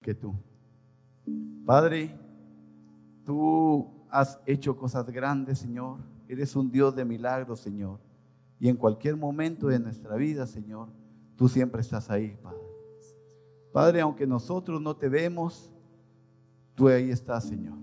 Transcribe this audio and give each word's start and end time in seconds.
que 0.00 0.14
tú. 0.14 0.34
Padre, 1.66 2.18
tú 3.24 3.86
has 4.10 4.40
hecho 4.46 4.76
cosas 4.76 5.06
grandes, 5.10 5.58
Señor. 5.58 6.00
Eres 6.26 6.56
un 6.56 6.70
Dios 6.70 6.96
de 6.96 7.04
milagros, 7.04 7.60
Señor. 7.60 8.00
Y 8.58 8.68
en 8.68 8.76
cualquier 8.76 9.16
momento 9.16 9.68
de 9.68 9.78
nuestra 9.78 10.16
vida, 10.16 10.46
Señor, 10.46 10.88
tú 11.36 11.48
siempre 11.48 11.80
estás 11.80 12.10
ahí, 12.10 12.36
Padre. 12.42 12.58
Padre, 13.72 14.00
aunque 14.00 14.26
nosotros 14.26 14.80
no 14.80 14.96
te 14.96 15.08
vemos, 15.08 15.72
tú 16.74 16.88
ahí 16.88 17.10
estás, 17.10 17.44
Señor. 17.44 17.78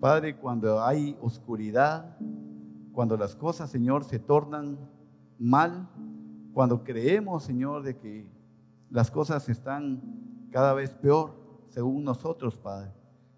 Padre, 0.00 0.36
cuando 0.36 0.82
hay 0.82 1.16
oscuridad, 1.20 2.16
cuando 2.92 3.16
las 3.16 3.36
cosas, 3.36 3.70
Señor, 3.70 4.04
se 4.04 4.18
tornan 4.18 4.78
mal, 5.38 5.88
cuando 6.52 6.82
creemos, 6.82 7.44
Señor, 7.44 7.82
de 7.82 7.96
que 7.96 8.26
las 8.90 9.10
cosas 9.10 9.48
están 9.48 10.29
cada 10.50 10.74
vez 10.74 10.90
peor, 10.94 11.34
según 11.68 12.04
nosotros, 12.04 12.56
Padre, 12.56 12.92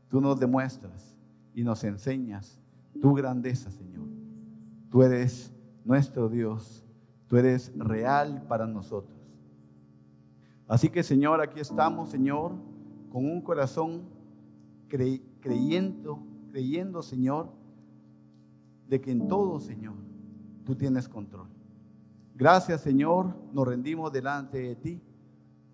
tú 0.09 0.21
nos 0.21 0.39
demuestras 0.39 1.15
y 1.55 1.63
nos 1.63 1.85
enseñas 1.85 2.61
tu 3.01 3.15
grandeza, 3.15 3.71
Señor. 3.71 4.07
Tú 4.91 5.03
eres 5.03 5.53
nuestro 5.85 6.29
Dios, 6.29 6.85
tú 7.29 7.37
eres 7.37 7.73
real 7.77 8.45
para 8.49 8.67
nosotros. 8.67 9.19
Así 10.69 10.89
que, 10.89 11.03
Señor, 11.03 11.41
aquí 11.41 11.61
estamos, 11.61 12.11
Señor, 12.11 12.53
con 13.11 13.25
un 13.27 13.43
corazón 13.43 14.05
creyendo, 14.89 16.23
creyendo, 16.51 17.03
Señor, 17.03 17.51
de 18.89 19.01
que 19.01 19.11
en 19.11 19.29
todo, 19.29 19.61
Señor, 19.61 19.95
tú 20.65 20.75
tienes 20.75 21.09
control. 21.09 21.49
Gracias, 22.35 22.81
Señor, 22.81 23.35
nos 23.53 23.67
rendimos 23.67 24.13
delante 24.13 24.59
de 24.59 24.77
ti, 24.77 25.03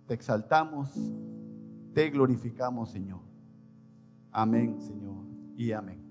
te 0.06 0.14
exaltamos, 0.14 0.90
te 1.94 2.10
glorificamos, 2.10 2.90
Señor. 2.90 3.20
Amén, 4.30 4.80
Señor, 4.80 5.24
y 5.56 5.72
amén. 5.72 6.02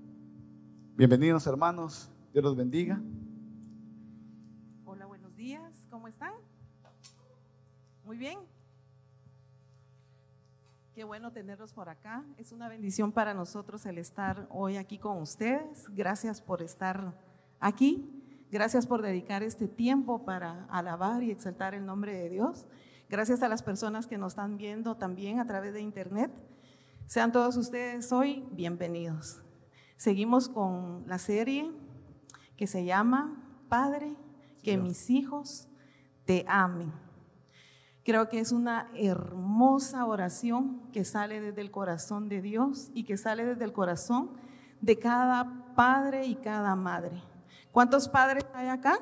Bienvenidos, 0.96 1.46
hermanos, 1.46 2.10
Dios 2.32 2.44
los 2.44 2.56
bendiga. 2.56 3.00
Hola, 4.84 5.06
buenos 5.06 5.34
días, 5.36 5.86
¿cómo 5.90 6.08
están? 6.08 6.32
Muy 8.04 8.16
bien. 8.16 8.38
Qué 10.94 11.04
bueno 11.04 11.30
tenerlos 11.30 11.72
por 11.72 11.88
acá. 11.88 12.24
Es 12.38 12.50
una 12.50 12.68
bendición 12.68 13.12
para 13.12 13.32
nosotros 13.32 13.86
el 13.86 13.98
estar 13.98 14.48
hoy 14.50 14.76
aquí 14.76 14.98
con 14.98 15.22
ustedes. 15.22 15.86
Gracias 15.94 16.42
por 16.42 16.60
estar 16.60 17.14
aquí. 17.60 18.10
Gracias 18.50 18.86
por 18.86 19.02
dedicar 19.02 19.42
este 19.44 19.68
tiempo 19.68 20.24
para 20.24 20.64
alabar 20.64 21.22
y 21.22 21.30
exaltar 21.30 21.74
el 21.74 21.86
nombre 21.86 22.14
de 22.14 22.30
Dios. 22.30 22.66
Gracias 23.10 23.42
a 23.42 23.48
las 23.48 23.62
personas 23.62 24.06
que 24.06 24.18
nos 24.18 24.32
están 24.32 24.58
viendo 24.58 24.94
también 24.98 25.40
a 25.40 25.46
través 25.46 25.72
de 25.72 25.80
internet. 25.80 26.30
Sean 27.06 27.32
todos 27.32 27.56
ustedes 27.56 28.12
hoy 28.12 28.44
bienvenidos. 28.50 29.40
Seguimos 29.96 30.50
con 30.50 31.04
la 31.06 31.16
serie 31.16 31.72
que 32.58 32.66
se 32.66 32.84
llama 32.84 33.64
Padre, 33.70 34.14
que 34.62 34.76
mis 34.76 35.08
hijos 35.08 35.68
te 36.26 36.44
amen. 36.48 36.92
Creo 38.04 38.28
que 38.28 38.40
es 38.40 38.52
una 38.52 38.90
hermosa 38.94 40.04
oración 40.04 40.82
que 40.92 41.06
sale 41.06 41.40
desde 41.40 41.62
el 41.62 41.70
corazón 41.70 42.28
de 42.28 42.42
Dios 42.42 42.90
y 42.92 43.04
que 43.04 43.16
sale 43.16 43.46
desde 43.46 43.64
el 43.64 43.72
corazón 43.72 44.32
de 44.82 44.98
cada 44.98 45.74
padre 45.74 46.26
y 46.26 46.34
cada 46.34 46.76
madre. 46.76 47.22
¿Cuántos 47.72 48.06
padres 48.06 48.44
hay 48.52 48.68
acá? 48.68 49.00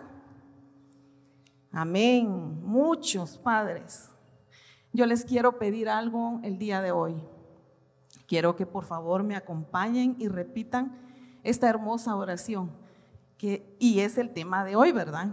Amén. 1.77 2.58
Muchos 2.62 3.36
padres. 3.36 4.08
Yo 4.94 5.05
les 5.05 5.27
quiero 5.27 5.58
pedir 5.58 5.91
algo 5.91 6.41
el 6.42 6.56
día 6.56 6.80
de 6.80 6.91
hoy. 6.91 7.22
Quiero 8.27 8.56
que 8.56 8.64
por 8.64 8.84
favor 8.84 9.22
me 9.22 9.36
acompañen 9.36 10.16
y 10.18 10.28
repitan 10.28 10.96
esta 11.42 11.68
hermosa 11.68 12.16
oración. 12.16 12.70
Que, 13.36 13.77
y 13.78 14.00
es 14.00 14.16
el 14.16 14.33
tema 14.33 14.64
de 14.64 14.74
hoy, 14.74 14.92
¿verdad? 14.92 15.28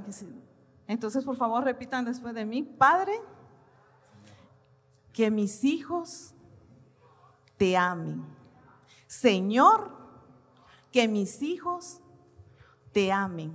Entonces, 0.86 1.24
por 1.24 1.38
favor, 1.38 1.64
repitan 1.64 2.04
después 2.04 2.36
de 2.36 2.44
mí. 2.44 2.62
Padre, 2.62 3.14
que 5.14 5.32
mis 5.32 5.64
hijos 5.64 6.34
te 7.56 7.78
amen. 7.78 8.22
Señor, 9.08 9.92
que 10.92 11.08
mis 11.08 11.42
hijos 11.42 12.02
te 12.92 13.14
amen. 13.14 13.54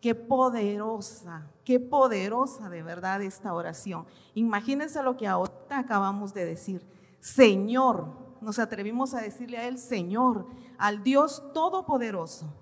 Qué 0.00 0.14
poderosa, 0.14 1.50
qué 1.64 1.80
poderosa 1.80 2.68
de 2.68 2.82
verdad 2.82 3.20
esta 3.20 3.52
oración. 3.52 4.06
Imagínense 4.34 5.02
lo 5.02 5.16
que 5.16 5.26
ahorita 5.26 5.78
acabamos 5.78 6.32
de 6.32 6.44
decir. 6.44 6.86
Señor, 7.18 8.06
nos 8.40 8.60
atrevimos 8.60 9.12
a 9.14 9.20
decirle 9.20 9.58
a 9.58 9.66
Él, 9.66 9.76
Señor, 9.76 10.46
al 10.78 11.02
Dios 11.02 11.42
Todopoderoso. 11.52 12.54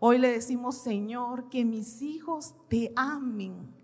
Hoy 0.00 0.16
le 0.18 0.30
decimos, 0.30 0.76
Señor, 0.76 1.50
que 1.50 1.64
mis 1.64 2.00
hijos 2.00 2.54
te 2.68 2.92
amen. 2.96 3.74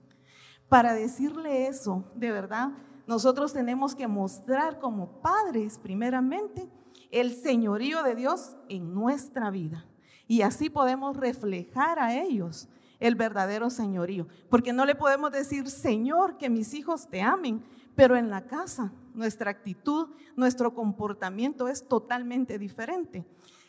Para 0.68 0.94
decirle 0.94 1.66
eso, 1.66 2.04
de 2.14 2.30
verdad, 2.30 2.70
nosotros 3.06 3.52
tenemos 3.52 3.94
que 3.94 4.08
mostrar 4.08 4.78
como 4.78 5.20
padres, 5.20 5.78
primeramente, 5.78 6.70
el 7.10 7.34
señorío 7.34 8.02
de 8.02 8.14
Dios 8.14 8.56
en 8.68 8.94
nuestra 8.94 9.50
vida. 9.50 9.84
Y 10.26 10.40
así 10.40 10.70
podemos 10.70 11.16
reflejar 11.16 11.98
a 11.98 12.14
ellos 12.14 12.68
el 13.00 13.14
verdadero 13.14 13.70
señorío. 13.70 14.26
Porque 14.48 14.72
no 14.72 14.84
le 14.84 14.94
podemos 14.94 15.30
decir, 15.30 15.68
Señor, 15.68 16.36
que 16.38 16.50
mis 16.50 16.74
hijos 16.74 17.08
te 17.08 17.22
amen, 17.22 17.62
pero 17.94 18.16
en 18.16 18.30
la 18.30 18.46
casa 18.46 18.92
nuestra 19.14 19.50
actitud, 19.50 20.08
nuestro 20.36 20.74
comportamiento 20.74 21.68
es 21.68 21.86
totalmente 21.86 22.58
diferente. 22.58 23.24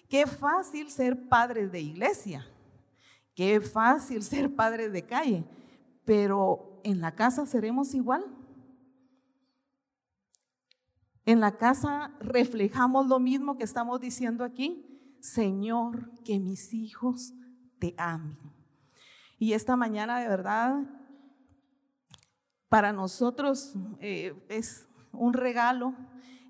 Qué 0.10 0.26
fácil 0.26 0.90
ser 0.90 1.28
padres 1.28 1.72
de 1.72 1.82
iglesia, 1.82 2.46
qué 3.34 3.62
fácil 3.62 4.24
ser 4.24 4.54
padres 4.56 4.92
de 4.92 5.06
calle, 5.06 5.46
pero 6.04 6.80
en 6.84 7.02
la 7.02 7.16
casa 7.16 7.46
seremos 7.46 7.94
igual. 7.94 8.26
En 11.26 11.40
la 11.40 11.58
casa 11.58 12.12
reflejamos 12.20 13.08
lo 13.08 13.20
mismo 13.20 13.58
que 13.58 13.64
estamos 13.64 14.00
diciendo 14.00 14.44
aquí. 14.44 14.86
Señor, 15.20 16.12
que 16.24 16.40
mis 16.40 16.72
hijos 16.72 17.34
te 17.80 17.96
amen. 17.98 18.55
Y 19.46 19.54
esta 19.54 19.76
mañana 19.76 20.22
de 20.22 20.28
verdad, 20.28 20.82
para 22.68 22.92
nosotros 22.92 23.76
eh, 24.00 24.34
es 24.50 24.88
un 25.12 25.34
regalo 25.34 25.94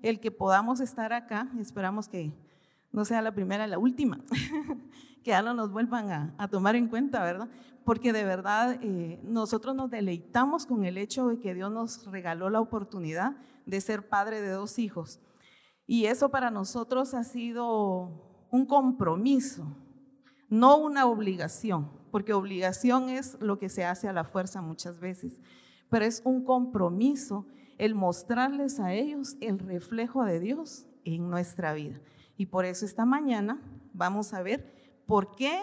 el 0.00 0.18
que 0.18 0.30
podamos 0.30 0.80
estar 0.80 1.12
acá. 1.12 1.46
Esperamos 1.60 2.08
que 2.08 2.32
no 2.92 3.04
sea 3.04 3.20
la 3.20 3.34
primera 3.34 3.66
la 3.66 3.78
última, 3.78 4.20
que 5.22 5.32
ya 5.32 5.42
no 5.42 5.52
nos 5.52 5.72
vuelvan 5.72 6.34
a, 6.38 6.48
tomar 6.48 6.74
en 6.74 6.88
cuenta, 6.88 7.22
¿verdad? 7.22 7.50
Porque 7.84 8.14
de 8.14 8.24
verdad 8.24 8.78
eh, 8.80 9.20
nosotros 9.22 9.76
nos 9.76 9.90
deleitamos 9.90 10.64
con 10.64 10.86
el 10.86 10.96
hecho 10.96 11.28
de 11.28 11.38
que 11.38 11.52
Dios 11.52 11.70
nos 11.70 12.06
regaló 12.06 12.48
la 12.48 12.62
oportunidad 12.62 13.36
de 13.66 13.78
ser 13.82 14.08
padre 14.08 14.40
de 14.40 14.52
dos 14.52 14.78
hijos. 14.78 15.20
Y 15.86 16.06
eso 16.06 16.30
para 16.30 16.50
nosotros 16.50 17.12
ha 17.12 17.24
sido 17.24 18.46
un 18.50 18.64
compromiso, 18.64 19.66
no 20.48 20.78
una 20.78 21.06
obligación, 21.06 21.90
porque 22.10 22.32
obligación 22.32 23.08
es 23.08 23.36
lo 23.40 23.58
que 23.58 23.68
se 23.68 23.84
hace 23.84 24.08
a 24.08 24.12
la 24.12 24.24
fuerza 24.24 24.62
muchas 24.62 25.00
veces, 25.00 25.40
pero 25.88 26.04
es 26.04 26.22
un 26.24 26.44
compromiso 26.44 27.46
el 27.78 27.94
mostrarles 27.94 28.80
a 28.80 28.94
ellos 28.94 29.36
el 29.40 29.58
reflejo 29.58 30.24
de 30.24 30.40
Dios 30.40 30.86
en 31.04 31.28
nuestra 31.28 31.74
vida. 31.74 32.00
Y 32.36 32.46
por 32.46 32.64
eso 32.64 32.84
esta 32.84 33.04
mañana 33.04 33.60
vamos 33.92 34.34
a 34.34 34.42
ver 34.42 35.02
por 35.06 35.34
qué 35.36 35.60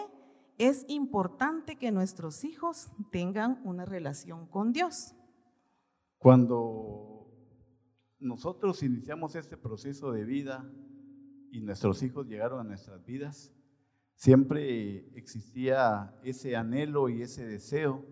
es 0.58 0.84
importante 0.88 1.76
que 1.76 1.90
nuestros 1.90 2.44
hijos 2.44 2.90
tengan 3.10 3.60
una 3.64 3.84
relación 3.84 4.46
con 4.46 4.72
Dios. 4.72 5.14
Cuando 6.18 7.28
nosotros 8.18 8.82
iniciamos 8.82 9.34
este 9.34 9.56
proceso 9.56 10.12
de 10.12 10.24
vida 10.24 10.70
y 11.50 11.60
nuestros 11.60 12.02
hijos 12.02 12.26
llegaron 12.26 12.60
a 12.60 12.64
nuestras 12.64 13.04
vidas, 13.04 13.52
siempre 14.14 15.08
existía 15.16 16.14
ese 16.22 16.56
anhelo 16.56 17.08
y 17.08 17.22
ese 17.22 17.46
deseo 17.46 18.04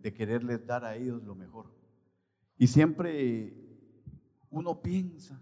de 0.00 0.14
quererles 0.14 0.66
dar 0.66 0.84
a 0.84 0.96
ellos 0.96 1.22
lo 1.22 1.34
mejor. 1.34 1.66
Y 2.56 2.66
siempre 2.66 3.54
uno 4.50 4.80
piensa, 4.80 5.40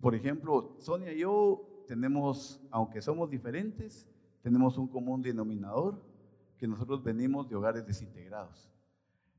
por 0.00 0.14
ejemplo, 0.14 0.76
Sonia 0.78 1.12
y 1.12 1.20
yo 1.20 1.84
tenemos, 1.86 2.60
aunque 2.70 3.00
somos 3.00 3.30
diferentes, 3.30 4.06
tenemos 4.42 4.78
un 4.78 4.88
común 4.88 5.22
denominador, 5.22 6.02
que 6.58 6.68
nosotros 6.68 7.02
venimos 7.02 7.48
de 7.48 7.56
hogares 7.56 7.86
desintegrados. 7.86 8.70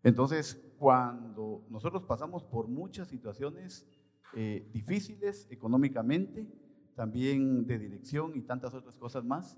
Entonces, 0.04 0.62
cuando 0.78 1.66
nosotros 1.70 2.04
pasamos 2.04 2.44
por 2.44 2.68
muchas 2.68 3.08
situaciones 3.08 3.88
eh, 4.36 4.70
difíciles 4.74 5.48
económicamente, 5.50 6.48
también 6.96 7.66
de 7.66 7.80
dirección 7.80 8.36
y 8.36 8.42
tantas 8.42 8.74
otras 8.74 8.96
cosas 8.98 9.24
más, 9.24 9.58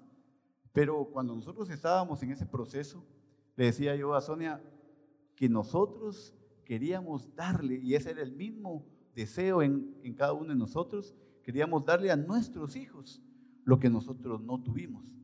pero 0.77 1.05
cuando 1.05 1.33
nosotros 1.33 1.71
estábamos 1.71 2.21
en 2.21 2.29
ese 2.29 2.45
proceso, 2.45 3.03
le 3.55 3.65
decía 3.65 3.95
yo 3.95 4.13
a 4.13 4.21
Sonia 4.21 4.61
que 5.35 5.49
nosotros 5.49 6.35
queríamos 6.65 7.33
darle, 7.33 7.79
y 7.81 7.95
ese 7.95 8.11
era 8.11 8.21
el 8.21 8.31
mismo 8.31 8.85
deseo 9.15 9.63
en, 9.63 9.97
en 10.03 10.13
cada 10.13 10.33
uno 10.33 10.49
de 10.49 10.55
nosotros, 10.55 11.15
queríamos 11.41 11.83
darle 11.83 12.11
a 12.11 12.15
nuestros 12.15 12.75
hijos 12.75 13.23
lo 13.63 13.79
que 13.79 13.89
nosotros 13.89 14.43
no 14.43 14.61
tuvimos. 14.61 15.17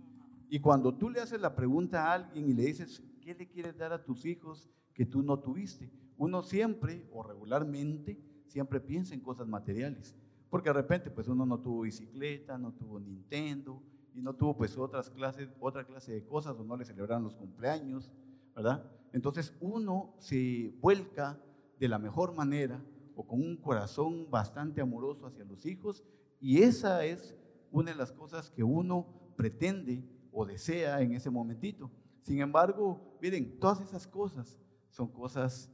Y 0.50 0.60
cuando 0.60 0.96
tú 0.96 1.12
le 1.12 1.22
haces 1.22 1.40
la 1.40 1.56
pregunta 1.56 2.08
a 2.08 2.14
alguien 2.16 2.50
y 2.50 2.54
le 2.56 2.64
dices, 2.64 3.04
¿qué 3.22 3.36
le 3.36 3.48
quieres 3.48 3.78
dar 3.78 3.94
a 3.94 4.04
tus 4.04 4.26
hijos 4.26 4.72
que 4.92 5.06
tú 5.06 5.22
no 5.22 5.38
tuviste? 5.38 5.92
Uno 6.18 6.42
siempre 6.42 7.08
o 7.14 7.22
regularmente 7.22 8.20
siempre 8.48 8.80
piensa 8.80 9.14
en 9.14 9.22
cosas 9.22 9.48
materiales. 9.48 10.16
Porque 10.50 10.70
de 10.70 10.74
repente 10.74 11.12
pues 11.12 11.28
uno 11.28 11.46
no 11.46 11.60
tuvo 11.60 11.82
bicicleta, 11.82 12.58
no 12.58 12.74
tuvo 12.74 13.00
Nintendo 13.00 13.84
y 14.14 14.22
no 14.22 14.34
tuvo 14.36 14.56
pues 14.56 14.78
otras 14.78 15.10
clases, 15.10 15.50
otra 15.60 15.86
clase 15.86 16.14
de 16.14 16.26
cosas 16.26 16.58
o 16.58 16.64
no 16.64 16.78
le 16.78 16.86
celebraron 16.86 17.24
los 17.24 17.36
cumpleaños, 17.36 18.12
¿verdad? 18.56 18.84
Entonces 19.12 19.56
uno 19.60 20.16
se 20.20 20.74
vuelca 20.82 21.40
de 21.80 21.88
la 21.88 22.00
mejor 22.00 22.34
manera 22.34 22.84
o 23.16 23.26
con 23.26 23.42
un 23.42 23.58
corazón 23.58 24.30
bastante 24.30 24.82
amoroso 24.82 25.26
hacia 25.26 25.46
los 25.46 25.66
hijos 25.66 26.04
y 26.40 26.62
esa 26.62 27.06
es 27.06 27.36
una 27.72 27.92
de 27.92 27.98
las 27.98 28.12
cosas 28.12 28.50
que 28.52 28.64
uno 28.64 29.08
pretende 29.36 30.04
o 30.32 30.46
desea 30.46 31.02
en 31.02 31.14
ese 31.14 31.30
momentito. 31.30 31.92
Sin 32.22 32.40
embargo, 32.40 33.18
miren, 33.22 33.60
todas 33.60 33.82
esas 33.82 34.08
cosas 34.08 34.60
son 34.90 35.08
cosas 35.08 35.72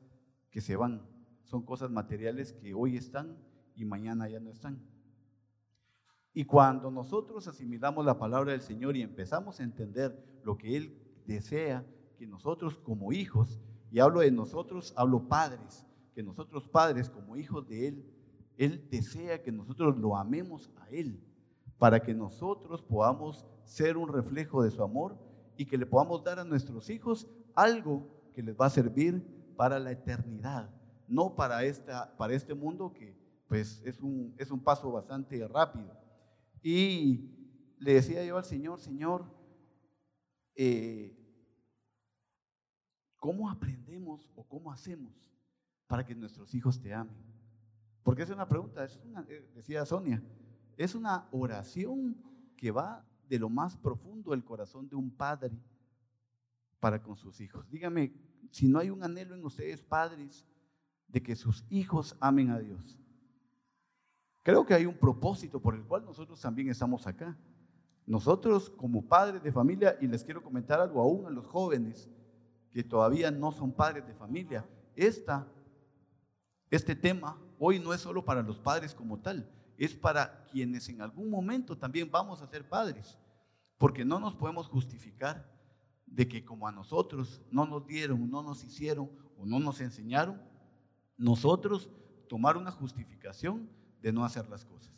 que 0.50 0.62
se 0.62 0.76
van, 0.76 1.06
son 1.44 1.64
cosas 1.64 1.92
materiales 1.92 2.54
que 2.54 2.74
hoy 2.74 2.98
están 2.98 3.38
y 3.76 3.86
mañana 3.86 4.28
ya 4.28 4.40
no 4.40 4.50
están. 4.50 4.82
Y 6.40 6.46
cuando 6.46 6.90
nosotros 6.90 7.50
asimilamos 7.50 8.06
la 8.06 8.18
palabra 8.18 8.54
del 8.54 8.62
Señor 8.62 8.96
y 8.96 9.02
empezamos 9.02 9.60
a 9.60 9.64
entender 9.64 10.18
lo 10.46 10.58
que 10.58 10.78
Él 10.78 10.98
desea 11.26 11.86
que 12.18 12.26
nosotros 12.26 12.78
como 12.78 13.12
hijos, 13.12 13.60
y 13.92 14.00
hablo 14.00 14.22
de 14.22 14.32
nosotros, 14.32 14.94
hablo 14.96 15.28
padres, 15.28 15.86
que 16.16 16.24
nosotros 16.24 16.66
padres 16.70 17.10
como 17.10 17.36
hijos 17.36 17.68
de 17.68 17.90
Él, 17.90 18.06
Él 18.56 18.88
desea 18.90 19.44
que 19.44 19.52
nosotros 19.52 19.98
lo 19.98 20.16
amemos 20.16 20.72
a 20.78 20.88
Él, 20.92 21.22
para 21.78 22.02
que 22.02 22.14
nosotros 22.14 22.82
podamos 22.82 23.46
ser 23.66 23.98
un 23.98 24.08
reflejo 24.08 24.64
de 24.64 24.72
su 24.72 24.82
amor 24.82 25.18
y 25.58 25.66
que 25.66 25.78
le 25.78 25.86
podamos 25.86 26.24
dar 26.24 26.40
a 26.40 26.46
nuestros 26.46 26.90
hijos 26.90 27.28
algo 27.54 28.08
que 28.34 28.44
les 28.44 28.56
va 28.56 28.68
a 28.68 28.70
servir 28.70 29.28
para 29.58 29.78
la 29.78 29.92
eternidad, 29.92 30.70
no 31.06 31.36
para, 31.36 31.66
esta, 31.66 32.16
para 32.16 32.34
este 32.34 32.54
mundo 32.54 32.94
que 32.94 33.14
pues 33.50 33.82
es 33.84 34.00
un, 34.00 34.34
es 34.38 34.52
un 34.52 34.62
paso 34.62 34.90
bastante 34.90 35.46
rápido. 35.46 36.00
Y 36.62 37.76
le 37.80 37.94
decía 37.94 38.24
yo 38.26 38.38
al 38.38 38.46
Señor, 38.46 38.80
Señor, 38.80 39.26
eh, 40.56 41.16
¿cómo 43.18 43.50
aprendemos 43.50 44.30
o 44.36 44.44
cómo 44.44 44.72
hacemos 44.72 45.14
para 45.88 46.06
que 46.06 46.16
nuestros 46.16 46.54
hijos 46.54 46.82
te 46.82 46.94
amen? 46.94 47.16
Porque 48.04 48.24
es 48.24 48.30
una 48.30 48.48
pregunta, 48.48 48.84
es 48.84 49.00
una, 49.06 49.26
eh, 49.30 49.50
decía 49.56 49.86
Sonia, 49.86 50.22
es 50.78 50.96
una 50.96 51.28
oración 51.32 52.18
que 52.58 52.72
va 52.72 53.06
de 53.28 53.40
lo 53.40 53.50
más 53.50 53.78
profundo 53.78 54.32
del 54.32 54.44
corazón 54.44 54.90
de 54.90 54.96
un 54.96 55.12
padre 55.12 55.58
para 56.80 57.02
con 57.02 57.16
sus 57.16 57.40
hijos. 57.42 57.70
Dígame, 57.70 58.14
si 58.50 58.68
no 58.68 58.80
hay 58.80 58.90
un 58.90 59.04
anhelo 59.04 59.36
en 59.36 59.46
ustedes, 59.46 59.82
padres, 59.82 60.46
de 61.08 61.22
que 61.22 61.36
sus 61.36 61.66
hijos 61.70 62.16
amen 62.20 62.50
a 62.50 62.60
Dios, 62.60 62.98
Creo 64.44 64.66
que 64.66 64.74
hay 64.74 64.86
un 64.86 64.98
propósito 64.98 65.62
por 65.62 65.76
el 65.76 65.84
cual 65.84 66.06
nosotros 66.06 66.40
también 66.40 66.70
estamos 66.70 67.06
acá. 67.08 67.38
Nosotros 68.06 68.70
como 68.70 69.06
padres 69.06 69.44
de 69.44 69.52
familia, 69.52 69.98
y 70.02 70.08
les 70.08 70.24
quiero 70.24 70.42
comentar 70.42 70.80
algo 70.80 71.02
aún 71.02 71.26
a 71.28 71.30
los 71.30 71.46
jóvenes 71.46 72.10
que 72.72 72.84
todavía 72.84 73.32
no 73.32 73.52
son 73.52 73.72
padres 73.72 74.08
de 74.08 74.14
familia, 74.14 74.66
esta, 74.96 75.48
este 76.70 76.96
tema 76.96 77.38
hoy 77.60 77.80
no 77.80 77.94
es 77.94 78.02
solo 78.02 78.24
para 78.24 78.42
los 78.42 78.60
padres 78.60 78.96
como 78.96 79.20
tal, 79.20 79.50
es 79.78 79.94
para 79.94 80.46
quienes 80.46 80.90
en 80.90 81.02
algún 81.02 81.30
momento 81.30 81.78
también 81.78 82.10
vamos 82.10 82.42
a 82.42 82.48
ser 82.48 82.68
padres, 82.68 83.18
porque 83.78 84.06
no 84.06 84.20
nos 84.20 84.36
podemos 84.36 84.68
justificar 84.68 85.50
de 86.06 86.28
que 86.28 86.44
como 86.44 86.68
a 86.68 86.72
nosotros 86.72 87.42
no 87.52 87.66
nos 87.66 87.86
dieron, 87.86 88.30
no 88.30 88.42
nos 88.42 88.64
hicieron 88.64 89.10
o 89.38 89.46
no 89.46 89.60
nos 89.60 89.82
enseñaron, 89.82 90.42
nosotros 91.18 91.90
tomar 92.28 92.58
una 92.58 92.72
justificación 92.72 93.70
de 94.02 94.12
no 94.14 94.24
hacer 94.24 94.48
las 94.50 94.66
cosas. 94.66 94.92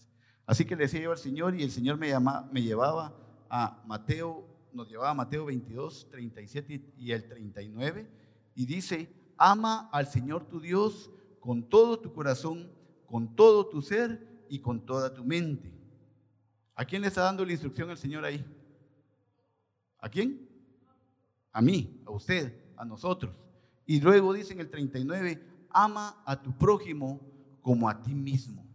Así 0.45 0.65
que 0.65 0.75
le 0.75 0.83
decía 0.83 1.01
yo 1.01 1.11
al 1.11 1.17
Señor 1.17 1.55
y 1.55 1.63
el 1.63 1.71
Señor 1.71 1.97
me, 1.97 2.09
llama, 2.09 2.49
me 2.51 2.61
llevaba 2.61 3.15
a 3.49 3.83
Mateo, 3.85 4.47
nos 4.73 4.89
llevaba 4.89 5.11
a 5.11 5.13
Mateo 5.13 5.45
22, 5.45 6.09
37 6.09 6.93
y 6.97 7.11
el 7.11 7.27
39 7.27 8.09
y 8.55 8.65
dice, 8.65 9.13
ama 9.37 9.89
al 9.91 10.07
Señor 10.07 10.45
tu 10.45 10.59
Dios 10.59 11.09
con 11.39 11.63
todo 11.63 11.99
tu 11.99 12.13
corazón, 12.13 12.71
con 13.05 13.35
todo 13.35 13.67
tu 13.67 13.81
ser 13.81 14.27
y 14.49 14.59
con 14.59 14.85
toda 14.85 15.13
tu 15.13 15.23
mente. 15.23 15.71
¿A 16.75 16.85
quién 16.85 17.01
le 17.01 17.07
está 17.07 17.21
dando 17.23 17.45
la 17.45 17.51
instrucción 17.51 17.89
el 17.89 17.97
Señor 17.97 18.25
ahí? 18.25 18.45
¿A 19.99 20.09
quién? 20.09 20.49
A 21.51 21.61
mí, 21.61 22.01
a 22.05 22.11
usted, 22.11 22.53
a 22.75 22.85
nosotros. 22.85 23.33
Y 23.85 23.99
luego 23.99 24.33
dice 24.33 24.53
en 24.53 24.61
el 24.61 24.69
39, 24.69 25.41
ama 25.69 26.21
a 26.25 26.41
tu 26.41 26.57
prójimo 26.57 27.19
como 27.61 27.89
a 27.89 28.01
ti 28.01 28.13
mismo. 28.13 28.65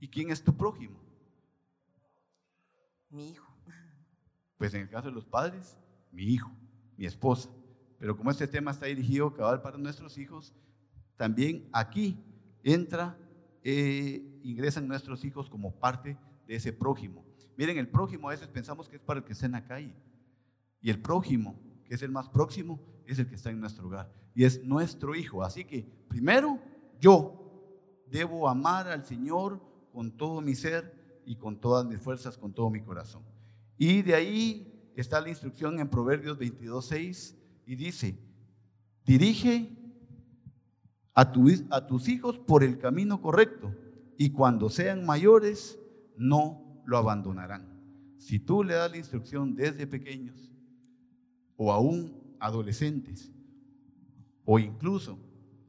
¿Y 0.00 0.08
quién 0.08 0.30
es 0.30 0.42
tu 0.42 0.56
prójimo? 0.56 0.98
Mi 3.10 3.30
hijo. 3.30 3.52
Pues 4.58 4.74
en 4.74 4.82
el 4.82 4.88
caso 4.88 5.08
de 5.08 5.14
los 5.14 5.24
padres, 5.24 5.76
mi 6.12 6.24
hijo, 6.24 6.50
mi 6.96 7.06
esposa. 7.06 7.50
Pero 7.98 8.16
como 8.16 8.30
este 8.30 8.46
tema 8.46 8.70
está 8.70 8.86
dirigido 8.86 9.32
cabal 9.34 9.62
para 9.62 9.78
nuestros 9.78 10.18
hijos, 10.18 10.54
también 11.16 11.68
aquí 11.72 12.18
entra, 12.62 13.18
eh, 13.62 14.40
ingresan 14.42 14.88
nuestros 14.88 15.24
hijos 15.24 15.48
como 15.48 15.78
parte 15.78 16.18
de 16.46 16.56
ese 16.56 16.72
prójimo. 16.72 17.24
Miren, 17.56 17.78
el 17.78 17.88
prójimo 17.88 18.28
a 18.28 18.32
veces 18.32 18.48
pensamos 18.48 18.88
que 18.88 18.96
es 18.96 19.02
para 19.02 19.20
el 19.20 19.24
que 19.24 19.32
está 19.32 19.46
en 19.46 19.52
la 19.52 19.64
calle. 19.64 19.94
Y 20.80 20.90
el 20.90 21.00
prójimo, 21.00 21.58
que 21.84 21.94
es 21.94 22.02
el 22.02 22.10
más 22.10 22.28
próximo, 22.28 22.80
es 23.06 23.18
el 23.18 23.26
que 23.26 23.34
está 23.34 23.50
en 23.50 23.60
nuestro 23.60 23.86
hogar. 23.86 24.12
Y 24.34 24.44
es 24.44 24.62
nuestro 24.62 25.14
hijo. 25.14 25.42
Así 25.42 25.64
que 25.64 25.82
primero 26.08 26.60
yo 27.00 28.04
debo 28.06 28.48
amar 28.48 28.88
al 28.88 29.04
Señor 29.04 29.60
con 29.96 30.10
todo 30.10 30.42
mi 30.42 30.54
ser 30.54 31.22
y 31.24 31.36
con 31.36 31.58
todas 31.58 31.86
mis 31.86 31.98
fuerzas, 31.98 32.36
con 32.36 32.52
todo 32.52 32.68
mi 32.68 32.82
corazón. 32.82 33.22
Y 33.78 34.02
de 34.02 34.14
ahí 34.14 34.90
está 34.94 35.22
la 35.22 35.30
instrucción 35.30 35.80
en 35.80 35.88
Proverbios 35.88 36.38
22.6 36.38 37.34
y 37.64 37.76
dice, 37.76 38.18
dirige 39.06 39.70
a, 41.14 41.32
a 41.70 41.86
tus 41.86 42.08
hijos 42.10 42.38
por 42.38 42.62
el 42.62 42.76
camino 42.76 43.22
correcto 43.22 43.74
y 44.18 44.28
cuando 44.32 44.68
sean 44.68 45.06
mayores 45.06 45.78
no 46.18 46.82
lo 46.84 46.98
abandonarán. 46.98 47.66
Si 48.18 48.38
tú 48.38 48.62
le 48.62 48.74
das 48.74 48.90
la 48.90 48.98
instrucción 48.98 49.56
desde 49.56 49.86
pequeños 49.86 50.52
o 51.56 51.72
aún 51.72 52.12
adolescentes 52.38 53.32
o 54.44 54.58
incluso 54.58 55.18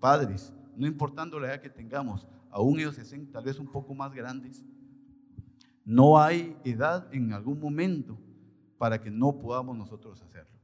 padres, 0.02 0.52
no 0.76 0.86
importando 0.86 1.40
la 1.40 1.48
edad 1.48 1.62
que 1.62 1.70
tengamos, 1.70 2.28
aún 2.58 2.80
ellos 2.80 2.96
se 2.96 3.06
sienten 3.06 3.32
tal 3.32 3.44
vez 3.44 3.60
un 3.60 3.68
poco 3.68 3.94
más 3.94 4.12
grandes, 4.12 4.66
no 5.86 6.20
hay 6.20 6.58
edad 6.64 7.08
en 7.14 7.32
algún 7.32 7.60
momento 7.60 8.18
para 8.80 9.00
que 9.00 9.12
no 9.12 9.38
podamos 9.38 9.78
nosotros 9.78 10.22
hacerlo. 10.24 10.58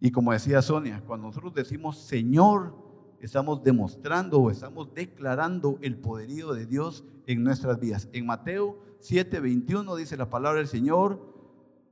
Y 0.00 0.10
como 0.10 0.32
decía 0.32 0.62
Sonia, 0.62 1.02
cuando 1.06 1.26
nosotros 1.26 1.52
decimos 1.52 1.98
Señor, 1.98 2.74
estamos 3.20 3.62
demostrando 3.62 4.40
o 4.40 4.50
estamos 4.50 4.94
declarando 4.94 5.78
el 5.82 5.98
poderío 5.98 6.54
de 6.54 6.64
Dios 6.64 7.04
en 7.26 7.44
nuestras 7.44 7.78
vidas. 7.78 8.08
En 8.12 8.24
Mateo 8.24 8.78
7:21 9.00 9.96
dice 9.96 10.16
la 10.16 10.30
palabra 10.30 10.60
del 10.60 10.68
Señor 10.68 11.20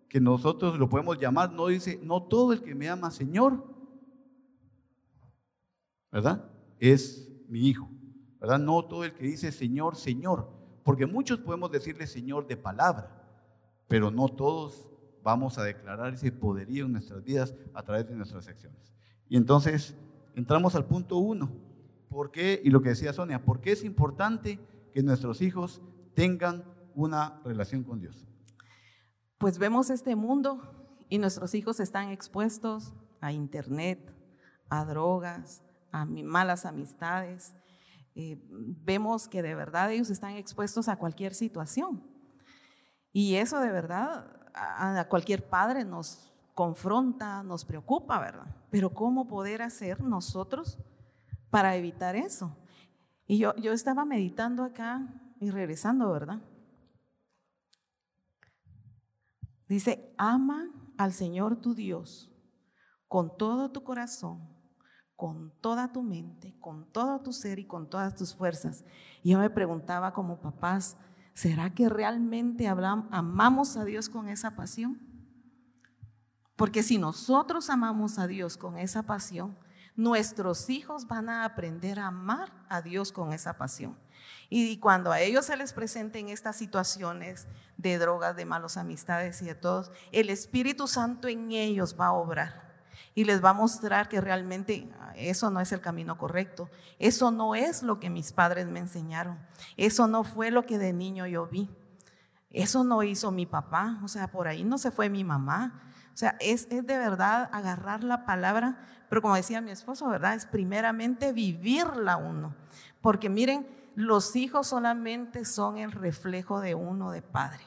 que 0.08 0.20
nosotros 0.20 0.78
lo 0.78 0.88
podemos 0.88 1.18
llamar, 1.18 1.52
no 1.52 1.66
dice, 1.66 2.00
no 2.02 2.22
todo 2.22 2.54
el 2.54 2.62
que 2.62 2.74
me 2.74 2.88
ama 2.88 3.10
Señor, 3.10 3.62
¿verdad? 6.10 6.50
Es 6.78 7.28
mi 7.48 7.68
hijo. 7.68 7.95
¿Verdad? 8.40 8.58
No 8.58 8.84
todo 8.84 9.04
el 9.04 9.14
que 9.14 9.24
dice 9.24 9.52
Señor, 9.52 9.96
Señor, 9.96 10.48
porque 10.84 11.06
muchos 11.06 11.38
podemos 11.38 11.70
decirle 11.70 12.06
Señor 12.06 12.46
de 12.46 12.56
palabra, 12.56 13.22
pero 13.88 14.10
no 14.10 14.28
todos 14.28 14.88
vamos 15.22 15.58
a 15.58 15.64
declarar 15.64 16.14
ese 16.14 16.30
poderío 16.30 16.86
en 16.86 16.92
nuestras 16.92 17.24
vidas 17.24 17.54
a 17.74 17.82
través 17.82 18.08
de 18.08 18.14
nuestras 18.14 18.46
acciones. 18.46 18.94
Y 19.28 19.36
entonces 19.36 19.96
entramos 20.36 20.74
al 20.76 20.86
punto 20.86 21.18
uno. 21.18 21.50
¿Por 22.08 22.30
qué? 22.30 22.60
Y 22.62 22.70
lo 22.70 22.80
que 22.80 22.90
decía 22.90 23.12
Sonia, 23.12 23.44
¿por 23.44 23.60
qué 23.60 23.72
es 23.72 23.84
importante 23.84 24.60
que 24.94 25.02
nuestros 25.02 25.42
hijos 25.42 25.82
tengan 26.14 26.64
una 26.94 27.40
relación 27.44 27.82
con 27.82 28.00
Dios? 28.00 28.26
Pues 29.38 29.58
vemos 29.58 29.90
este 29.90 30.14
mundo 30.14 30.60
y 31.08 31.18
nuestros 31.18 31.54
hijos 31.54 31.80
están 31.80 32.10
expuestos 32.10 32.94
a 33.20 33.32
internet, 33.32 34.14
a 34.68 34.84
drogas, 34.84 35.62
a 35.92 36.04
malas 36.04 36.64
amistades, 36.64 37.54
eh, 38.18 38.40
vemos 38.48 39.28
que 39.28 39.42
de 39.42 39.54
verdad 39.54 39.92
ellos 39.92 40.08
están 40.08 40.36
expuestos 40.36 40.88
a 40.88 40.96
cualquier 40.96 41.34
situación. 41.34 42.02
Y 43.12 43.36
eso 43.36 43.60
de 43.60 43.70
verdad 43.70 44.50
a, 44.54 45.06
cualquier 45.08 45.46
padre 45.48 45.84
nos 45.84 46.34
confronta, 46.54 47.42
nos 47.42 47.66
preocupa, 47.66 48.18
¿verdad? 48.18 48.56
Pero 48.70 48.94
¿cómo 48.94 49.28
poder 49.28 49.60
hacer 49.60 50.02
nosotros 50.02 50.78
para 51.50 51.76
evitar 51.76 52.16
eso? 52.16 52.56
Y 53.26 53.36
yo, 53.36 53.54
yo 53.56 53.72
estaba 53.72 54.06
meditando 54.06 54.64
acá 54.64 55.06
y 55.38 55.50
regresando, 55.50 56.10
¿verdad? 56.10 56.40
Dice, 59.68 60.14
ama 60.16 60.70
al 60.96 61.12
Señor 61.12 61.60
tu 61.60 61.74
Dios 61.74 62.32
con 63.08 63.36
todo 63.36 63.70
tu 63.70 63.84
corazón, 63.84 64.55
con 65.16 65.50
toda 65.62 65.92
tu 65.92 66.02
mente, 66.02 66.54
con 66.60 66.84
todo 66.92 67.20
tu 67.20 67.32
ser 67.32 67.58
y 67.58 67.64
con 67.64 67.88
todas 67.88 68.14
tus 68.14 68.34
fuerzas. 68.34 68.84
Y 69.22 69.30
yo 69.30 69.38
me 69.38 69.50
preguntaba 69.50 70.12
como 70.12 70.40
papás, 70.40 70.98
¿será 71.32 71.74
que 71.74 71.88
realmente 71.88 72.68
amamos 72.68 73.76
a 73.76 73.84
Dios 73.84 74.08
con 74.10 74.28
esa 74.28 74.54
pasión? 74.54 75.00
Porque 76.54 76.82
si 76.82 76.98
nosotros 76.98 77.70
amamos 77.70 78.18
a 78.18 78.26
Dios 78.26 78.56
con 78.56 78.78
esa 78.78 79.02
pasión, 79.04 79.58
nuestros 79.94 80.68
hijos 80.68 81.06
van 81.06 81.30
a 81.30 81.44
aprender 81.44 81.98
a 81.98 82.08
amar 82.08 82.52
a 82.68 82.82
Dios 82.82 83.10
con 83.10 83.32
esa 83.32 83.56
pasión. 83.56 83.98
Y 84.50 84.78
cuando 84.78 85.12
a 85.12 85.20
ellos 85.20 85.46
se 85.46 85.56
les 85.56 85.72
presenten 85.72 86.28
estas 86.28 86.56
situaciones 86.56 87.48
de 87.78 87.98
drogas, 87.98 88.36
de 88.36 88.44
malas 88.44 88.76
amistades 88.76 89.40
y 89.40 89.46
de 89.46 89.54
todos, 89.54 89.90
el 90.12 90.28
Espíritu 90.28 90.86
Santo 90.86 91.28
en 91.28 91.52
ellos 91.52 91.96
va 91.98 92.08
a 92.08 92.12
obrar 92.12 92.65
y 93.16 93.24
les 93.24 93.42
va 93.42 93.50
a 93.50 93.54
mostrar 93.54 94.10
que 94.10 94.20
realmente 94.20 94.92
ah, 95.00 95.14
eso 95.16 95.50
no 95.50 95.60
es 95.60 95.72
el 95.72 95.80
camino 95.80 96.18
correcto. 96.18 96.68
Eso 96.98 97.30
no 97.30 97.54
es 97.54 97.82
lo 97.82 97.98
que 97.98 98.10
mis 98.10 98.32
padres 98.32 98.66
me 98.66 98.78
enseñaron. 98.78 99.38
Eso 99.78 100.06
no 100.06 100.22
fue 100.22 100.50
lo 100.50 100.66
que 100.66 100.76
de 100.76 100.92
niño 100.92 101.26
yo 101.26 101.46
vi. 101.46 101.70
Eso 102.50 102.84
no 102.84 103.02
hizo 103.02 103.30
mi 103.30 103.46
papá. 103.46 103.98
O 104.04 104.08
sea, 104.08 104.30
por 104.30 104.48
ahí 104.48 104.64
no 104.64 104.76
se 104.76 104.90
fue 104.90 105.08
mi 105.08 105.24
mamá. 105.24 105.80
O 106.12 106.16
sea, 106.16 106.36
es, 106.40 106.68
es 106.70 106.86
de 106.86 106.98
verdad 106.98 107.48
agarrar 107.52 108.04
la 108.04 108.26
palabra, 108.26 108.86
pero 109.08 109.22
como 109.22 109.34
decía 109.34 109.62
mi 109.62 109.70
esposo, 109.70 110.06
¿verdad? 110.10 110.34
Es 110.34 110.44
primeramente 110.44 111.32
vivirla 111.32 112.18
uno. 112.18 112.54
Porque 113.00 113.30
miren, 113.30 113.66
los 113.94 114.36
hijos 114.36 114.66
solamente 114.66 115.46
son 115.46 115.78
el 115.78 115.90
reflejo 115.90 116.60
de 116.60 116.74
uno 116.74 117.12
de 117.12 117.22
padre. 117.22 117.64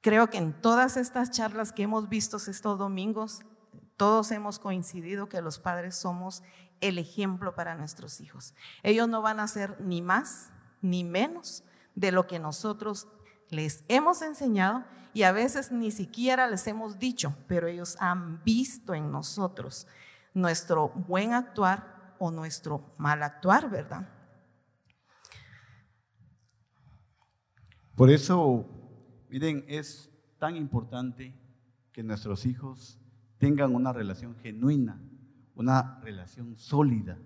Creo 0.00 0.30
que 0.30 0.38
en 0.38 0.52
todas 0.52 0.96
estas 0.96 1.30
charlas 1.30 1.70
que 1.70 1.84
hemos 1.84 2.08
visto 2.08 2.38
estos 2.38 2.76
domingos, 2.76 3.42
todos 4.00 4.30
hemos 4.30 4.58
coincidido 4.58 5.28
que 5.28 5.42
los 5.42 5.58
padres 5.58 5.94
somos 5.94 6.42
el 6.80 6.96
ejemplo 6.96 7.54
para 7.54 7.74
nuestros 7.74 8.22
hijos. 8.22 8.54
Ellos 8.82 9.10
no 9.10 9.20
van 9.20 9.40
a 9.40 9.46
ser 9.46 9.78
ni 9.78 10.00
más 10.00 10.48
ni 10.80 11.04
menos 11.04 11.64
de 11.94 12.10
lo 12.10 12.26
que 12.26 12.38
nosotros 12.38 13.08
les 13.50 13.84
hemos 13.88 14.22
enseñado 14.22 14.86
y 15.12 15.24
a 15.24 15.32
veces 15.32 15.70
ni 15.70 15.90
siquiera 15.90 16.48
les 16.48 16.66
hemos 16.66 16.98
dicho, 16.98 17.36
pero 17.46 17.68
ellos 17.68 17.98
han 18.00 18.42
visto 18.42 18.94
en 18.94 19.12
nosotros 19.12 19.86
nuestro 20.32 20.88
buen 20.88 21.34
actuar 21.34 22.14
o 22.18 22.30
nuestro 22.30 22.94
mal 22.96 23.22
actuar, 23.22 23.68
¿verdad? 23.68 24.08
Por 27.94 28.08
eso, 28.08 28.64
miren, 29.28 29.62
es 29.68 30.08
tan 30.38 30.56
importante 30.56 31.38
que 31.92 32.02
nuestros 32.02 32.46
hijos 32.46 32.99
tengan 33.40 33.74
una 33.74 33.92
relación 33.92 34.36
genuina, 34.36 35.00
una 35.54 35.98
relación 36.02 36.56
sólida 36.56 37.18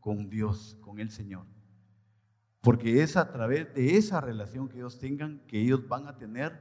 con 0.00 0.28
Dios, 0.28 0.76
con 0.82 1.00
el 1.00 1.10
Señor. 1.10 1.46
Porque 2.60 3.02
es 3.02 3.16
a 3.16 3.32
través 3.32 3.74
de 3.74 3.96
esa 3.96 4.20
relación 4.20 4.68
que 4.68 4.76
ellos 4.76 4.98
tengan 4.98 5.40
que 5.46 5.58
ellos 5.58 5.88
van 5.88 6.06
a 6.08 6.18
tener 6.18 6.60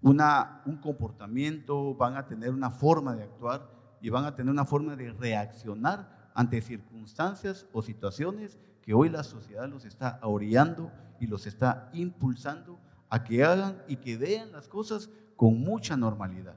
una, 0.00 0.62
un 0.64 0.78
comportamiento, 0.78 1.94
van 1.94 2.16
a 2.16 2.26
tener 2.26 2.50
una 2.50 2.70
forma 2.70 3.14
de 3.14 3.24
actuar 3.24 3.70
y 4.00 4.08
van 4.08 4.24
a 4.24 4.34
tener 4.34 4.50
una 4.50 4.64
forma 4.64 4.96
de 4.96 5.12
reaccionar 5.12 6.30
ante 6.34 6.62
circunstancias 6.62 7.66
o 7.74 7.82
situaciones 7.82 8.58
que 8.80 8.94
hoy 8.94 9.10
la 9.10 9.22
sociedad 9.22 9.68
los 9.68 9.84
está 9.84 10.18
orillando 10.22 10.90
y 11.20 11.26
los 11.26 11.46
está 11.46 11.90
impulsando 11.92 12.80
a 13.10 13.22
que 13.22 13.44
hagan 13.44 13.82
y 13.86 13.96
que 13.96 14.16
vean 14.16 14.50
las 14.50 14.66
cosas 14.66 15.10
con 15.36 15.60
mucha 15.60 15.94
normalidad. 15.94 16.56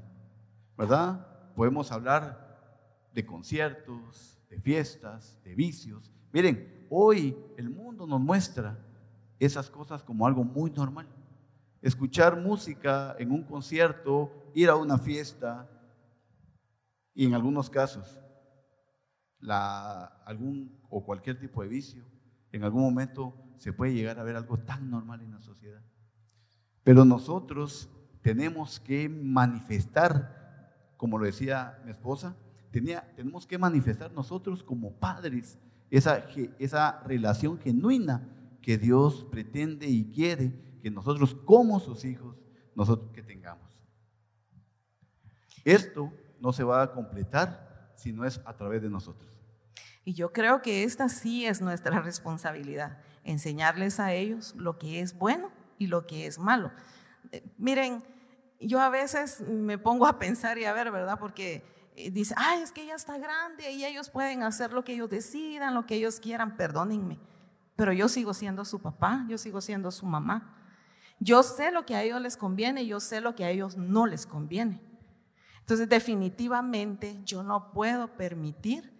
¿Verdad? 0.78 1.33
Podemos 1.56 1.92
hablar 1.92 3.10
de 3.14 3.26
conciertos, 3.26 4.40
de 4.50 4.60
fiestas, 4.60 5.38
de 5.44 5.56
vicios. 5.56 6.12
Miren, 6.32 6.88
hoy 6.90 7.38
el 7.58 7.70
mundo 7.70 8.08
nos 8.08 8.20
muestra 8.20 8.80
esas 9.40 9.70
cosas 9.70 10.04
como 10.04 10.26
algo 10.26 10.44
muy 10.44 10.72
normal. 10.72 11.08
Escuchar 11.82 12.40
música 12.40 13.16
en 13.20 13.32
un 13.32 13.44
concierto, 13.44 14.32
ir 14.54 14.70
a 14.70 14.76
una 14.76 14.98
fiesta 14.98 15.70
y 17.14 17.26
en 17.26 17.34
algunos 17.34 17.70
casos 17.70 18.20
algún 20.26 20.80
o 20.90 21.04
cualquier 21.04 21.40
tipo 21.40 21.62
de 21.62 21.68
vicio, 21.68 22.06
en 22.52 22.64
algún 22.64 22.84
momento 22.84 23.34
se 23.58 23.74
puede 23.74 23.94
llegar 23.94 24.20
a 24.20 24.24
ver 24.24 24.36
algo 24.36 24.58
tan 24.60 24.90
normal 24.90 25.22
en 25.22 25.32
la 25.32 25.42
sociedad. 25.42 25.82
Pero 26.84 27.06
nosotros 27.06 27.90
tenemos 28.22 28.80
que 28.80 29.10
manifestar, 29.10 30.43
como 31.04 31.18
lo 31.18 31.26
decía 31.26 31.82
mi 31.84 31.92
esposa, 31.92 32.34
tenía, 32.72 33.12
tenemos 33.14 33.46
que 33.46 33.58
manifestar 33.58 34.14
nosotros 34.14 34.64
como 34.64 34.94
padres 34.94 35.60
esa, 35.90 36.26
esa 36.60 37.04
relación 37.06 37.60
genuina 37.60 38.26
que 38.62 38.78
Dios 38.78 39.28
pretende 39.30 39.86
y 39.86 40.06
quiere 40.06 40.54
que 40.82 40.90
nosotros 40.90 41.36
como 41.36 41.82
sus 41.82 42.06
hijos, 42.06 42.38
nosotros 42.74 43.12
que 43.12 43.22
tengamos. 43.22 43.78
Esto 45.66 46.10
no 46.40 46.54
se 46.54 46.64
va 46.64 46.84
a 46.84 46.94
completar 46.94 47.92
si 47.98 48.14
no 48.14 48.24
es 48.24 48.40
a 48.46 48.56
través 48.56 48.82
de 48.82 48.90
nosotros. 48.90 49.38
Y 50.06 50.14
yo 50.14 50.32
creo 50.32 50.62
que 50.62 50.86
esta 50.86 51.10
sí 51.10 51.46
es 51.46 51.62
nuestra 51.62 52.00
responsabilidad, 52.00 52.98
enseñarles 53.26 54.00
a 54.00 54.14
ellos 54.14 54.56
lo 54.56 54.78
que 54.78 55.02
es 55.02 55.18
bueno 55.18 55.52
y 55.78 55.88
lo 55.88 56.08
que 56.08 56.28
es 56.28 56.40
malo. 56.40 56.72
Eh, 57.34 57.44
miren, 57.58 58.06
yo 58.68 58.80
a 58.82 58.90
veces 58.90 59.42
me 59.42 59.78
pongo 59.78 60.06
a 60.08 60.20
pensar 60.20 60.58
y 60.58 60.66
a 60.66 60.74
ver, 60.74 60.92
¿verdad? 60.92 61.18
Porque 61.20 61.64
eh, 61.96 62.12
dice, 62.12 62.34
ay, 62.38 62.62
es 62.62 62.72
que 62.72 62.84
ella 62.84 62.96
está 62.96 63.18
grande 63.18 63.72
y 63.72 63.86
ellos 63.86 64.10
pueden 64.10 64.44
hacer 64.44 64.74
lo 64.74 64.84
que 64.84 64.94
ellos 64.94 65.10
decidan, 65.10 65.74
lo 65.74 65.86
que 65.86 65.96
ellos 65.96 66.20
quieran, 66.20 66.58
perdónenme. 66.58 67.20
Pero 67.76 67.94
yo 67.94 68.08
sigo 68.08 68.34
siendo 68.34 68.66
su 68.66 68.82
papá, 68.82 69.26
yo 69.28 69.38
sigo 69.38 69.62
siendo 69.62 69.92
su 69.92 70.06
mamá. 70.06 70.58
Yo 71.20 71.44
sé 71.44 71.72
lo 71.72 71.86
que 71.86 71.96
a 71.96 72.04
ellos 72.04 72.22
les 72.22 72.38
conviene, 72.38 72.86
yo 72.86 73.00
sé 73.00 73.22
lo 73.22 73.36
que 73.36 73.46
a 73.46 73.50
ellos 73.50 73.78
no 73.78 74.06
les 74.06 74.26
conviene. 74.26 74.82
Entonces, 75.60 75.88
definitivamente 75.88 77.22
yo 77.24 77.44
no 77.44 77.72
puedo 77.72 78.18
permitir 78.18 78.92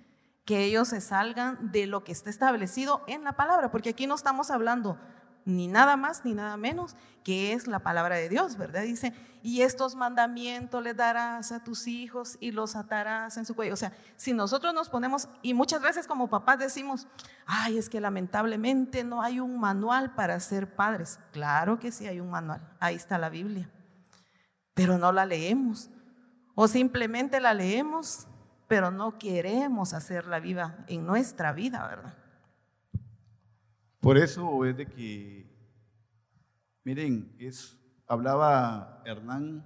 que 0.46 0.64
ellos 0.64 0.90
se 0.90 1.02
salgan 1.02 1.72
de 1.72 1.88
lo 1.88 2.04
que 2.04 2.12
está 2.12 2.30
establecido 2.30 3.04
en 3.08 3.24
la 3.24 3.34
palabra, 3.34 3.72
porque 3.72 3.90
aquí 3.90 4.08
no 4.08 4.16
estamos 4.16 4.52
hablando 4.52 4.98
ni 5.46 5.68
nada 5.68 5.96
más 5.96 6.26
ni 6.26 6.34
nada 6.34 6.58
menos 6.58 6.96
que 7.24 7.54
es 7.54 7.68
la 7.68 7.80
palabra 7.80 8.16
de 8.16 8.30
Dios, 8.30 8.58
¿verdad? 8.58 8.84
Dice, 8.84 9.14
y 9.42 9.62
estos 9.62 9.96
mandamientos 9.96 10.84
les 10.84 10.96
darás 10.96 11.52
a 11.52 11.64
tus 11.64 11.88
hijos 11.88 12.38
y 12.40 12.52
los 12.52 12.76
atarás 12.76 13.38
en 13.38 13.46
su 13.46 13.56
cuello. 13.56 13.74
O 13.74 13.78
sea, 13.78 13.94
si 14.18 14.34
nosotros 14.34 14.74
nos 14.74 14.90
ponemos, 14.90 15.28
y 15.42 15.54
muchas 15.54 15.82
veces 15.82 16.08
como 16.08 16.30
papás 16.30 16.60
decimos, 16.60 17.08
ay, 17.46 17.78
es 17.78 17.90
que 17.90 18.02
lamentablemente 18.02 19.04
no 19.04 19.22
hay 19.22 19.40
un 19.40 19.60
manual 19.60 20.14
para 20.16 20.40
ser 20.40 20.76
padres. 20.76 21.20
Claro 21.32 21.80
que 21.80 21.92
sí 21.92 22.08
hay 22.08 22.20
un 22.20 22.30
manual, 22.30 22.62
ahí 22.80 22.96
está 22.96 23.18
la 23.18 23.30
Biblia, 23.30 23.70
pero 24.74 24.98
no 24.98 25.12
la 25.12 25.26
leemos. 25.26 25.90
O 26.56 26.68
simplemente 26.68 27.40
la 27.40 27.54
leemos, 27.54 28.28
pero 28.68 28.92
no 28.92 29.18
queremos 29.18 29.94
hacerla 29.94 30.40
viva 30.40 30.86
en 30.88 31.06
nuestra 31.06 31.52
vida, 31.52 31.88
¿verdad? 31.88 32.23
Por 34.04 34.18
eso 34.18 34.66
es 34.66 34.76
de 34.76 34.86
que, 34.86 35.50
miren, 36.84 37.34
es, 37.40 37.80
hablaba 38.06 39.02
Hernán 39.06 39.66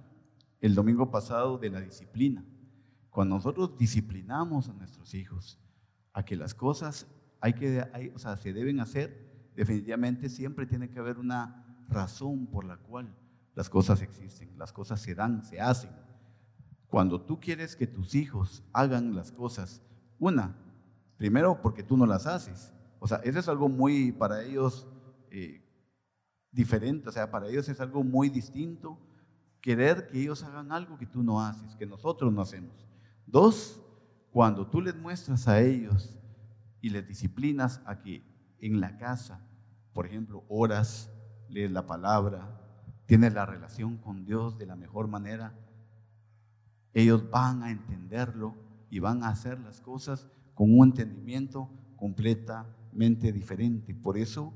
el 0.60 0.76
domingo 0.76 1.10
pasado 1.10 1.58
de 1.58 1.70
la 1.70 1.80
disciplina. 1.80 2.44
Cuando 3.10 3.34
nosotros 3.34 3.76
disciplinamos 3.76 4.68
a 4.68 4.74
nuestros 4.74 5.12
hijos 5.14 5.58
a 6.12 6.24
que 6.24 6.36
las 6.36 6.54
cosas 6.54 7.08
hay 7.40 7.54
que, 7.54 7.84
o 8.14 8.18
sea, 8.20 8.36
se 8.36 8.52
deben 8.52 8.78
hacer, 8.78 9.50
definitivamente 9.56 10.28
siempre 10.28 10.66
tiene 10.66 10.88
que 10.88 11.00
haber 11.00 11.18
una 11.18 11.84
razón 11.88 12.46
por 12.46 12.64
la 12.64 12.76
cual 12.76 13.12
las 13.56 13.68
cosas 13.68 14.02
existen, 14.02 14.56
las 14.56 14.72
cosas 14.72 15.00
se 15.00 15.16
dan, 15.16 15.42
se 15.42 15.60
hacen. 15.60 15.90
Cuando 16.86 17.20
tú 17.20 17.40
quieres 17.40 17.74
que 17.74 17.88
tus 17.88 18.14
hijos 18.14 18.62
hagan 18.72 19.16
las 19.16 19.32
cosas, 19.32 19.82
una, 20.20 20.54
primero 21.16 21.60
porque 21.60 21.82
tú 21.82 21.96
no 21.96 22.06
las 22.06 22.28
haces, 22.28 22.72
o 22.98 23.06
sea, 23.06 23.18
eso 23.18 23.38
es 23.38 23.48
algo 23.48 23.68
muy 23.68 24.12
para 24.12 24.42
ellos 24.42 24.88
eh, 25.30 25.62
diferente, 26.50 27.08
o 27.08 27.12
sea, 27.12 27.30
para 27.30 27.48
ellos 27.48 27.68
es 27.68 27.80
algo 27.80 28.02
muy 28.02 28.28
distinto 28.28 28.98
querer 29.60 30.08
que 30.08 30.20
ellos 30.20 30.42
hagan 30.42 30.72
algo 30.72 30.98
que 30.98 31.06
tú 31.06 31.22
no 31.22 31.40
haces, 31.40 31.76
que 31.76 31.86
nosotros 31.86 32.32
no 32.32 32.42
hacemos. 32.42 32.86
Dos, 33.26 33.82
cuando 34.30 34.66
tú 34.66 34.80
les 34.80 34.96
muestras 34.96 35.48
a 35.48 35.60
ellos 35.60 36.18
y 36.80 36.90
les 36.90 37.06
disciplinas 37.06 37.82
a 37.84 38.00
que 38.00 38.22
en 38.60 38.80
la 38.80 38.96
casa, 38.96 39.40
por 39.92 40.06
ejemplo, 40.06 40.44
oras, 40.48 41.10
lees 41.48 41.70
la 41.70 41.86
palabra, 41.86 42.60
tienes 43.06 43.34
la 43.34 43.46
relación 43.46 43.96
con 43.98 44.24
Dios 44.24 44.58
de 44.58 44.66
la 44.66 44.76
mejor 44.76 45.08
manera, 45.08 45.54
ellos 46.92 47.28
van 47.30 47.62
a 47.62 47.70
entenderlo 47.70 48.54
y 48.90 48.98
van 48.98 49.22
a 49.22 49.28
hacer 49.28 49.60
las 49.60 49.80
cosas 49.80 50.28
con 50.54 50.76
un 50.76 50.88
entendimiento 50.88 51.70
completa 51.96 52.66
totalmente 52.88 53.32
diferente. 53.32 53.94
Por 53.94 54.16
eso 54.16 54.54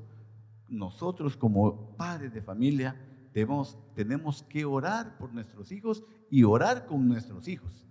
nosotros 0.67 1.37
como 1.37 1.95
padres 1.95 2.33
de 2.33 2.41
familia 2.41 2.95
debemos, 3.33 3.77
tenemos 3.95 4.43
que 4.43 4.65
orar 4.65 5.17
por 5.17 5.33
nuestros 5.33 5.71
hijos 5.71 6.03
y 6.29 6.43
orar 6.43 6.85
con 6.85 7.07
nuestros 7.07 7.47
hijos. 7.47 7.85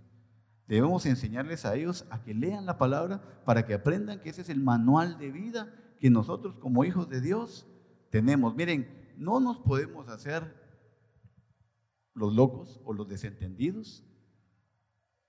Debemos 0.67 1.07
enseñarles 1.07 1.65
a 1.65 1.75
ellos 1.75 2.07
a 2.11 2.23
que 2.23 2.35
lean 2.35 2.67
la 2.67 2.79
palabra 2.79 3.23
para 3.45 3.67
que 3.67 3.75
aprendan 3.75 4.21
que 4.21 4.31
ese 4.31 4.43
es 4.43 4.49
el 4.49 4.61
manual 4.61 5.19
de 5.19 5.31
vida 5.31 5.75
que 5.99 6.11
nosotros 6.11 6.57
como 6.57 6.85
hijos 6.85 7.09
de 7.09 7.21
Dios 7.21 7.67
tenemos. 8.11 8.55
Miren, 8.55 8.89
no 9.17 9.41
nos 9.41 9.59
podemos 9.59 10.09
hacer 10.09 10.61
los 12.15 12.35
locos 12.35 12.81
o 12.85 12.93
los 12.93 13.09
desentendidos 13.09 14.05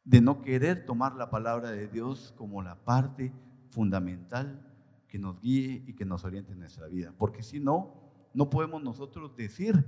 de 0.03 0.21
no 0.21 0.41
querer 0.41 0.85
tomar 0.85 1.15
la 1.15 1.29
palabra 1.29 1.71
de 1.71 1.87
Dios 1.87 2.33
como 2.37 2.61
la 2.61 2.83
parte 2.83 3.33
fundamental 3.71 4.72
que 5.13 5.19
nos 5.19 5.39
guíe 5.39 5.83
y 5.85 5.93
que 5.93 6.05
nos 6.05 6.25
oriente 6.25 6.53
en 6.53 6.59
nuestra 6.59 6.87
vida. 6.87 7.13
Porque 7.15 7.43
si 7.43 7.59
no, 7.59 7.93
no 8.33 8.49
podemos 8.49 8.81
nosotros 8.81 9.35
decir 9.35 9.85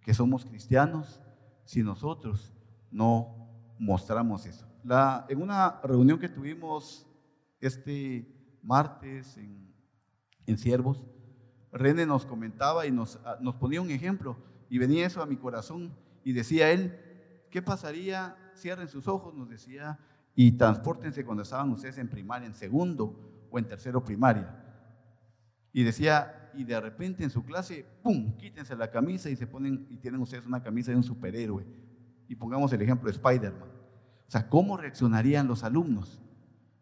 que 0.00 0.14
somos 0.14 0.46
cristianos 0.46 1.20
si 1.64 1.82
nosotros 1.82 2.54
no 2.90 3.46
mostramos 3.78 4.46
eso. 4.46 4.66
La, 4.82 5.26
en 5.28 5.42
una 5.42 5.82
reunión 5.82 6.18
que 6.18 6.30
tuvimos 6.30 7.06
este 7.60 8.26
martes 8.62 9.36
en, 9.36 9.70
en 10.46 10.56
Siervos, 10.56 11.04
René 11.70 12.06
nos 12.06 12.24
comentaba 12.24 12.86
y 12.86 12.90
nos, 12.90 13.20
nos 13.42 13.56
ponía 13.56 13.82
un 13.82 13.90
ejemplo 13.90 14.38
y 14.70 14.78
venía 14.78 15.04
eso 15.04 15.20
a 15.20 15.26
mi 15.26 15.36
corazón 15.36 15.94
y 16.24 16.32
decía 16.32 16.70
él, 16.70 16.98
¿qué 17.50 17.60
pasaría? 17.60 18.34
Cierren 18.56 18.88
sus 18.88 19.08
ojos, 19.08 19.34
nos 19.34 19.50
decía, 19.50 19.98
y 20.34 20.52
transportense 20.52 21.22
cuando 21.22 21.42
estaban 21.42 21.68
ustedes 21.70 21.98
en 21.98 22.08
primaria, 22.08 22.46
en 22.46 22.54
segundo 22.54 23.33
en 23.58 23.66
tercero 23.66 24.04
primaria. 24.04 24.54
Y 25.72 25.82
decía, 25.82 26.50
y 26.54 26.64
de 26.64 26.80
repente 26.80 27.24
en 27.24 27.30
su 27.30 27.44
clase, 27.44 27.84
¡pum!, 28.02 28.36
quítense 28.36 28.76
la 28.76 28.90
camisa 28.90 29.28
y 29.28 29.36
se 29.36 29.46
ponen, 29.46 29.86
y 29.90 29.96
tienen 29.96 30.20
ustedes 30.20 30.46
una 30.46 30.62
camisa 30.62 30.90
de 30.90 30.96
un 30.96 31.02
superhéroe. 31.02 31.66
Y 32.28 32.36
pongamos 32.36 32.72
el 32.72 32.82
ejemplo 32.82 33.10
de 33.10 33.16
Spider-Man. 33.16 33.68
O 34.26 34.30
sea, 34.30 34.48
¿cómo 34.48 34.76
reaccionarían 34.76 35.46
los 35.46 35.64
alumnos? 35.64 36.20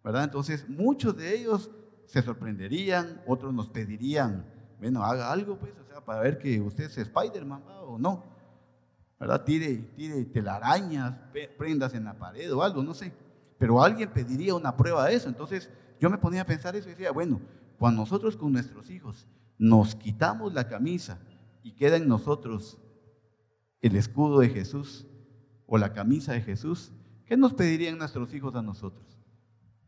¿Verdad? 0.04 0.24
Entonces, 0.24 0.68
muchos 0.68 1.16
de 1.16 1.34
ellos 1.34 1.70
se 2.06 2.22
sorprenderían, 2.22 3.22
otros 3.26 3.54
nos 3.54 3.68
pedirían, 3.68 4.44
bueno, 4.78 5.04
haga 5.04 5.30
algo, 5.32 5.56
pues, 5.58 5.72
o 5.78 5.84
sea, 5.86 6.04
para 6.04 6.20
ver 6.20 6.38
que 6.38 6.60
usted 6.60 6.84
es 6.84 6.98
Spider-Man 6.98 7.62
o 7.86 7.98
no. 7.98 8.24
¿Verdad? 9.18 9.44
Tire, 9.44 9.76
tire 9.94 10.24
telarañas, 10.24 11.14
prendas 11.56 11.94
en 11.94 12.04
la 12.04 12.14
pared 12.14 12.52
o 12.52 12.62
algo, 12.62 12.82
no 12.82 12.92
sé. 12.92 13.12
Pero 13.58 13.80
alguien 13.80 14.10
pediría 14.10 14.56
una 14.56 14.76
prueba 14.76 15.06
de 15.06 15.14
eso. 15.14 15.28
Entonces, 15.28 15.70
yo 16.02 16.10
me 16.10 16.18
ponía 16.18 16.42
a 16.42 16.46
pensar 16.46 16.74
eso 16.74 16.88
y 16.88 16.92
decía, 16.94 17.12
bueno, 17.12 17.40
cuando 17.78 18.00
nosotros 18.00 18.36
con 18.36 18.52
nuestros 18.52 18.90
hijos 18.90 19.28
nos 19.56 19.94
quitamos 19.94 20.52
la 20.52 20.66
camisa 20.66 21.20
y 21.62 21.76
queda 21.76 21.96
en 21.96 22.08
nosotros 22.08 22.76
el 23.80 23.94
escudo 23.94 24.40
de 24.40 24.48
Jesús 24.48 25.06
o 25.64 25.78
la 25.78 25.92
camisa 25.92 26.32
de 26.32 26.40
Jesús, 26.40 26.90
¿qué 27.24 27.36
nos 27.36 27.54
pedirían 27.54 27.98
nuestros 27.98 28.34
hijos 28.34 28.56
a 28.56 28.62
nosotros? 28.62 29.16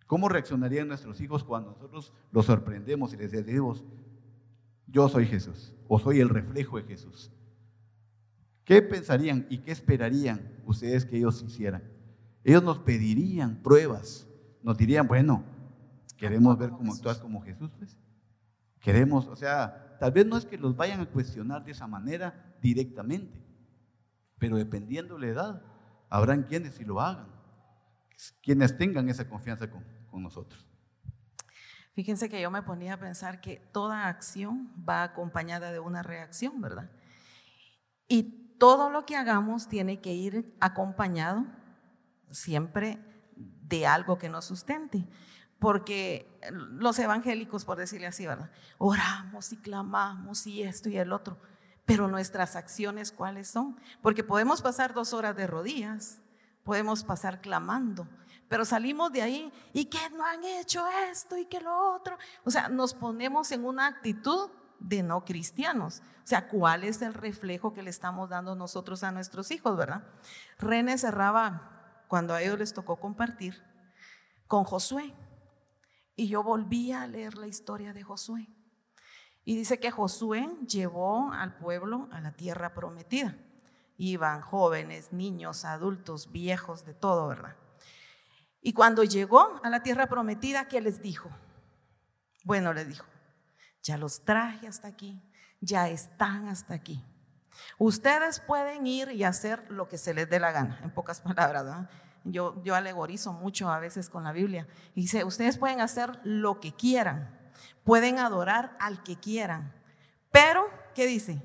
¿Cómo 0.06 0.28
reaccionarían 0.28 0.87
nuestros 0.87 1.21
hijos 1.21 1.42
cuando 1.42 1.73
nosotros 1.73 2.12
los 2.30 2.47
sorprendemos 2.47 3.12
y 3.12 3.16
les 3.16 3.33
decimos, 3.33 3.83
yo 4.87 5.09
soy 5.09 5.26
Jesús 5.26 5.75
o 5.88 5.99
soy 5.99 6.21
el 6.21 6.28
reflejo 6.28 6.76
de 6.76 6.85
Jesús? 6.85 7.33
¿Qué 8.64 8.83
pensarían 8.83 9.49
y 9.50 9.59
qué 9.59 9.73
esperarían 9.73 10.62
ustedes 10.64 11.06
que 11.06 11.16
ellos 11.16 11.42
hicieran? 11.42 11.83
Ellos 12.44 12.62
nos 12.62 12.78
pedirían 12.78 13.56
pruebas, 13.64 14.28
nos 14.62 14.78
dirían, 14.78 15.09
bueno, 15.09 15.52
Queremos 16.25 16.57
ver 16.57 16.71
cómo 16.71 16.95
actúas 16.95 17.19
como 17.19 17.43
Jesús, 17.43 17.71
pues. 17.76 17.99
Queremos, 18.81 19.26
o 19.26 19.37
sea, 19.37 19.99
tal 20.00 20.11
vez 20.11 20.25
no 20.25 20.38
es 20.38 20.47
que 20.47 20.57
los 20.57 20.75
vayan 20.75 21.02
a 21.02 21.07
cuestionar 21.07 21.62
de 21.62 21.73
esa 21.73 21.87
manera 21.87 22.57
directamente, 22.62 23.45
pero 24.38 24.57
dependiendo 24.57 25.19
la 25.19 25.26
edad, 25.26 25.62
habrán 26.09 26.44
quienes 26.44 26.77
sí 26.77 26.85
lo 26.87 26.99
hagan, 26.99 27.27
quienes 28.42 28.75
tengan 28.79 29.11
esa 29.11 29.29
confianza 29.29 29.70
con, 29.70 29.85
con 30.11 30.22
nosotros. 30.22 30.66
Fíjense 31.92 32.31
que 32.31 32.40
yo 32.40 32.51
me 32.51 32.62
ponía 32.62 32.94
a 32.94 32.99
pensar 32.99 33.42
que 33.42 33.57
toda 33.72 34.09
acción 34.09 34.72
va 34.88 35.03
acompañada 35.03 35.72
de 35.72 35.79
una 35.79 36.03
reacción, 36.03 36.59
¿verdad? 36.59 36.90
Y 38.09 38.57
todo 38.59 38.88
lo 38.88 39.05
que 39.05 39.16
hagamos 39.16 39.68
tiene 39.68 40.01
que 40.01 40.14
ir 40.14 40.57
acompañado 40.59 41.44
siempre 42.31 42.99
de 43.37 43.87
algo 43.87 44.16
que 44.16 44.31
nos 44.31 44.46
sustente 44.46 45.07
porque 45.64 46.29
los 46.72 46.98
evangélicos, 46.98 47.64
por 47.64 47.79
decirle 47.79 48.07
así, 48.07 48.27
¿verdad? 48.27 48.50
Oramos 48.77 49.50
y 49.50 49.57
clamamos 49.57 50.46
y 50.46 50.62
esto 50.62 50.90
y 50.90 50.98
el 50.98 51.11
otro, 51.11 51.38
pero 51.87 52.07
nuestras 52.07 52.55
acciones, 52.55 53.11
¿cuáles 53.11 53.48
son? 53.48 53.81
Porque 54.03 54.22
podemos 54.22 54.61
pasar 54.61 54.92
dos 54.92 55.14
horas 55.14 55.35
de 55.37 55.46
rodillas, 55.46 56.20
podemos 56.64 57.03
pasar 57.03 57.40
clamando, 57.40 58.07
pero 58.46 58.66
salimos 58.66 59.11
de 59.11 59.22
ahí 59.22 59.50
y 59.72 59.87
que 59.87 60.11
no 60.11 60.27
han 60.27 60.44
hecho 60.44 60.85
esto 61.11 61.38
y 61.38 61.46
que 61.46 61.62
lo 61.62 61.94
otro. 61.94 62.18
O 62.44 62.50
sea, 62.50 62.68
nos 62.68 62.92
ponemos 62.92 63.50
en 63.50 63.64
una 63.64 63.87
actitud 63.87 64.50
de 64.81 65.03
no 65.03 65.24
cristianos. 65.24 66.03
O 66.24 66.27
sea, 66.27 66.46
¿cuál 66.46 66.85
es 66.85 67.00
el 67.00 67.14
reflejo 67.14 67.72
que 67.72 67.83
le 67.83 67.88
estamos 67.88 68.29
dando 68.29 68.55
nosotros 68.55 69.03
a 69.03 69.12
nuestros 69.12 69.50
hijos, 69.50 69.79
verdad? 69.79 70.05
René 70.59 70.98
cerraba, 70.98 72.05
cuando 72.07 72.35
a 72.35 72.42
ellos 72.42 72.59
les 72.59 72.74
tocó 72.74 72.96
compartir, 72.96 73.64
con 74.46 74.64
Josué. 74.64 75.14
Y 76.16 76.29
yo 76.29 76.42
volví 76.42 76.92
a 76.92 77.07
leer 77.07 77.37
la 77.37 77.46
historia 77.46 77.92
de 77.92 78.03
Josué. 78.03 78.48
Y 79.44 79.57
dice 79.57 79.79
que 79.79 79.90
Josué 79.90 80.48
llevó 80.66 81.33
al 81.33 81.57
pueblo 81.59 82.09
a 82.12 82.20
la 82.20 82.33
tierra 82.33 82.72
prometida. 82.72 83.37
Iban 83.96 84.40
jóvenes, 84.40 85.12
niños, 85.12 85.64
adultos, 85.64 86.33
viejos, 86.33 86.85
de 86.85 86.94
todo, 86.94 87.29
¿verdad? 87.29 87.57
Y 88.61 88.72
cuando 88.72 89.05
llegó 89.05 89.61
a 89.62 89.68
la 89.68 89.83
tierra 89.83 90.07
prometida, 90.07 90.66
¿qué 90.68 90.81
les 90.81 91.03
dijo? 91.03 91.31
Bueno, 92.44 92.72
les 92.72 92.88
dijo, 92.88 93.07
ya 93.83 93.98
los 93.98 94.24
traje 94.24 94.66
hasta 94.66 94.88
aquí, 94.88 95.22
ya 95.61 95.88
están 95.88 96.48
hasta 96.48 96.74
aquí. 96.74 97.05
Ustedes 97.79 98.40
pueden 98.40 98.87
ir 98.87 99.11
y 99.12 99.24
hacer 99.24 99.70
lo 99.70 99.88
que 99.88 99.98
se 99.98 100.14
les 100.14 100.29
dé 100.29 100.40
la 100.40 100.53
gana, 100.53 100.81
en 100.83 100.90
pocas 100.90 101.20
palabras, 101.20 101.64
¿verdad? 101.64 101.90
Yo, 102.25 102.63
yo 102.65 102.75
alegorizo 102.75 103.33
mucho 103.33 103.71
a 103.71 103.79
veces 103.79 104.09
con 104.09 104.25
la 104.25 104.33
Biblia. 104.33 104.67
Y 104.95 105.03
dice, 105.03 105.25
ustedes 105.25 105.59
pueden 105.59 105.81
hacer 105.81 106.19
lo 106.25 106.59
que 106.59 106.75
quieran, 106.75 107.39
pueden 107.85 108.19
adorar 108.19 108.77
al 108.81 109.03
que 109.03 109.17
quieran. 109.17 109.73
Pero, 110.31 110.67
¿qué 110.95 111.07
dice? 111.07 111.43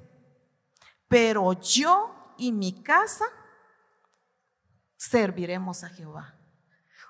Pero 1.08 1.54
yo 1.54 2.34
y 2.38 2.52
mi 2.52 2.82
casa 2.82 3.26
serviremos 4.96 5.84
a 5.84 5.90
Jehová. 5.90 6.36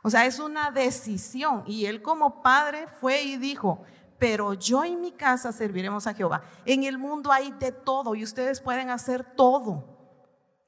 O 0.02 0.10
sea, 0.10 0.26
es 0.26 0.40
una 0.40 0.72
decisión. 0.72 1.64
Y 1.68 1.86
él 1.86 2.02
como 2.02 2.42
padre 2.42 2.88
fue 2.88 3.22
y 3.22 3.38
dijo, 3.38 3.84
pero 4.18 4.54
yo 4.54 4.86
y 4.86 4.96
mi 4.96 5.12
casa 5.12 5.52
serviremos 5.52 6.08
a 6.08 6.14
Jehová. 6.14 6.44
En 6.66 6.84
el 6.84 6.98
mundo 6.98 7.32
hay 7.32 7.52
de 7.52 7.72
todo 7.72 8.16
y 8.16 8.24
ustedes 8.24 8.62
pueden 8.62 8.90
hacer 8.90 9.24
todo. 9.36 9.98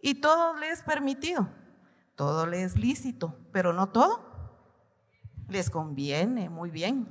Y 0.01 0.15
todo 0.15 0.55
les 0.55 0.79
es 0.79 0.83
permitido. 0.83 1.47
Todo 2.21 2.45
le 2.45 2.61
es 2.61 2.77
lícito, 2.77 3.33
pero 3.51 3.73
no 3.73 3.89
todo. 3.89 4.19
Les 5.49 5.71
conviene, 5.71 6.51
muy 6.51 6.69
bien. 6.69 7.07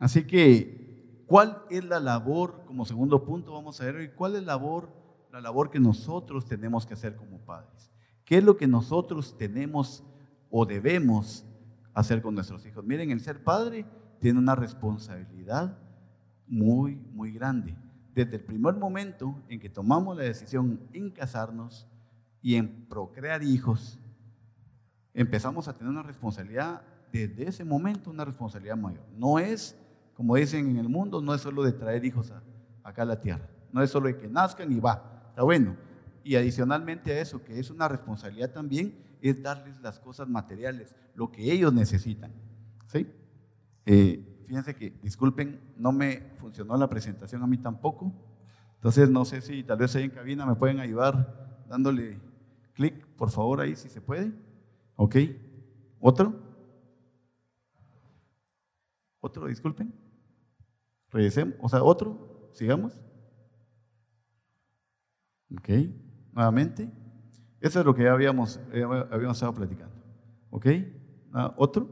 Así 0.00 0.26
que, 0.26 1.22
¿cuál 1.28 1.62
es 1.70 1.84
la 1.84 2.00
labor, 2.00 2.64
como 2.66 2.84
segundo 2.86 3.24
punto 3.24 3.52
vamos 3.52 3.80
a 3.80 3.84
ver, 3.84 4.12
cuál 4.16 4.34
es 4.34 4.40
la 4.40 4.54
labor, 4.54 4.88
la 5.30 5.40
labor 5.40 5.70
que 5.70 5.78
nosotros 5.78 6.44
tenemos 6.44 6.84
que 6.84 6.94
hacer 6.94 7.14
como 7.14 7.38
padres? 7.38 7.88
¿Qué 8.24 8.38
es 8.38 8.42
lo 8.42 8.56
que 8.56 8.66
nosotros 8.66 9.38
tenemos 9.38 10.02
o 10.50 10.66
debemos 10.66 11.46
hacer 11.92 12.20
con 12.20 12.34
nuestros 12.34 12.66
hijos? 12.66 12.84
Miren, 12.84 13.12
el 13.12 13.20
ser 13.20 13.44
padre 13.44 13.86
tiene 14.18 14.40
una 14.40 14.56
responsabilidad 14.56 15.78
muy, 16.48 16.96
muy 17.12 17.30
grande. 17.30 17.76
Desde 18.12 18.38
el 18.38 18.44
primer 18.44 18.74
momento 18.74 19.40
en 19.48 19.60
que 19.60 19.70
tomamos 19.70 20.16
la 20.16 20.24
decisión 20.24 20.80
en 20.92 21.12
casarnos, 21.12 21.86
y 22.44 22.56
en 22.56 22.84
procrear 22.90 23.42
hijos, 23.42 23.98
empezamos 25.14 25.66
a 25.66 25.72
tener 25.72 25.90
una 25.90 26.02
responsabilidad 26.02 26.82
desde 27.10 27.48
ese 27.48 27.64
momento, 27.64 28.10
una 28.10 28.26
responsabilidad 28.26 28.76
mayor. 28.76 29.02
No 29.16 29.38
es, 29.38 29.74
como 30.12 30.36
dicen 30.36 30.68
en 30.68 30.76
el 30.76 30.90
mundo, 30.90 31.22
no 31.22 31.32
es 31.32 31.40
solo 31.40 31.62
de 31.62 31.72
traer 31.72 32.04
hijos 32.04 32.34
acá 32.82 33.00
a 33.00 33.06
la 33.06 33.18
tierra, 33.18 33.48
no 33.72 33.82
es 33.82 33.88
solo 33.88 34.08
de 34.08 34.18
que 34.18 34.28
nazcan 34.28 34.70
y 34.70 34.78
va, 34.78 35.22
está 35.30 35.42
bueno. 35.42 35.74
Y 36.22 36.36
adicionalmente 36.36 37.14
a 37.14 37.20
eso, 37.22 37.42
que 37.42 37.58
es 37.58 37.70
una 37.70 37.88
responsabilidad 37.88 38.50
también, 38.50 38.94
es 39.22 39.42
darles 39.42 39.80
las 39.80 39.98
cosas 39.98 40.28
materiales, 40.28 40.94
lo 41.14 41.32
que 41.32 41.50
ellos 41.50 41.72
necesitan. 41.72 42.30
¿Sí? 42.88 43.06
Eh, 43.86 44.44
fíjense 44.46 44.76
que, 44.76 44.90
disculpen, 45.02 45.60
no 45.78 45.92
me 45.92 46.34
funcionó 46.36 46.76
la 46.76 46.90
presentación 46.90 47.42
a 47.42 47.46
mí 47.46 47.56
tampoco. 47.56 48.12
Entonces, 48.74 49.08
no 49.08 49.24
sé 49.24 49.40
si 49.40 49.62
tal 49.62 49.78
vez 49.78 49.96
ahí 49.96 50.04
en 50.04 50.10
cabina 50.10 50.44
me 50.44 50.56
pueden 50.56 50.78
ayudar 50.78 51.64
dándole 51.70 52.33
Clic, 52.74 53.06
por 53.16 53.30
favor, 53.30 53.60
ahí 53.60 53.74
si 53.76 53.88
se 53.88 54.00
puede. 54.00 54.32
¿Ok? 54.96 55.16
¿Otro? 56.00 56.34
¿Otro? 59.20 59.46
Disculpen. 59.46 59.94
Regresemos, 61.10 61.56
o 61.60 61.68
sea, 61.68 61.82
otro, 61.82 62.50
sigamos. 62.52 63.00
Ok, 65.56 65.68
nuevamente. 66.32 66.90
Eso 67.60 67.80
es 67.80 67.86
lo 67.86 67.94
que 67.94 68.02
ya 68.02 68.12
habíamos, 68.12 68.60
habíamos 68.68 69.36
estado 69.36 69.54
platicando. 69.54 69.94
¿Ok? 70.50 70.66
Ah, 71.32 71.54
¿Otro? 71.56 71.88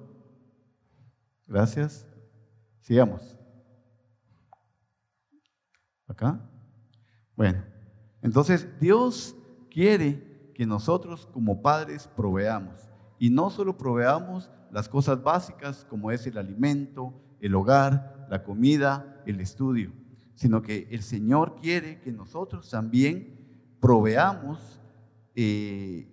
Gracias. 1.47 2.07
Sigamos. 2.81 3.39
¿Acá? 6.07 6.41
Bueno, 7.37 7.65
entonces 8.21 8.69
Dios 8.79 9.37
quiere 9.71 10.32
que 10.55 10.67
nosotros 10.67 11.27
como 11.33 11.63
padres 11.63 12.09
proveamos. 12.17 12.89
Y 13.19 13.31
no 13.31 13.51
solo 13.51 13.77
proveamos 13.79 14.51
las 14.71 14.89
cosas 14.89 15.23
básicas 15.23 15.87
como 15.89 16.11
es 16.11 16.27
el 16.27 16.39
alimento, 16.39 17.15
el 17.41 17.55
hogar, 17.55 18.27
la 18.31 18.43
comida, 18.43 19.23
el 19.27 19.41
estudio, 19.41 19.93
sino 20.35 20.63
que 20.63 20.89
el 20.91 21.03
Señor 21.03 21.57
quiere 21.61 22.01
que 22.01 22.13
nosotros 22.13 22.71
también 22.71 23.39
proveamos 23.81 24.81
eh, 25.35 26.09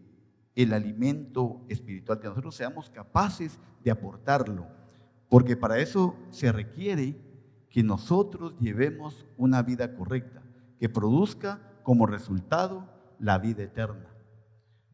el 0.56 0.74
alimento 0.74 1.62
espiritual, 1.70 2.20
que 2.20 2.28
nosotros 2.28 2.56
seamos 2.56 2.90
capaces 2.90 3.60
de 3.84 3.92
aportarlo, 3.92 4.68
porque 5.30 5.56
para 5.56 5.80
eso 5.80 6.16
se 6.32 6.52
requiere 6.52 7.18
que 7.70 7.84
nosotros 7.84 8.56
llevemos 8.60 9.26
una 9.38 9.62
vida 9.62 9.96
correcta, 9.96 10.42
que 10.80 10.90
produzca 10.90 11.62
como 11.84 12.08
resultado 12.08 12.90
la 13.20 13.38
vida 13.38 13.64
eterna. 13.64 14.08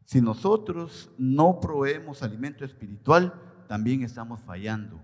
Si 0.06 0.20
nosotros 0.20 1.10
no 1.18 1.58
proveemos 1.60 2.22
alimento 2.22 2.64
espiritual, 2.64 3.34
también 3.66 4.02
estamos 4.02 4.40
fallando. 4.40 5.00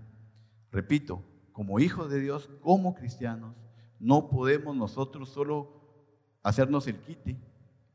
Repito, 0.70 1.24
como 1.52 1.80
hijos 1.80 2.08
de 2.08 2.20
Dios, 2.20 2.48
como 2.60 2.94
cristianos, 2.94 3.56
no 3.98 4.28
podemos 4.28 4.76
nosotros 4.76 5.28
solo 5.28 5.72
hacernos 6.44 6.86
el 6.86 7.00
quite 7.00 7.36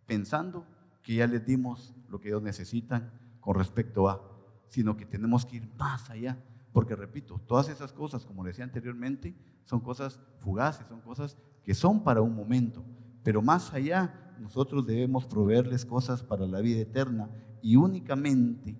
pensando 0.05 0.65
que 1.01 1.15
ya 1.15 1.27
les 1.27 1.45
dimos 1.45 1.95
lo 2.09 2.19
que 2.19 2.27
ellos 2.27 2.41
necesitan 2.41 3.09
con 3.39 3.55
respecto 3.55 4.09
a, 4.09 4.21
sino 4.67 4.97
que 4.97 5.05
tenemos 5.05 5.45
que 5.45 5.55
ir 5.55 5.69
más 5.77 6.09
allá. 6.09 6.37
Porque 6.73 6.93
repito, 6.93 7.39
todas 7.47 7.69
esas 7.69 7.93
cosas, 7.93 8.25
como 8.25 8.43
decía 8.43 8.65
anteriormente, 8.65 9.33
son 9.63 9.79
cosas 9.79 10.19
fugaces, 10.39 10.85
son 10.87 10.99
cosas 10.99 11.37
que 11.63 11.73
son 11.73 12.03
para 12.03 12.21
un 12.21 12.35
momento. 12.35 12.83
Pero 13.27 13.41
más 13.41 13.73
allá, 13.73 14.37
nosotros 14.39 14.85
debemos 14.85 15.25
proveerles 15.25 15.85
cosas 15.85 16.23
para 16.23 16.47
la 16.47 16.61
vida 16.61 16.79
eterna 16.79 17.29
y 17.61 17.75
únicamente, 17.75 18.79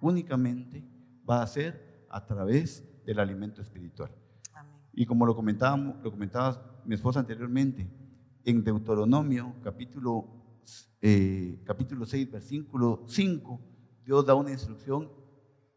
únicamente 0.00 0.84
va 1.28 1.42
a 1.42 1.46
ser 1.48 2.06
a 2.08 2.24
través 2.24 2.88
del 3.04 3.18
alimento 3.18 3.60
espiritual. 3.60 4.12
Y 4.92 5.04
como 5.04 5.26
lo 5.26 5.34
comentábamos, 5.34 5.96
lo 6.00 6.12
comentaba 6.12 6.80
mi 6.84 6.94
esposa 6.94 7.18
anteriormente, 7.18 7.90
en 8.44 8.62
Deuteronomio 8.62 9.52
capítulo 9.64 10.28
eh, 11.00 11.60
capítulo 11.64 12.06
6, 12.06 12.30
versículo 12.30 13.02
5, 13.08 13.60
Dios 14.04 14.24
da 14.24 14.36
una 14.36 14.52
instrucción 14.52 15.10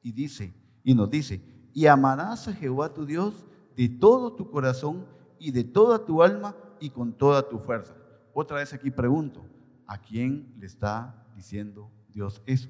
y 0.04 0.12
dice, 0.12 0.54
y 0.84 0.94
nos 0.94 1.10
dice, 1.10 1.41
y 1.74 1.88
amarás 1.88 2.48
a 2.48 2.54
Jehová 2.54 2.94
tu 2.94 3.04
Dios 3.04 3.48
de 3.76 3.89
todo 3.89 4.36
tu 4.36 4.52
corazón 4.52 5.08
y 5.39 5.50
de 5.50 5.63
toda 5.63 6.06
tu 6.06 6.22
alma 6.22 6.56
y 6.79 6.89
con 6.89 7.13
toda 7.13 7.47
tu 7.47 7.59
fuerza. 7.59 7.95
Otra 8.33 8.57
vez 8.57 8.73
aquí 8.73 8.91
pregunto, 8.91 9.45
¿a 9.88 9.97
quién 9.97 10.53
le 10.59 10.65
está 10.65 11.25
diciendo 11.35 11.91
Dios 12.09 12.41
eso? 12.45 12.69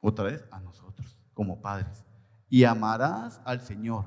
Otra 0.00 0.26
vez 0.26 0.44
a 0.50 0.60
nosotros, 0.60 1.18
como 1.34 1.60
padres. 1.60 2.04
Y 2.48 2.64
amarás 2.64 3.40
al 3.44 3.60
Señor. 3.60 4.04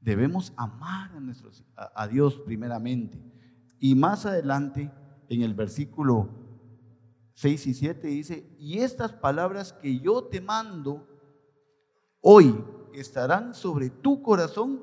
Debemos 0.00 0.52
amar 0.56 1.10
a, 1.76 2.06
Dios 2.06 2.38
primeramente. 2.44 3.18
Y 3.78 3.94
más 3.94 4.26
adelante 4.26 4.90
en 5.28 5.42
el 5.42 5.54
versículo 5.54 6.28
6 7.34 7.66
y 7.66 7.74
7 7.74 8.08
dice, 8.08 8.56
y 8.58 8.78
estas 8.78 9.12
palabras 9.12 9.72
que 9.72 9.98
yo 9.98 10.24
te 10.24 10.40
mando 10.40 11.06
hoy 12.20 12.64
estarán 12.92 13.54
sobre 13.54 13.90
tu 13.90 14.22
corazón 14.22 14.82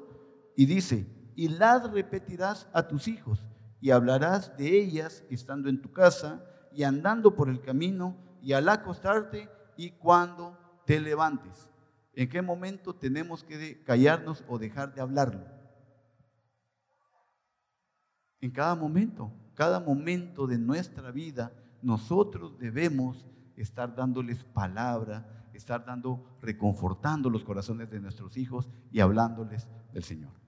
y 0.55 0.65
dice, 0.65 1.05
y 1.35 1.49
las 1.49 1.91
repetirás 1.91 2.67
a 2.73 2.87
tus 2.87 3.07
hijos 3.07 3.45
y 3.81 3.91
hablarás 3.91 4.55
de 4.57 4.79
ellas 4.79 5.23
estando 5.29 5.69
en 5.69 5.81
tu 5.81 5.91
casa 5.91 6.43
y 6.71 6.83
andando 6.83 7.35
por 7.35 7.49
el 7.49 7.61
camino 7.61 8.15
y 8.41 8.53
al 8.53 8.69
acostarte 8.69 9.49
y 9.77 9.91
cuando 9.91 10.57
te 10.85 10.99
levantes. 10.99 11.69
¿En 12.13 12.29
qué 12.29 12.41
momento 12.41 12.95
tenemos 12.95 13.43
que 13.43 13.83
callarnos 13.83 14.43
o 14.47 14.57
dejar 14.57 14.93
de 14.93 15.01
hablarlo? 15.01 15.45
En 18.39 18.51
cada 18.51 18.75
momento 18.75 19.31
cada 19.55 19.79
momento 19.79 20.45
de 20.45 20.57
nuestra 20.57 21.11
vida, 21.11 21.51
nosotros 21.81 22.59
debemos 22.59 23.25
estar 23.55 23.95
dándoles 23.95 24.43
palabra, 24.43 25.49
estar 25.53 25.85
dando, 25.85 26.37
reconfortando 26.41 27.29
los 27.29 27.45
corazones 27.45 27.89
de 27.89 28.01
nuestros 28.01 28.35
hijos 28.35 28.69
y 28.91 28.99
hablándoles 28.99 29.69
del 29.93 30.03
Señor. 30.03 30.44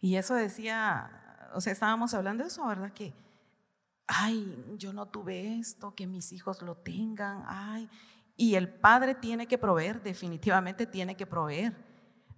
Y 0.00 0.16
eso 0.16 0.34
decía, 0.34 1.48
o 1.54 1.60
sea, 1.60 1.72
estábamos 1.72 2.14
hablando 2.14 2.42
de 2.44 2.48
eso, 2.48 2.66
¿verdad? 2.66 2.92
Que, 2.92 3.12
ay, 4.06 4.74
yo 4.78 4.92
no 4.92 5.06
tuve 5.06 5.58
esto, 5.58 5.94
que 5.94 6.06
mis 6.06 6.32
hijos 6.32 6.62
lo 6.62 6.76
tengan, 6.76 7.44
ay. 7.46 7.88
Y 8.36 8.54
el 8.54 8.68
padre 8.68 9.14
tiene 9.14 9.46
que 9.46 9.58
proveer, 9.58 10.02
definitivamente 10.02 10.86
tiene 10.86 11.16
que 11.16 11.26
proveer, 11.26 11.76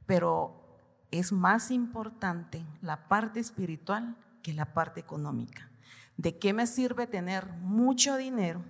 pero 0.07 0.79
es 1.13 1.31
más 1.31 1.71
importante 1.71 2.65
la 2.81 3.07
parte 3.07 3.39
espiritual 3.39 4.17
que 4.43 4.53
la 4.53 4.75
parte 4.75 4.99
económica. 4.99 5.71
¿De 6.17 6.39
qué 6.39 6.53
me 6.53 6.67
sirve 6.67 7.07
tener 7.07 7.47
mucho 7.53 8.17
dinero? 8.17 8.65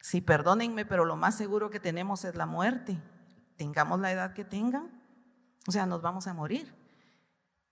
Si 0.00 0.20
perdónenme, 0.20 0.84
pero 0.84 1.04
lo 1.04 1.16
más 1.16 1.36
seguro 1.36 1.70
que 1.70 1.80
tenemos 1.80 2.24
es 2.24 2.34
la 2.34 2.46
muerte. 2.46 3.00
Tengamos 3.56 4.00
la 4.00 4.12
edad 4.12 4.34
que 4.34 4.44
tengan, 4.44 4.90
o 5.66 5.72
sea, 5.72 5.86
nos 5.86 6.02
vamos 6.02 6.26
a 6.26 6.34
morir. 6.34 6.83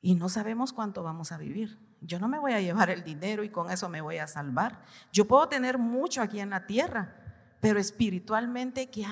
Y 0.05 0.17
no 0.17 0.29
sabemos 0.29 0.73
cuánto 0.73 1.05
vamos 1.05 1.31
a 1.31 1.39
vivir. 1.39 1.79
Yo 2.01 2.19
no 2.19 2.27
me 2.27 2.41
voy 2.41 2.53
a 2.53 2.61
llevar 2.61 2.91
el 2.91 3.05
dinero 3.05 3.45
y 3.45 3.49
con 3.49 3.71
eso 3.71 3.89
me 3.89 4.01
voy 4.01 4.19
a 4.19 4.27
salvar. 4.27 4.85
Yo 5.13 5.29
puedo 5.29 5.49
tener 5.49 5.79
mucho 5.79 6.21
aquí 6.21 6.41
en 6.41 6.51
la 6.51 6.67
tierra, 6.67 7.15
pero 7.61 7.79
espiritualmente, 7.79 8.91
¿qué 8.91 9.07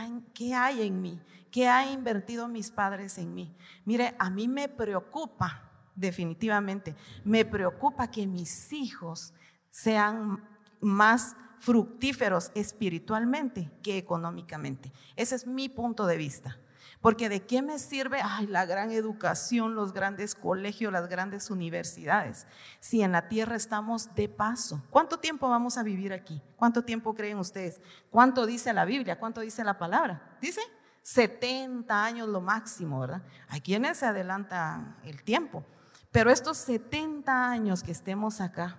hay, 0.52 0.82
en 0.82 1.00
mí? 1.00 1.22
¿Qué 1.52 1.68
han 1.68 1.90
invertido 1.90 2.48
mis 2.48 2.72
padres 2.72 3.16
en 3.18 3.32
mí? 3.32 3.56
Mire, 3.84 4.16
a 4.18 4.30
mí 4.30 4.48
me 4.48 4.68
preocupa 4.68 5.70
definitivamente. 5.94 6.96
Me 7.22 7.44
preocupa 7.44 8.10
que 8.10 8.26
mis 8.26 8.72
hijos 8.72 9.32
sean 9.70 10.44
más 10.80 11.36
fructíferos 11.60 12.50
espiritualmente 12.56 13.70
que 13.84 13.96
económicamente. 13.96 14.92
Ese 15.14 15.36
es 15.36 15.46
mi 15.46 15.68
punto 15.68 16.06
de 16.06 16.16
vista. 16.16 16.58
Porque 17.00 17.30
de 17.30 17.46
qué 17.46 17.62
me 17.62 17.78
sirve 17.78 18.20
ay, 18.22 18.46
la 18.46 18.66
gran 18.66 18.90
educación, 18.90 19.74
los 19.74 19.92
grandes 19.92 20.34
colegios, 20.34 20.92
las 20.92 21.08
grandes 21.08 21.50
universidades, 21.50 22.46
si 22.78 23.00
en 23.02 23.12
la 23.12 23.28
tierra 23.28 23.56
estamos 23.56 24.14
de 24.14 24.28
paso. 24.28 24.82
¿Cuánto 24.90 25.18
tiempo 25.18 25.48
vamos 25.48 25.78
a 25.78 25.82
vivir 25.82 26.12
aquí? 26.12 26.42
¿Cuánto 26.56 26.82
tiempo 26.84 27.14
creen 27.14 27.38
ustedes? 27.38 27.80
¿Cuánto 28.10 28.44
dice 28.44 28.72
la 28.74 28.84
Biblia? 28.84 29.18
¿Cuánto 29.18 29.40
dice 29.40 29.64
la 29.64 29.78
palabra? 29.78 30.36
Dice 30.42 30.60
70 31.02 32.04
años 32.04 32.28
lo 32.28 32.42
máximo, 32.42 33.00
¿verdad? 33.00 33.22
Hay 33.48 33.62
quienes 33.62 33.98
se 33.98 34.06
adelanta 34.06 34.96
el 35.04 35.22
tiempo. 35.22 35.64
Pero 36.12 36.30
estos 36.30 36.58
70 36.58 37.50
años 37.50 37.82
que 37.82 37.92
estemos 37.92 38.40
acá 38.40 38.76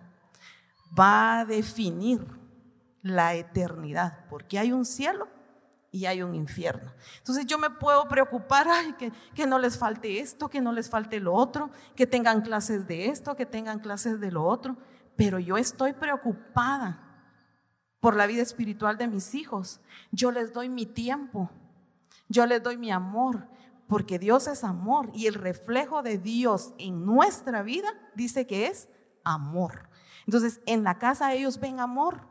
va 0.97 1.39
a 1.39 1.45
definir 1.45 2.25
la 3.01 3.34
eternidad, 3.34 4.25
porque 4.29 4.60
hay 4.60 4.71
un 4.71 4.86
cielo 4.86 5.27
y 5.91 6.06
hay 6.06 6.23
un 6.23 6.34
infierno. 6.34 6.91
Entonces 7.17 7.45
yo 7.45 7.58
me 7.58 7.69
puedo 7.69 8.08
preocupar, 8.08 8.67
ay, 8.69 8.93
que, 8.93 9.12
que, 9.36 9.45
no 9.45 9.60
les 9.60 9.77
falte 9.77 10.19
esto, 10.19 10.49
que 10.49 10.62
no 10.62 10.71
les 10.71 10.89
falte 10.89 11.19
lo 11.19 11.34
otro, 11.34 11.69
que 11.95 12.08
tengan 12.08 12.41
clases 12.41 12.88
de 12.88 13.08
esto, 13.10 13.36
que 13.36 13.45
tengan 13.45 13.80
clases 13.80 14.19
de 14.19 14.32
lo 14.32 14.45
otro, 14.45 14.77
pero 15.17 15.38
yo 15.38 15.58
estoy 15.58 15.93
preocupada 15.93 17.12
por 17.99 18.15
la 18.15 18.25
vida 18.25 18.41
espiritual 18.41 18.97
de 18.97 19.08
mis 19.08 19.36
hijos. 19.36 19.82
Yo 20.12 20.32
les 20.32 20.54
doy 20.54 20.69
mi 20.69 20.86
tiempo, 20.86 21.49
yo 22.30 22.45
les 22.45 22.63
doy 22.63 22.77
mi 22.77 22.91
amor, 22.91 23.47
porque 23.88 24.17
Dios 24.17 24.47
es 24.47 24.63
amor 24.63 25.12
y 25.13 25.27
el 25.27 25.34
reflejo 25.34 26.01
de 26.01 26.17
Dios 26.17 26.73
en 26.77 27.06
nuestra 27.06 27.62
vida 27.62 27.89
dice 28.15 28.47
que 28.47 28.67
es 28.67 28.88
amor. 29.25 29.89
Entonces, 30.25 30.62
en 30.65 30.84
la 30.84 30.97
casa 30.97 31.34
ellos 31.34 31.60
ven 31.60 31.82
amor. 31.82 32.21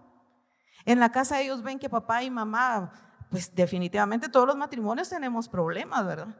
En 0.87 0.99
la 0.99 1.13
casa 1.13 1.41
ellos 1.41 1.63
ven 1.63 1.79
que 1.79 1.91
papá 1.91 2.23
y 2.23 2.31
mamá, 2.31 3.10
pues 3.31 3.55
definitivamente 3.55 4.29
todos 4.29 4.47
los 4.47 4.57
matrimonios 4.57 5.09
tenemos 5.09 5.49
problemas, 5.49 6.05
¿verdad? 6.05 6.37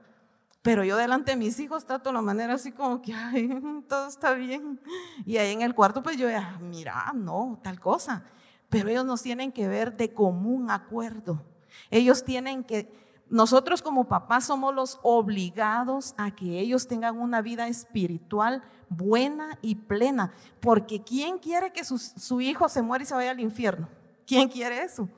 Pero 0.63 0.85
yo 0.85 0.97
delante 0.97 1.31
de 1.31 1.37
mis 1.37 1.59
hijos 1.59 1.87
trato 1.87 2.13
la 2.13 2.21
manera 2.21 2.55
así 2.55 2.73
como 2.73 3.01
que, 3.01 3.15
ay, 3.15 3.49
todo 3.89 4.09
está 4.09 4.35
bien. 4.35 4.79
Y 5.25 5.39
ahí 5.39 5.53
en 5.53 5.63
el 5.63 5.75
cuarto, 5.75 6.03
pues 6.03 6.19
yo, 6.19 6.29
mira, 6.61 7.13
no, 7.15 7.59
tal 7.63 7.81
cosa. 7.81 8.25
Pero 8.69 8.89
ellos 8.89 9.07
nos 9.07 9.23
tienen 9.23 9.53
que 9.53 9.69
ver 9.69 9.97
de 9.97 10.13
común 10.13 10.71
acuerdo. 10.71 11.43
Ellos 11.91 12.25
tienen 12.25 12.63
que 12.63 12.93
nosotros 13.31 13.81
como 13.81 14.09
papás 14.09 14.47
somos 14.47 14.75
los 14.75 14.99
obligados 15.03 16.15
a 16.19 16.35
que 16.35 16.59
ellos 16.59 16.89
tengan 16.89 17.19
una 17.19 17.41
vida 17.41 17.69
espiritual 17.69 18.63
buena 18.89 19.57
y 19.63 19.77
plena. 19.77 20.33
Porque 20.61 21.03
¿quién 21.03 21.39
quiere 21.39 21.73
que 21.73 21.85
su, 21.85 22.41
hijo 22.41 22.69
se 22.69 22.83
muera 22.83 23.05
y 23.05 23.07
se 23.07 23.15
vaya 23.15 23.31
al 23.31 23.41
infierno? 23.41 23.89
¿Quién 24.27 24.49
quiere 24.49 24.83
eso? 24.83 25.09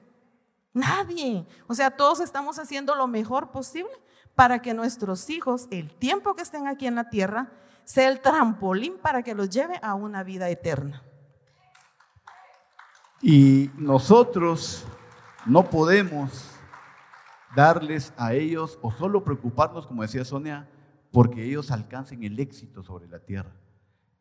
Nadie. 0.73 1.47
O 1.67 1.75
sea, 1.75 1.91
todos 1.91 2.21
estamos 2.21 2.59
haciendo 2.59 2.95
lo 2.95 3.07
mejor 3.07 3.51
posible 3.51 3.91
para 4.35 4.63
que 4.63 4.75
nuestros 4.75 5.29
hijos, 5.31 5.69
el 5.71 5.93
tiempo 5.95 6.35
que 6.35 6.43
estén 6.43 6.67
aquí 6.67 6.87
en 6.87 6.95
la 6.95 7.11
tierra, 7.11 7.53
sea 7.85 8.09
el 8.09 8.21
trampolín 8.21 8.99
para 8.99 9.23
que 9.23 9.35
los 9.35 9.51
lleve 9.51 9.79
a 9.83 9.95
una 9.95 10.23
vida 10.23 10.49
eterna. 10.49 11.03
Y 13.21 13.71
nosotros 13.77 14.85
no 15.47 15.69
podemos 15.69 16.53
darles 17.55 18.13
a 18.17 18.33
ellos 18.33 18.79
o 18.83 18.91
solo 18.91 19.23
preocuparnos, 19.23 19.87
como 19.87 20.03
decía 20.03 20.25
Sonia, 20.25 20.69
porque 21.11 21.45
ellos 21.45 21.71
alcancen 21.71 22.25
el 22.25 22.41
éxito 22.41 22.83
sobre 22.83 23.07
la 23.09 23.21
tierra. 23.21 23.53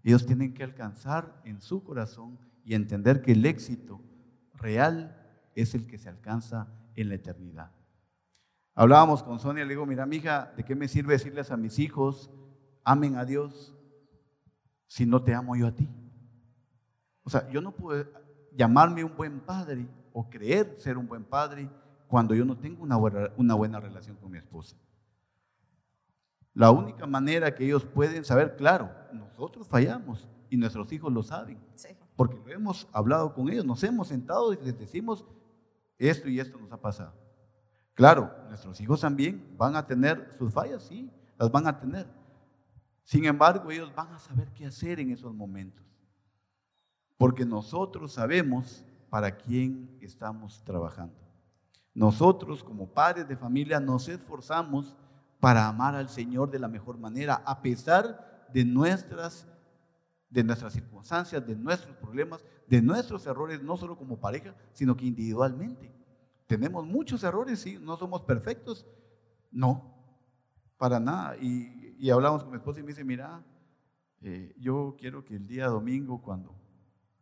Ellos 0.03 0.25
tienen 0.25 0.53
que 0.53 0.63
alcanzar 0.63 1.41
en 1.45 1.61
su 1.61 1.83
corazón 1.83 2.37
y 2.65 2.73
entender 2.73 3.21
que 3.21 3.31
el 3.31 3.45
éxito 3.45 4.01
real 4.55 5.20
es 5.55 5.75
el 5.75 5.87
que 5.87 5.97
se 5.97 6.09
alcanza 6.09 6.67
en 6.95 7.09
la 7.09 7.15
eternidad. 7.15 7.71
Hablábamos 8.73 9.21
con 9.23 9.39
Sonia, 9.39 9.63
le 9.63 9.71
digo, 9.71 9.85
mira, 9.85 10.05
mija, 10.05 10.53
¿de 10.55 10.63
qué 10.63 10.75
me 10.75 10.87
sirve 10.87 11.13
decirles 11.13 11.51
a 11.51 11.57
mis 11.57 11.77
hijos, 11.79 12.31
amen 12.83 13.17
a 13.17 13.25
Dios, 13.25 13.75
si 14.87 15.05
no 15.05 15.21
te 15.23 15.33
amo 15.33 15.55
yo 15.55 15.67
a 15.67 15.75
ti? 15.75 15.89
O 17.23 17.29
sea, 17.29 17.49
yo 17.49 17.61
no 17.61 17.71
puedo 17.71 18.05
llamarme 18.53 19.03
un 19.03 19.15
buen 19.15 19.39
padre 19.41 19.87
o 20.13 20.29
creer 20.29 20.75
ser 20.77 20.97
un 20.97 21.07
buen 21.07 21.23
padre 21.23 21.69
cuando 22.07 22.33
yo 22.33 22.45
no 22.45 22.57
tengo 22.57 22.83
una 22.83 22.97
buena, 22.97 23.29
una 23.37 23.55
buena 23.55 23.79
relación 23.79 24.15
con 24.17 24.31
mi 24.31 24.37
esposa. 24.37 24.75
La 26.53 26.71
única 26.71 27.07
manera 27.07 27.53
que 27.55 27.65
ellos 27.65 27.85
pueden 27.85 28.25
saber, 28.25 28.55
claro, 28.57 28.91
nosotros 29.13 29.67
fallamos 29.67 30.27
y 30.49 30.57
nuestros 30.57 30.91
hijos 30.91 31.11
lo 31.13 31.23
saben, 31.23 31.57
porque 32.15 32.37
lo 32.37 32.51
hemos 32.51 32.87
hablado 32.91 33.33
con 33.33 33.49
ellos, 33.49 33.63
nos 33.63 33.83
hemos 33.83 34.09
sentado 34.09 34.51
y 34.53 34.57
les 34.57 34.77
decimos, 34.77 35.25
esto 36.09 36.29
y 36.29 36.39
esto 36.39 36.57
nos 36.57 36.71
ha 36.71 36.77
pasado. 36.77 37.13
Claro, 37.93 38.33
nuestros 38.47 38.79
hijos 38.81 39.01
también 39.01 39.55
van 39.57 39.75
a 39.75 39.85
tener 39.85 40.33
sus 40.37 40.51
fallas, 40.51 40.83
sí, 40.83 41.11
las 41.37 41.51
van 41.51 41.67
a 41.67 41.79
tener. 41.79 42.07
Sin 43.03 43.25
embargo, 43.25 43.69
ellos 43.71 43.93
van 43.93 44.13
a 44.13 44.19
saber 44.19 44.51
qué 44.53 44.65
hacer 44.65 44.99
en 44.99 45.11
esos 45.11 45.33
momentos, 45.33 45.85
porque 47.17 47.45
nosotros 47.45 48.13
sabemos 48.13 48.85
para 49.09 49.35
quién 49.35 49.97
estamos 50.01 50.63
trabajando. 50.63 51.15
Nosotros 51.93 52.63
como 52.63 52.87
padres 52.87 53.27
de 53.27 53.35
familia 53.35 53.79
nos 53.79 54.07
esforzamos 54.07 54.95
para 55.39 55.67
amar 55.67 55.95
al 55.95 56.07
Señor 56.07 56.49
de 56.49 56.59
la 56.59 56.69
mejor 56.69 56.97
manera, 56.97 57.41
a 57.45 57.61
pesar 57.61 58.47
de 58.53 58.63
nuestras, 58.63 59.45
de 60.31 60.43
nuestras 60.43 60.73
circunstancias, 60.73 61.45
de 61.45 61.55
nuestros 61.55 61.95
problemas, 61.97 62.43
de 62.65 62.81
nuestros 62.81 63.27
errores, 63.27 63.61
no 63.61 63.77
solo 63.77 63.97
como 63.97 64.19
pareja, 64.19 64.55
sino 64.71 64.95
que 64.95 65.05
individualmente. 65.05 65.93
Tenemos 66.47 66.85
muchos 66.87 67.23
errores, 67.23 67.59
sí, 67.59 67.77
no 67.79 67.97
somos 67.97 68.21
perfectos, 68.21 68.87
no, 69.51 69.93
para 70.77 70.99
nada. 70.99 71.35
Y, 71.37 71.95
y 71.99 72.09
hablamos 72.09 72.43
con 72.43 72.51
mi 72.51 72.57
esposa 72.57 72.79
y 72.79 72.83
me 72.83 72.89
dice, 72.89 73.03
mira, 73.03 73.43
eh, 74.21 74.55
yo 74.57 74.95
quiero 74.97 75.25
que 75.25 75.35
el 75.35 75.47
día 75.47 75.67
domingo, 75.67 76.21
cuando 76.21 76.55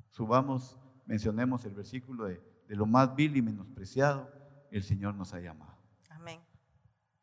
subamos, 0.10 0.78
mencionemos 1.06 1.66
el 1.66 1.74
versículo 1.74 2.26
de, 2.26 2.40
de 2.68 2.76
lo 2.76 2.86
más 2.86 3.16
vil 3.16 3.36
y 3.36 3.42
menospreciado, 3.42 4.30
el 4.70 4.84
Señor 4.84 5.16
nos 5.16 5.34
ha 5.34 5.40
llamado. 5.40 5.76
Amén. 6.10 6.40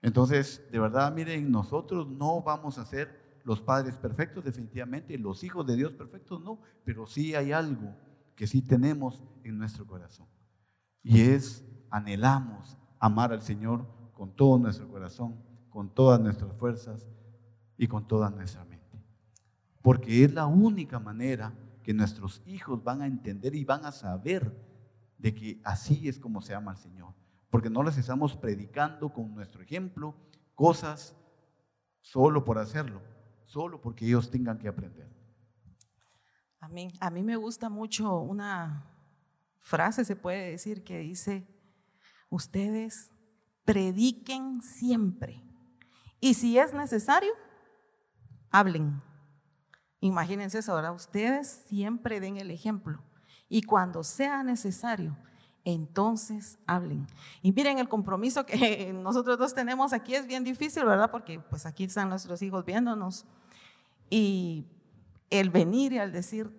Entonces, 0.03 0.67
de 0.73 0.81
verdad, 0.81 1.13
miren, 1.15 1.51
nosotros 1.51 2.09
no 2.09 2.43
vamos 2.43 2.79
a 2.79 2.85
ser 2.85 3.26
los 3.47 3.63
padres 3.63 3.97
perfectos, 3.97 4.45
definitivamente, 4.45 5.17
los 5.17 5.43
hijos 5.43 5.67
de 5.67 5.77
Dios 5.77 5.93
perfectos 5.93 6.43
no, 6.43 6.61
pero 6.85 7.07
sí 7.07 7.35
hay 7.35 7.53
algo 7.53 7.95
que 8.35 8.47
sí 8.47 8.61
tenemos 8.61 9.23
en 9.45 9.57
nuestro 9.57 9.87
corazón. 9.87 10.27
Y 11.03 11.23
es, 11.23 11.65
anhelamos 11.89 12.77
amar 12.99 13.33
al 13.33 13.41
Señor 13.41 13.87
con 14.13 14.35
todo 14.35 14.59
nuestro 14.59 14.87
corazón, 14.89 15.37
con 15.71 15.89
todas 15.89 16.21
nuestras 16.21 16.53
fuerzas 16.57 17.07
y 17.79 17.87
con 17.87 18.07
toda 18.07 18.29
nuestra 18.29 18.65
mente. 18.65 19.01
Porque 19.81 20.25
es 20.25 20.35
la 20.35 20.47
única 20.47 20.99
manera 20.99 21.55
que 21.83 21.95
nuestros 21.95 22.43
hijos 22.45 22.83
van 22.83 23.01
a 23.01 23.07
entender 23.07 23.55
y 23.55 23.65
van 23.65 23.87
a 23.87 23.93
saber 23.93 24.53
de 25.17 25.33
que 25.33 25.61
así 25.65 26.09
es 26.09 26.19
como 26.19 26.43
se 26.43 26.55
ama 26.55 26.73
al 26.73 26.79
Señor 26.79 27.15
porque 27.57 27.71
no 27.71 27.83
les 27.83 27.97
estamos 27.97 28.37
predicando 28.37 29.09
con 29.09 29.35
nuestro 29.35 29.63
ejemplo 29.63 30.15
cosas 30.55 31.17
solo 32.03 32.45
por 32.45 32.59
hacerlo, 32.59 33.01
solo 33.47 33.81
porque 33.81 34.05
ellos 34.07 34.31
tengan 34.31 34.59
que 34.59 34.69
aprender. 34.69 35.09
Amén. 36.61 36.91
A 37.01 37.11
mí 37.11 37.23
me 37.23 37.37
gusta 37.37 37.69
mucho 37.69 38.21
una 38.21 38.85
frase, 39.59 40.05
se 40.05 40.17
puede 40.17 40.51
decir, 40.51 40.85
que 40.85 40.99
dice, 40.99 41.47
ustedes 42.29 43.11
prediquen 43.65 44.63
siempre. 44.63 45.43
Y 46.21 46.35
si 46.35 46.59
es 46.59 46.75
necesario, 46.75 47.33
hablen. 48.51 49.03
Imagínense 50.01 50.59
eso, 50.59 50.73
ahora 50.73 50.93
ustedes 50.93 51.65
siempre 51.69 52.21
den 52.21 52.37
el 52.37 52.51
ejemplo. 52.51 53.03
Y 53.49 53.63
cuando 53.63 54.03
sea 54.03 54.43
necesario, 54.43 55.17
entonces 55.67 56.61
hablen. 56.65 57.09
Y 57.43 57.51
miren, 57.51 57.79
el 57.79 57.89
compromiso 57.89 58.47
que 58.47 58.93
nosotros 58.95 59.37
dos 59.37 59.53
tenemos 59.53 59.93
aquí 59.93 60.15
es 60.15 60.27
bien 60.27 60.45
difícil, 60.45 60.85
¿verdad? 60.85 61.11
Porque 61.11 61.41
pues 61.41 61.67
aquí 61.67 61.85
están 61.85 62.09
nuestros 62.09 62.41
hijos 62.41 62.65
viéndonos. 62.65 63.27
Y 64.09 64.65
el 65.29 65.51
venir 65.51 65.93
y 65.93 65.99
al 65.99 66.13
decir, 66.13 66.57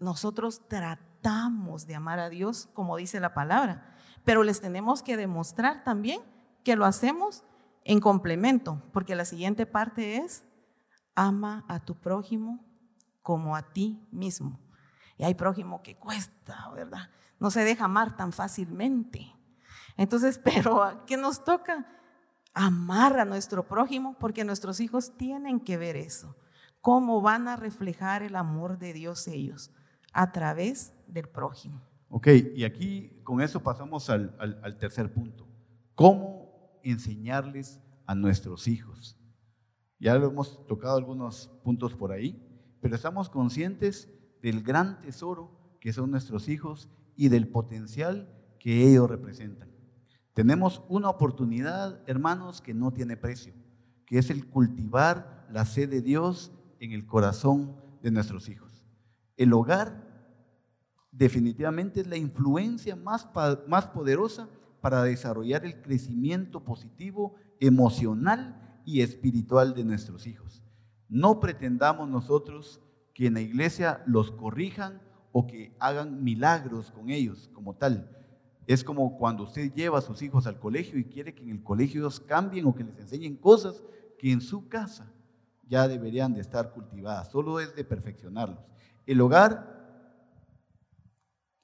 nosotros 0.00 0.66
tratamos 0.66 1.86
de 1.86 1.94
amar 1.94 2.18
a 2.18 2.28
Dios, 2.28 2.68
como 2.74 2.96
dice 2.96 3.20
la 3.20 3.34
palabra, 3.34 3.94
pero 4.24 4.42
les 4.42 4.60
tenemos 4.60 5.02
que 5.04 5.16
demostrar 5.16 5.84
también 5.84 6.20
que 6.64 6.74
lo 6.74 6.86
hacemos 6.86 7.44
en 7.84 8.00
complemento, 8.00 8.82
porque 8.92 9.14
la 9.14 9.24
siguiente 9.24 9.64
parte 9.64 10.16
es, 10.16 10.44
ama 11.14 11.64
a 11.68 11.78
tu 11.78 11.94
prójimo 11.94 12.64
como 13.22 13.54
a 13.54 13.62
ti 13.62 14.04
mismo. 14.10 14.58
Y 15.16 15.22
hay 15.22 15.34
prójimo 15.34 15.82
que 15.82 15.94
cuesta, 15.94 16.68
¿verdad? 16.74 17.10
No 17.40 17.50
se 17.50 17.64
deja 17.64 17.86
amar 17.86 18.16
tan 18.16 18.32
fácilmente. 18.32 19.34
Entonces, 19.96 20.38
pero 20.44 21.04
¿qué 21.06 21.16
nos 21.16 21.42
toca? 21.42 21.86
Amar 22.52 23.18
a 23.18 23.24
nuestro 23.24 23.66
prójimo 23.66 24.16
porque 24.18 24.44
nuestros 24.44 24.80
hijos 24.80 25.16
tienen 25.16 25.60
que 25.60 25.76
ver 25.76 25.96
eso. 25.96 26.36
¿Cómo 26.80 27.20
van 27.20 27.48
a 27.48 27.56
reflejar 27.56 28.22
el 28.22 28.36
amor 28.36 28.78
de 28.78 28.92
Dios 28.92 29.26
ellos? 29.28 29.70
A 30.12 30.32
través 30.32 30.92
del 31.06 31.28
prójimo. 31.28 31.80
Ok, 32.08 32.28
y 32.54 32.64
aquí 32.64 33.20
con 33.22 33.40
eso 33.40 33.62
pasamos 33.62 34.10
al, 34.10 34.34
al 34.38 34.76
tercer 34.78 35.12
punto. 35.12 35.46
¿Cómo 35.94 36.80
enseñarles 36.82 37.80
a 38.06 38.14
nuestros 38.14 38.66
hijos? 38.66 39.16
Ya 40.00 40.16
lo 40.16 40.26
hemos 40.26 40.66
tocado 40.66 40.96
algunos 40.96 41.48
puntos 41.62 41.94
por 41.94 42.10
ahí, 42.10 42.42
pero 42.80 42.96
estamos 42.96 43.28
conscientes 43.28 44.08
del 44.42 44.62
gran 44.62 45.00
tesoro 45.02 45.76
que 45.78 45.92
son 45.92 46.10
nuestros 46.10 46.48
hijos 46.48 46.88
y 47.20 47.28
del 47.28 47.48
potencial 47.48 48.26
que 48.58 48.88
ellos 48.88 49.10
representan. 49.10 49.68
Tenemos 50.32 50.82
una 50.88 51.10
oportunidad, 51.10 52.00
hermanos, 52.06 52.62
que 52.62 52.72
no 52.72 52.94
tiene 52.94 53.18
precio, 53.18 53.52
que 54.06 54.16
es 54.16 54.30
el 54.30 54.48
cultivar 54.48 55.46
la 55.52 55.66
sed 55.66 55.90
de 55.90 56.00
Dios 56.00 56.50
en 56.78 56.92
el 56.92 57.04
corazón 57.04 57.76
de 58.02 58.10
nuestros 58.10 58.48
hijos. 58.48 58.86
El 59.36 59.52
hogar 59.52 60.02
definitivamente 61.12 62.00
es 62.00 62.06
la 62.06 62.16
influencia 62.16 62.96
más, 62.96 63.28
más 63.68 63.88
poderosa 63.88 64.48
para 64.80 65.02
desarrollar 65.02 65.66
el 65.66 65.82
crecimiento 65.82 66.64
positivo, 66.64 67.34
emocional 67.60 68.80
y 68.86 69.02
espiritual 69.02 69.74
de 69.74 69.84
nuestros 69.84 70.26
hijos. 70.26 70.62
No 71.10 71.38
pretendamos 71.38 72.08
nosotros 72.08 72.80
que 73.12 73.26
en 73.26 73.34
la 73.34 73.42
iglesia 73.42 74.02
los 74.06 74.30
corrijan 74.30 75.02
o 75.32 75.46
que 75.46 75.74
hagan 75.78 76.22
milagros 76.22 76.90
con 76.90 77.10
ellos 77.10 77.50
como 77.52 77.74
tal. 77.74 78.16
Es 78.66 78.84
como 78.84 79.16
cuando 79.18 79.44
usted 79.44 79.72
lleva 79.72 79.98
a 79.98 80.02
sus 80.02 80.22
hijos 80.22 80.46
al 80.46 80.58
colegio 80.58 80.98
y 80.98 81.04
quiere 81.04 81.34
que 81.34 81.42
en 81.42 81.50
el 81.50 81.62
colegio 81.62 82.00
ellos 82.00 82.20
cambien 82.20 82.66
o 82.66 82.74
que 82.74 82.84
les 82.84 82.98
enseñen 82.98 83.36
cosas 83.36 83.82
que 84.18 84.30
en 84.30 84.40
su 84.40 84.68
casa 84.68 85.12
ya 85.66 85.88
deberían 85.88 86.34
de 86.34 86.40
estar 86.40 86.72
cultivadas. 86.72 87.30
Solo 87.30 87.60
es 87.60 87.74
de 87.74 87.84
perfeccionarlos. 87.84 88.58
El 89.06 89.20
hogar 89.20 89.80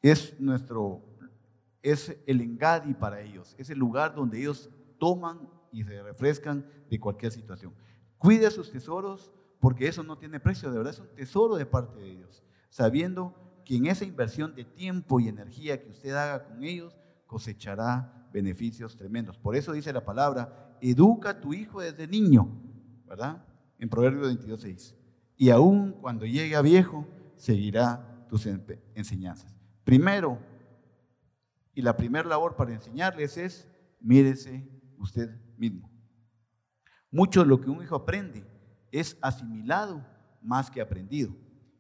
es 0.01 0.41
nuestro, 0.41 1.05
es 1.83 2.17
el 2.27 2.41
engadi 2.41 2.95
para 2.95 3.21
ellos, 3.21 3.55
es 3.59 3.71
el 3.71 3.79
lugar 3.79 4.15
donde 4.15 4.39
ellos 4.39 4.71
toman 4.99 5.49
y 5.73 5.85
se 5.85 6.03
refrescan 6.03 6.67
de 6.89 6.99
cualquier 6.99 7.33
situación. 7.33 7.75
Cuide 8.19 8.51
sus 8.51 8.71
tesoros 8.71 9.33
porque 9.61 9.89
eso 9.89 10.03
no 10.03 10.19
tiene 10.19 10.41
precio, 10.41 10.71
de 10.71 10.79
verdad 10.79 10.95
es 10.95 11.01
un 11.01 11.15
tesoro 11.15 11.57
de 11.57 11.67
parte 11.67 11.99
de 11.99 12.17
Dios, 12.17 12.43
sabiendo 12.69 13.35
que 13.67 13.77
en 13.77 13.87
esa 13.87 14.05
inversión 14.05 14.55
de 14.55 14.65
tiempo 14.65 15.19
y 15.19 15.29
energía 15.29 15.83
que 15.83 15.91
usted 15.91 16.15
haga 16.15 16.45
con 16.45 16.63
ellos 16.63 16.97
cosechará 17.27 18.29
beneficios 18.33 18.97
tremendos. 18.97 19.37
Por 19.37 19.57
eso 19.57 19.73
dice 19.73 19.93
la 19.93 20.05
palabra, 20.05 20.77
educa 20.81 21.31
a 21.31 21.41
tu 21.41 21.53
hijo 21.53 21.81
desde 21.81 22.07
niño, 22.07 22.49
¿verdad? 23.07 23.45
En 23.81 23.89
Proverbios 23.89 24.29
22, 24.29 24.61
6. 24.61 24.95
Y 25.37 25.51
aún 25.51 25.93
cuando 26.01 26.25
llegue 26.25 26.55
a 26.55 26.63
viejo, 26.63 27.09
seguirá 27.37 28.25
tus 28.29 28.47
enseñanzas. 28.95 29.53
Primero, 29.83 30.39
y 31.75 31.83
la 31.83 31.97
primera 31.97 32.29
labor 32.29 32.55
para 32.55 32.73
enseñarles 32.73 33.37
es, 33.37 33.69
mírese 34.01 34.65
usted 34.97 35.29
mismo. 35.57 35.91
Mucho 37.11 37.41
de 37.41 37.47
lo 37.47 37.61
que 37.61 37.69
un 37.69 37.83
hijo 37.83 37.97
aprende 37.97 38.45
es 38.93 39.19
asimilado 39.21 40.07
más 40.41 40.71
que 40.71 40.81
aprendido. 40.81 41.35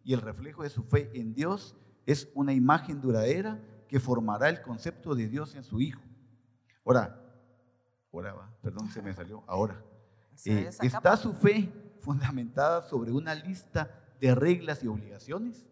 Y 0.06 0.14
el 0.14 0.20
reflejo 0.20 0.62
de 0.62 0.70
su 0.70 0.84
fe 0.84 1.10
en 1.14 1.34
Dios 1.34 1.74
es 2.06 2.28
una 2.32 2.52
imagen 2.52 3.00
duradera 3.00 3.60
que 3.88 3.98
formará 3.98 4.48
el 4.48 4.62
concepto 4.62 5.16
de 5.16 5.26
Dios 5.26 5.56
en 5.56 5.64
su 5.64 5.80
hijo. 5.80 6.00
Ahora, 6.84 7.20
ahora 8.12 8.32
va, 8.32 8.56
perdón, 8.62 8.88
se 8.88 9.02
me 9.02 9.12
salió, 9.12 9.42
ahora. 9.48 9.82
Eh, 10.44 10.70
¿Está 10.80 11.16
su 11.16 11.32
fe 11.32 11.72
fundamentada 11.98 12.82
sobre 12.82 13.10
una 13.10 13.34
lista 13.34 13.90
de 14.20 14.32
reglas 14.36 14.84
y 14.84 14.86
obligaciones? 14.86 15.66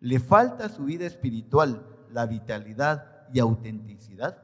¿Le 0.00 0.18
falta 0.18 0.66
a 0.66 0.68
su 0.68 0.86
vida 0.86 1.06
espiritual 1.06 1.86
la 2.10 2.26
vitalidad 2.26 3.28
y 3.32 3.38
autenticidad? 3.38 4.42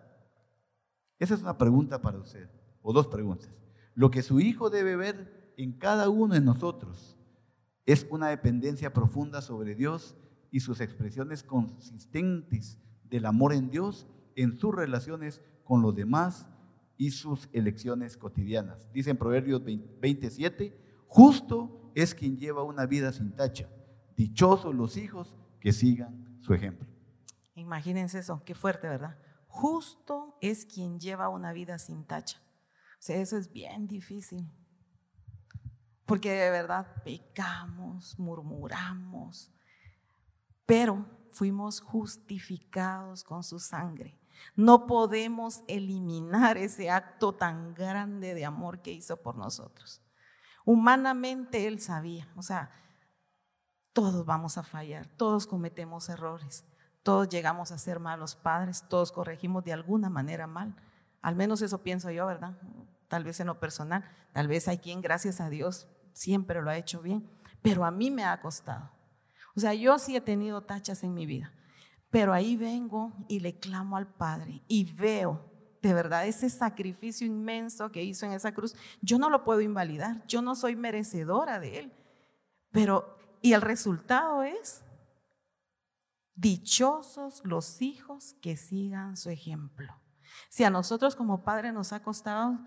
Esa 1.18 1.34
es 1.34 1.42
una 1.42 1.58
pregunta 1.58 2.00
para 2.00 2.18
usted, 2.18 2.48
o 2.80 2.92
dos 2.92 3.08
preguntas. 3.08 3.50
Lo 3.96 4.08
que 4.08 4.22
su 4.22 4.38
hijo 4.38 4.70
debe 4.70 4.94
ver 4.94 5.52
en 5.56 5.72
cada 5.72 6.10
uno 6.10 6.34
de 6.34 6.40
nosotros 6.40 7.18
es 7.86 8.06
una 8.10 8.28
dependencia 8.28 8.92
profunda 8.92 9.40
sobre 9.42 9.74
Dios 9.74 10.16
y 10.50 10.60
sus 10.60 10.80
expresiones 10.80 11.42
consistentes 11.42 12.78
del 13.08 13.26
amor 13.26 13.52
en 13.52 13.70
Dios 13.70 14.06
en 14.36 14.56
sus 14.56 14.74
relaciones 14.74 15.42
con 15.64 15.82
los 15.82 15.94
demás 15.94 16.46
y 16.96 17.10
sus 17.10 17.48
elecciones 17.52 18.16
cotidianas. 18.16 18.90
Dice 18.92 19.10
en 19.10 19.16
Proverbios 19.16 19.62
27, 19.64 20.76
justo 21.06 21.90
es 21.94 22.14
quien 22.14 22.36
lleva 22.36 22.62
una 22.62 22.86
vida 22.86 23.12
sin 23.12 23.34
tacha, 23.34 23.68
dichosos 24.16 24.74
los 24.74 24.96
hijos 24.96 25.34
que 25.60 25.72
sigan 25.72 26.38
su 26.40 26.54
ejemplo. 26.54 26.86
Imagínense 27.54 28.18
eso, 28.18 28.42
qué 28.44 28.54
fuerte, 28.54 28.88
¿verdad? 28.88 29.18
Justo 29.46 30.38
es 30.40 30.64
quien 30.64 30.98
lleva 30.98 31.28
una 31.28 31.52
vida 31.52 31.78
sin 31.78 32.04
tacha. 32.04 32.40
O 32.98 33.04
sea, 33.04 33.16
eso 33.16 33.36
es 33.36 33.52
bien 33.52 33.86
difícil. 33.86 34.48
Porque 36.12 36.30
de 36.30 36.50
verdad 36.50 36.86
pecamos, 37.04 38.18
murmuramos, 38.18 39.50
pero 40.66 41.06
fuimos 41.30 41.80
justificados 41.80 43.24
con 43.24 43.42
su 43.42 43.58
sangre. 43.58 44.20
No 44.54 44.86
podemos 44.86 45.62
eliminar 45.68 46.58
ese 46.58 46.90
acto 46.90 47.32
tan 47.32 47.72
grande 47.72 48.34
de 48.34 48.44
amor 48.44 48.82
que 48.82 48.92
hizo 48.92 49.22
por 49.22 49.36
nosotros. 49.36 50.02
Humanamente 50.66 51.66
Él 51.66 51.80
sabía, 51.80 52.30
o 52.36 52.42
sea, 52.42 52.70
todos 53.94 54.26
vamos 54.26 54.58
a 54.58 54.64
fallar, 54.64 55.06
todos 55.16 55.46
cometemos 55.46 56.10
errores, 56.10 56.66
todos 57.02 57.30
llegamos 57.30 57.72
a 57.72 57.78
ser 57.78 58.00
malos 58.00 58.36
padres, 58.36 58.84
todos 58.86 59.12
corregimos 59.12 59.64
de 59.64 59.72
alguna 59.72 60.10
manera 60.10 60.46
mal. 60.46 60.76
Al 61.22 61.36
menos 61.36 61.62
eso 61.62 61.82
pienso 61.82 62.10
yo, 62.10 62.26
¿verdad? 62.26 62.58
Tal 63.08 63.24
vez 63.24 63.40
en 63.40 63.46
lo 63.46 63.58
personal, 63.58 64.04
tal 64.34 64.46
vez 64.46 64.68
hay 64.68 64.76
quien, 64.76 65.00
gracias 65.00 65.40
a 65.40 65.48
Dios, 65.48 65.88
siempre 66.12 66.62
lo 66.62 66.70
ha 66.70 66.76
hecho 66.76 67.00
bien, 67.00 67.28
pero 67.62 67.84
a 67.84 67.90
mí 67.90 68.10
me 68.10 68.24
ha 68.24 68.40
costado. 68.40 68.90
O 69.54 69.60
sea, 69.60 69.74
yo 69.74 69.98
sí 69.98 70.16
he 70.16 70.20
tenido 70.20 70.62
tachas 70.62 71.02
en 71.04 71.14
mi 71.14 71.26
vida, 71.26 71.52
pero 72.10 72.32
ahí 72.32 72.56
vengo 72.56 73.12
y 73.28 73.40
le 73.40 73.58
clamo 73.58 73.96
al 73.96 74.06
Padre 74.06 74.62
y 74.68 74.84
veo 74.84 75.50
de 75.82 75.92
verdad 75.94 76.26
ese 76.26 76.48
sacrificio 76.48 77.26
inmenso 77.26 77.90
que 77.90 78.04
hizo 78.04 78.24
en 78.24 78.32
esa 78.32 78.54
cruz. 78.54 78.74
Yo 79.00 79.18
no 79.18 79.28
lo 79.28 79.44
puedo 79.44 79.60
invalidar, 79.60 80.24
yo 80.26 80.40
no 80.40 80.54
soy 80.54 80.76
merecedora 80.76 81.58
de 81.58 81.80
él, 81.80 81.92
pero 82.70 83.18
y 83.42 83.52
el 83.52 83.60
resultado 83.60 84.44
es 84.44 84.82
dichosos 86.34 87.42
los 87.44 87.82
hijos 87.82 88.36
que 88.40 88.56
sigan 88.56 89.16
su 89.16 89.30
ejemplo. 89.30 89.94
Si 90.48 90.64
a 90.64 90.70
nosotros 90.70 91.16
como 91.16 91.44
padre 91.44 91.72
nos 91.72 91.92
ha 91.92 92.02
costado 92.02 92.58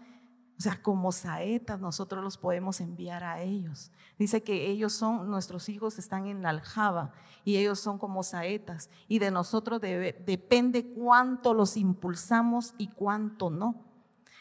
o 0.58 0.62
sea, 0.62 0.82
como 0.82 1.12
saetas 1.12 1.82
nosotros 1.82 2.24
los 2.24 2.38
podemos 2.38 2.80
enviar 2.80 3.24
a 3.26 3.42
ellos. 3.42 3.92
Dice 4.18 4.42
que 4.42 4.68
ellos 4.70 4.94
son, 4.94 5.30
nuestros 5.30 5.68
hijos 5.68 6.00
están 6.00 6.28
en 6.28 6.42
la 6.42 6.50
aljaba 6.50 7.12
y 7.44 7.58
ellos 7.58 7.80
son 7.80 8.00
como 8.00 8.24
saetas. 8.24 8.90
Y 9.10 9.20
de 9.20 9.32
nosotros 9.32 9.82
depende 9.82 10.94
cuánto 10.94 11.54
los 11.54 11.76
impulsamos 11.76 12.74
y 12.78 12.88
cuánto 12.88 13.50
no. 13.50 13.84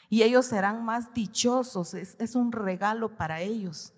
Y 0.09 0.23
ellos 0.23 0.47
serán 0.47 0.85
más 0.85 1.13
dichosos. 1.13 1.95
Es, 1.95 2.17
es 2.21 2.37
un 2.37 2.53
regalo 2.53 3.17
para 3.17 3.41
ellos. 3.41 3.93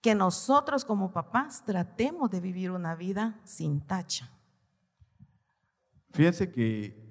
Que 0.00 0.14
nosotros 0.14 0.84
como 0.84 1.12
papás 1.12 1.64
tratemos 1.64 2.30
de 2.30 2.40
vivir 2.40 2.70
una 2.70 2.94
vida 2.94 3.40
sin 3.42 3.80
tacha. 3.80 4.30
Fíjense 6.12 6.52
que 6.52 7.03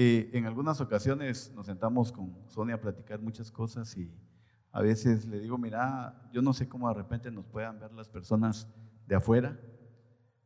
eh, 0.00 0.30
en 0.32 0.46
algunas 0.46 0.80
ocasiones 0.80 1.52
nos 1.56 1.66
sentamos 1.66 2.12
con 2.12 2.32
Sonia 2.46 2.76
a 2.76 2.80
platicar 2.80 3.20
muchas 3.20 3.50
cosas 3.50 3.96
y 3.96 4.08
a 4.70 4.80
veces 4.80 5.26
le 5.26 5.40
digo, 5.40 5.58
mira, 5.58 6.30
yo 6.32 6.40
no 6.40 6.52
sé 6.52 6.68
cómo 6.68 6.86
de 6.86 6.94
repente 6.94 7.32
nos 7.32 7.44
puedan 7.46 7.80
ver 7.80 7.92
las 7.92 8.08
personas 8.08 8.68
de 9.08 9.16
afuera 9.16 9.58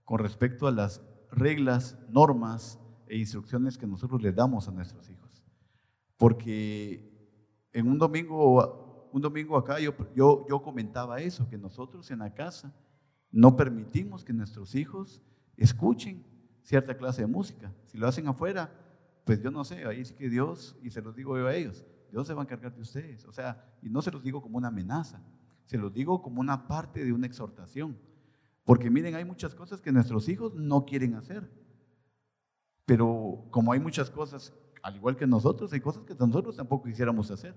con 0.07 0.21
respecto 0.21 0.67
a 0.67 0.71
las 0.71 1.03
reglas, 1.31 1.99
normas 2.09 2.81
e 3.07 3.19
instrucciones 3.19 3.77
que 3.77 3.87
nosotros 3.87 4.23
les 4.23 4.35
damos 4.35 4.69
a 4.69 4.73
nuestros 4.73 5.11
hijos. 5.11 5.45
Porque 6.17 7.69
en 7.75 7.89
un 7.89 7.99
domingo, 7.99 9.11
un 9.13 9.21
domingo 9.21 9.59
acá 9.59 9.79
yo, 9.81 9.95
yo, 10.17 10.47
yo 10.49 10.63
comentaba 10.63 11.21
eso, 11.21 11.47
que 11.51 11.59
nosotros 11.59 12.11
en 12.11 12.21
la 12.21 12.33
casa 12.33 12.75
no 13.31 13.55
permitimos 13.55 14.25
que 14.25 14.33
nuestros 14.33 14.75
hijos 14.75 15.21
escuchen 15.59 16.25
cierta 16.63 16.97
clase 16.97 17.21
de 17.21 17.27
música. 17.27 17.71
Si 17.85 17.99
lo 17.99 18.09
hacen 18.09 18.27
afuera, 18.29 18.73
pues 19.25 19.41
yo 19.41 19.51
no 19.51 19.65
sé, 19.65 19.85
ahí 19.87 20.05
sí 20.05 20.15
que 20.15 20.29
Dios, 20.29 20.77
y 20.83 20.91
se 20.91 21.01
los 21.01 21.15
digo 21.15 21.37
yo 21.39 21.47
a 21.47 21.55
ellos, 21.55 21.85
Dios 22.11 22.27
se 22.27 22.35
va 22.35 22.43
a 22.43 22.45
encargar 22.45 22.75
de 22.75 22.83
ustedes. 22.83 23.25
O 23.25 23.33
sea, 23.33 23.65
y 23.81 23.89
no 23.89 24.03
se 24.03 24.11
los 24.11 24.23
digo 24.23 24.43
como 24.43 24.59
una 24.59 24.69
amenaza, 24.69 25.23
se 25.65 25.79
los 25.79 25.93
digo 25.93 26.23
como 26.23 26.41
una 26.41 26.67
parte 26.67 27.05
de 27.05 27.13
una 27.13 27.27
exhortación. 27.27 27.99
Porque 28.65 28.91
miren, 28.91 29.15
hay 29.15 29.25
muchas 29.25 29.55
cosas 29.55 29.81
que 29.81 29.93
nuestros 29.93 30.29
hijos 30.29 30.55
no 30.55 30.85
quieren 30.85 31.15
hacer. 31.15 31.51
Pero 32.85 33.47
como 33.51 33.73
hay 33.73 33.81
muchas 33.81 34.11
cosas, 34.11 34.53
al 34.83 34.97
igual 34.97 35.17
que 35.17 35.27
nosotros, 35.27 35.73
hay 35.73 35.81
cosas 35.81 36.05
que 36.05 36.15
nosotros 36.15 36.57
tampoco 36.57 36.89
quisiéramos 36.89 37.31
hacer. 37.31 37.55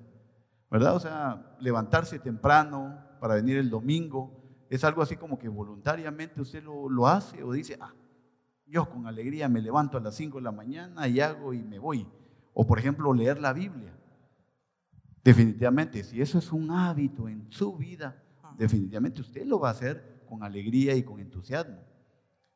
¿Verdad? 0.71 0.95
O 0.95 0.99
sea, 0.99 1.57
levantarse 1.59 2.19
temprano 2.19 2.99
para 3.19 3.35
venir 3.35 3.57
el 3.57 3.69
domingo, 3.69 4.41
es 4.69 4.83
algo 4.83 5.01
así 5.01 5.15
como 5.15 5.37
que 5.37 5.47
voluntariamente 5.47 6.41
usted 6.41 6.63
lo, 6.63 6.89
lo 6.89 7.07
hace 7.07 7.43
o 7.43 7.51
dice, 7.51 7.77
ah, 7.79 7.93
yo 8.67 8.89
con 8.89 9.07
alegría 9.07 9.47
me 9.47 9.61
levanto 9.61 9.97
a 9.97 10.01
las 10.01 10.15
5 10.15 10.37
de 10.37 10.43
la 10.43 10.51
mañana 10.51 11.07
y 11.07 11.19
hago 11.19 11.53
y 11.53 11.63
me 11.63 11.79
voy. 11.79 12.07
O 12.53 12.65
por 12.65 12.79
ejemplo, 12.79 13.13
leer 13.13 13.39
la 13.39 13.53
Biblia. 13.53 13.93
Definitivamente, 15.23 16.03
si 16.03 16.21
eso 16.21 16.37
es 16.37 16.51
un 16.51 16.71
hábito 16.71 17.27
en 17.27 17.51
su 17.51 17.75
vida, 17.75 18.23
definitivamente 18.57 19.21
usted 19.21 19.45
lo 19.45 19.59
va 19.59 19.69
a 19.69 19.71
hacer 19.71 20.23
con 20.27 20.43
alegría 20.43 20.95
y 20.95 21.03
con 21.03 21.19
entusiasmo. 21.19 21.79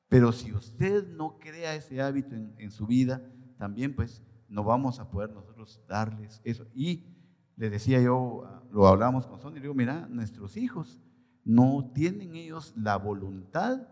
Pero 0.07 0.31
si 0.31 0.53
usted 0.53 1.07
no 1.07 1.37
crea 1.39 1.75
ese 1.75 2.01
hábito 2.01 2.35
en, 2.35 2.71
su 2.71 2.87
vida, 2.87 3.21
también 3.57 3.95
pues 3.95 4.23
no 4.47 4.63
vamos 4.63 4.99
a 4.99 5.09
poder 5.09 5.31
nosotros 5.31 5.81
darles 5.87 6.41
eso. 6.43 6.65
Y 6.73 7.05
le 7.55 7.69
decía 7.69 8.01
yo, 8.01 8.43
lo 8.71 8.87
hablamos 8.87 9.27
con 9.27 9.39
Sonia, 9.39 9.57
le 9.57 9.63
digo, 9.63 9.75
mira, 9.75 10.07
nuestros 10.09 10.57
hijos 10.57 11.01
no 11.43 11.91
tienen 11.93 12.35
ellos 12.35 12.73
la 12.75 12.97
voluntad 12.97 13.87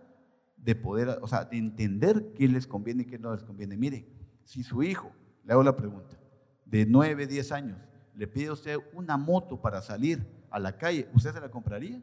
de 0.58 0.76
poder, 0.76 1.20
o 1.22 1.28
sea, 1.28 1.46
de 1.46 1.58
entender 1.58 2.34
qué 2.34 2.48
les 2.48 2.68
conviene 2.68 3.04
y 3.04 3.06
qué 3.06 3.18
no 3.18 3.34
les 3.34 3.44
conviene. 3.44 3.78
Mire, 3.78 4.06
si 4.44 4.64
su 4.64 4.84
hijo, 4.84 5.12
le 5.44 5.54
hago 5.54 5.64
la 5.64 5.76
pregunta, 5.76 6.18
de 6.66 6.86
9, 6.86 7.28
10 7.28 7.52
años, 7.52 7.78
le 8.14 8.28
pide 8.28 8.48
a 8.48 8.54
usted 8.54 8.78
una 8.94 9.16
moto 9.16 9.62
para 9.62 9.82
salir 9.82 10.26
a 10.50 10.60
la 10.60 10.78
calle, 10.78 11.08
¿usted 11.14 11.34
se 11.34 11.40
la 11.40 11.50
compraría? 11.50 12.02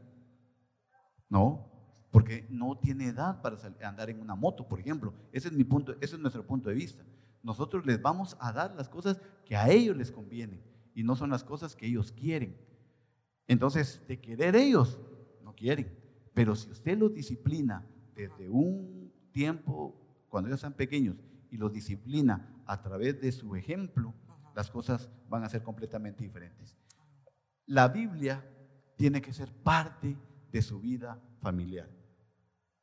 No, 1.29 1.69
porque 2.11 2.47
no 2.49 2.79
tiene 2.79 3.09
edad 3.09 3.43
para 3.43 3.59
andar 3.83 4.09
en 4.09 4.21
una 4.21 4.37
moto, 4.37 4.69
por 4.69 4.79
ejemplo. 4.79 5.13
Ese 5.33 5.49
es 5.49 5.55
mi 5.55 5.65
punto, 5.65 5.97
ese 6.01 6.15
es 6.15 6.21
nuestro 6.21 6.47
punto 6.47 6.69
de 6.69 6.75
vista. 6.77 7.05
Nosotros 7.43 7.85
les 7.85 8.01
vamos 8.01 8.37
a 8.41 8.53
dar 8.53 8.75
las 8.77 8.89
cosas 8.89 9.21
que 9.45 9.57
a 9.57 9.69
ellos 9.69 9.97
les 9.97 10.11
convienen 10.13 10.63
y 10.95 11.03
no 11.03 11.17
son 11.17 11.31
las 11.31 11.43
cosas 11.43 11.75
que 11.75 11.87
ellos 11.87 12.13
quieren. 12.13 12.57
Entonces, 13.49 14.01
de 14.07 14.21
querer 14.21 14.57
ellos, 14.57 14.99
no 15.43 15.55
quieren. 15.55 15.93
Pero 16.33 16.55
si 16.55 16.71
usted 16.71 16.97
los 16.97 17.13
disciplina 17.13 17.85
desde 18.15 18.49
un 18.49 19.13
tiempo, 19.33 19.95
cuando 20.29 20.49
ellos 20.49 20.59
están 20.59 20.75
pequeños, 20.75 21.17
y 21.51 21.57
los 21.57 21.73
disciplina 21.73 22.49
a 22.67 22.83
través 22.83 23.21
de 23.21 23.31
su 23.31 23.55
ejemplo, 23.55 24.13
las 24.55 24.71
cosas 24.71 25.09
van 25.29 25.45
a 25.45 25.49
ser 25.49 25.63
completamente 25.63 26.23
diferentes. 26.23 26.77
La 27.67 27.89
Biblia 27.89 28.45
tiene 28.97 29.23
que 29.23 29.33
ser 29.33 29.53
parte 29.53 30.17
de 30.51 30.63
su 30.63 30.81
vida 30.81 31.21
familiar. 31.41 31.89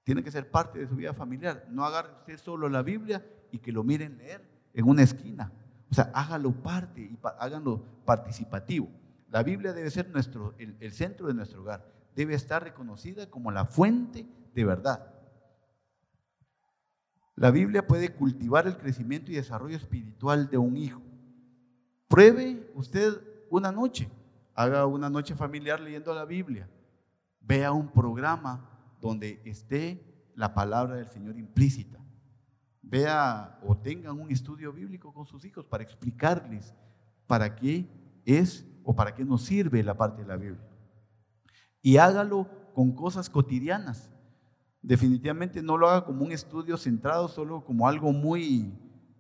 Tiene 0.04 0.24
que 0.24 0.32
ser 0.32 0.50
parte 0.50 0.80
de 0.80 0.88
su 0.88 0.96
vida 0.96 1.14
familiar. 1.14 1.68
No 1.70 1.86
agarre 1.86 2.12
usted 2.20 2.38
solo 2.38 2.68
la 2.70 2.82
Biblia 2.82 3.26
y 3.52 3.60
que 3.60 3.72
lo 3.72 3.84
miren 3.84 4.18
leer 4.18 4.42
en 4.74 4.88
una 4.88 5.04
esquina. 5.04 5.52
O 5.90 5.94
sea, 5.94 6.12
hágalo 6.14 6.52
parte 6.52 7.02
y 7.02 7.20
háganlo 7.40 7.84
participativo. 8.06 8.90
La 9.30 9.44
Biblia 9.44 9.74
debe 9.74 9.90
ser 9.92 10.10
nuestro, 10.10 10.56
el, 10.58 10.92
centro 10.92 11.28
de 11.28 11.34
nuestro 11.34 11.62
hogar. 11.62 11.86
Debe 12.16 12.34
estar 12.34 12.64
reconocida 12.64 13.30
como 13.30 13.52
la 13.52 13.66
fuente 13.66 14.26
de 14.54 14.66
verdad. 14.66 15.14
La 17.36 17.52
Biblia 17.52 17.88
puede 17.88 18.14
cultivar 18.14 18.68
el 18.68 18.78
crecimiento 18.78 19.32
y 19.32 19.36
desarrollo 19.36 19.76
espiritual 19.76 20.50
de 20.50 20.58
un 20.58 20.78
hijo. 20.78 21.02
Pruebe 22.08 22.72
usted 22.76 23.22
una 23.50 23.72
noche, 23.72 24.10
haga 24.54 24.86
una 24.86 25.10
noche 25.10 25.36
familiar 25.36 25.80
leyendo 25.80 26.14
la 26.14 26.26
Biblia. 26.26 26.70
Vea 27.40 27.72
un 27.72 27.90
programa 27.92 28.70
donde 29.00 29.42
esté 29.46 30.30
la 30.36 30.54
palabra 30.54 30.96
del 30.96 31.08
Señor 31.08 31.38
implícita. 31.38 32.00
Vea 32.82 33.60
o 33.64 33.78
tengan 33.78 34.20
un 34.20 34.32
estudio 34.32 34.74
bíblico 34.74 35.14
con 35.14 35.26
sus 35.26 35.46
hijos 35.46 35.66
para 35.66 35.84
explicarles 35.84 36.74
para 37.28 37.56
qué 37.56 37.88
es 38.26 38.66
o 38.84 38.96
para 38.96 39.16
qué 39.16 39.24
nos 39.24 39.44
sirve 39.44 39.84
la 39.84 39.96
parte 39.96 40.22
de 40.22 40.28
la 40.28 40.38
Biblia. 40.38 40.68
Y 41.82 41.98
hágalo 41.98 42.48
con 42.74 42.92
cosas 42.92 43.30
cotidianas. 43.30 44.12
Definitivamente 44.82 45.62
no 45.62 45.78
lo 45.78 45.88
haga 45.88 46.06
como 46.06 46.26
un 46.26 46.32
estudio 46.32 46.76
centrado 46.76 47.28
solo 47.28 47.64
como 47.64 47.88
algo 47.88 48.12
muy 48.12 48.74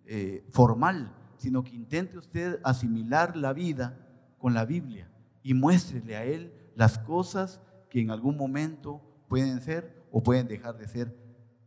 eh, 0.05 0.43
formal, 0.51 1.15
sino 1.37 1.63
que 1.63 1.75
intente 1.75 2.17
usted 2.17 2.59
asimilar 2.63 3.35
la 3.37 3.53
vida 3.53 3.97
con 4.39 4.53
la 4.53 4.65
Biblia 4.65 5.11
y 5.43 5.53
muéstrele 5.53 6.15
a 6.15 6.25
él 6.25 6.51
las 6.75 6.97
cosas 6.97 7.61
que 7.89 8.01
en 8.01 8.09
algún 8.09 8.37
momento 8.37 9.01
pueden 9.29 9.61
ser 9.61 10.03
o 10.11 10.23
pueden 10.23 10.47
dejar 10.47 10.77
de 10.77 10.87
ser 10.87 11.15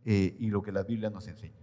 eh, 0.04 0.36
y 0.38 0.48
lo 0.48 0.60
que 0.60 0.72
la 0.72 0.82
Biblia 0.82 1.08
nos 1.08 1.28
enseña. 1.28 1.60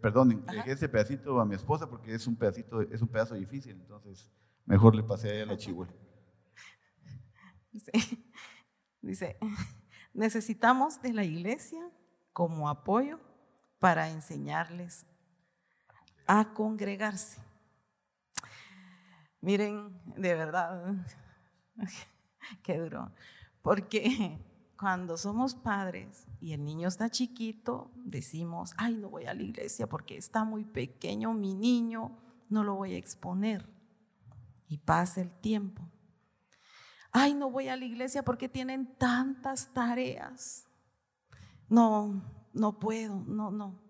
perdón, 0.00 0.42
dejé 0.50 0.72
ese 0.72 0.88
pedacito 0.88 1.38
a 1.40 1.44
mi 1.44 1.54
esposa 1.54 1.88
porque 1.88 2.14
es 2.14 2.26
un 2.26 2.36
pedacito, 2.36 2.80
es 2.80 3.02
un 3.02 3.08
pedazo 3.08 3.34
difícil, 3.34 3.72
entonces 3.72 4.32
mejor 4.64 4.94
le 4.94 5.02
pasé 5.02 5.28
a 5.28 5.34
ella 5.34 5.46
la 5.46 5.56
chihuahua. 5.56 5.94
dice, 9.06 9.38
necesitamos 10.14 11.00
de 11.02 11.12
la 11.12 11.24
iglesia 11.24 11.88
como 12.32 12.68
apoyo 12.68 13.20
para 13.78 14.10
enseñarles 14.10 15.06
a 16.26 16.52
congregarse. 16.52 17.40
Miren, 19.40 20.00
de 20.16 20.34
verdad, 20.34 20.94
qué 22.62 22.78
duro, 22.78 23.12
porque 23.62 24.38
cuando 24.78 25.16
somos 25.16 25.54
padres 25.54 26.26
y 26.40 26.52
el 26.52 26.64
niño 26.64 26.88
está 26.88 27.10
chiquito, 27.10 27.90
decimos, 27.94 28.74
ay, 28.76 28.96
no 28.96 29.08
voy 29.08 29.26
a 29.26 29.34
la 29.34 29.42
iglesia 29.42 29.86
porque 29.86 30.16
está 30.16 30.44
muy 30.44 30.64
pequeño 30.64 31.32
mi 31.32 31.54
niño, 31.54 32.18
no 32.48 32.64
lo 32.64 32.74
voy 32.74 32.94
a 32.94 32.98
exponer. 32.98 33.68
Y 34.68 34.78
pasa 34.78 35.20
el 35.20 35.30
tiempo. 35.30 35.82
Ay, 37.18 37.32
no 37.32 37.50
voy 37.50 37.68
a 37.68 37.78
la 37.78 37.84
iglesia 37.86 38.22
porque 38.22 38.46
tienen 38.46 38.94
tantas 38.98 39.72
tareas. 39.72 40.66
No, 41.66 42.22
no 42.52 42.78
puedo, 42.78 43.24
no, 43.26 43.50
no. 43.50 43.80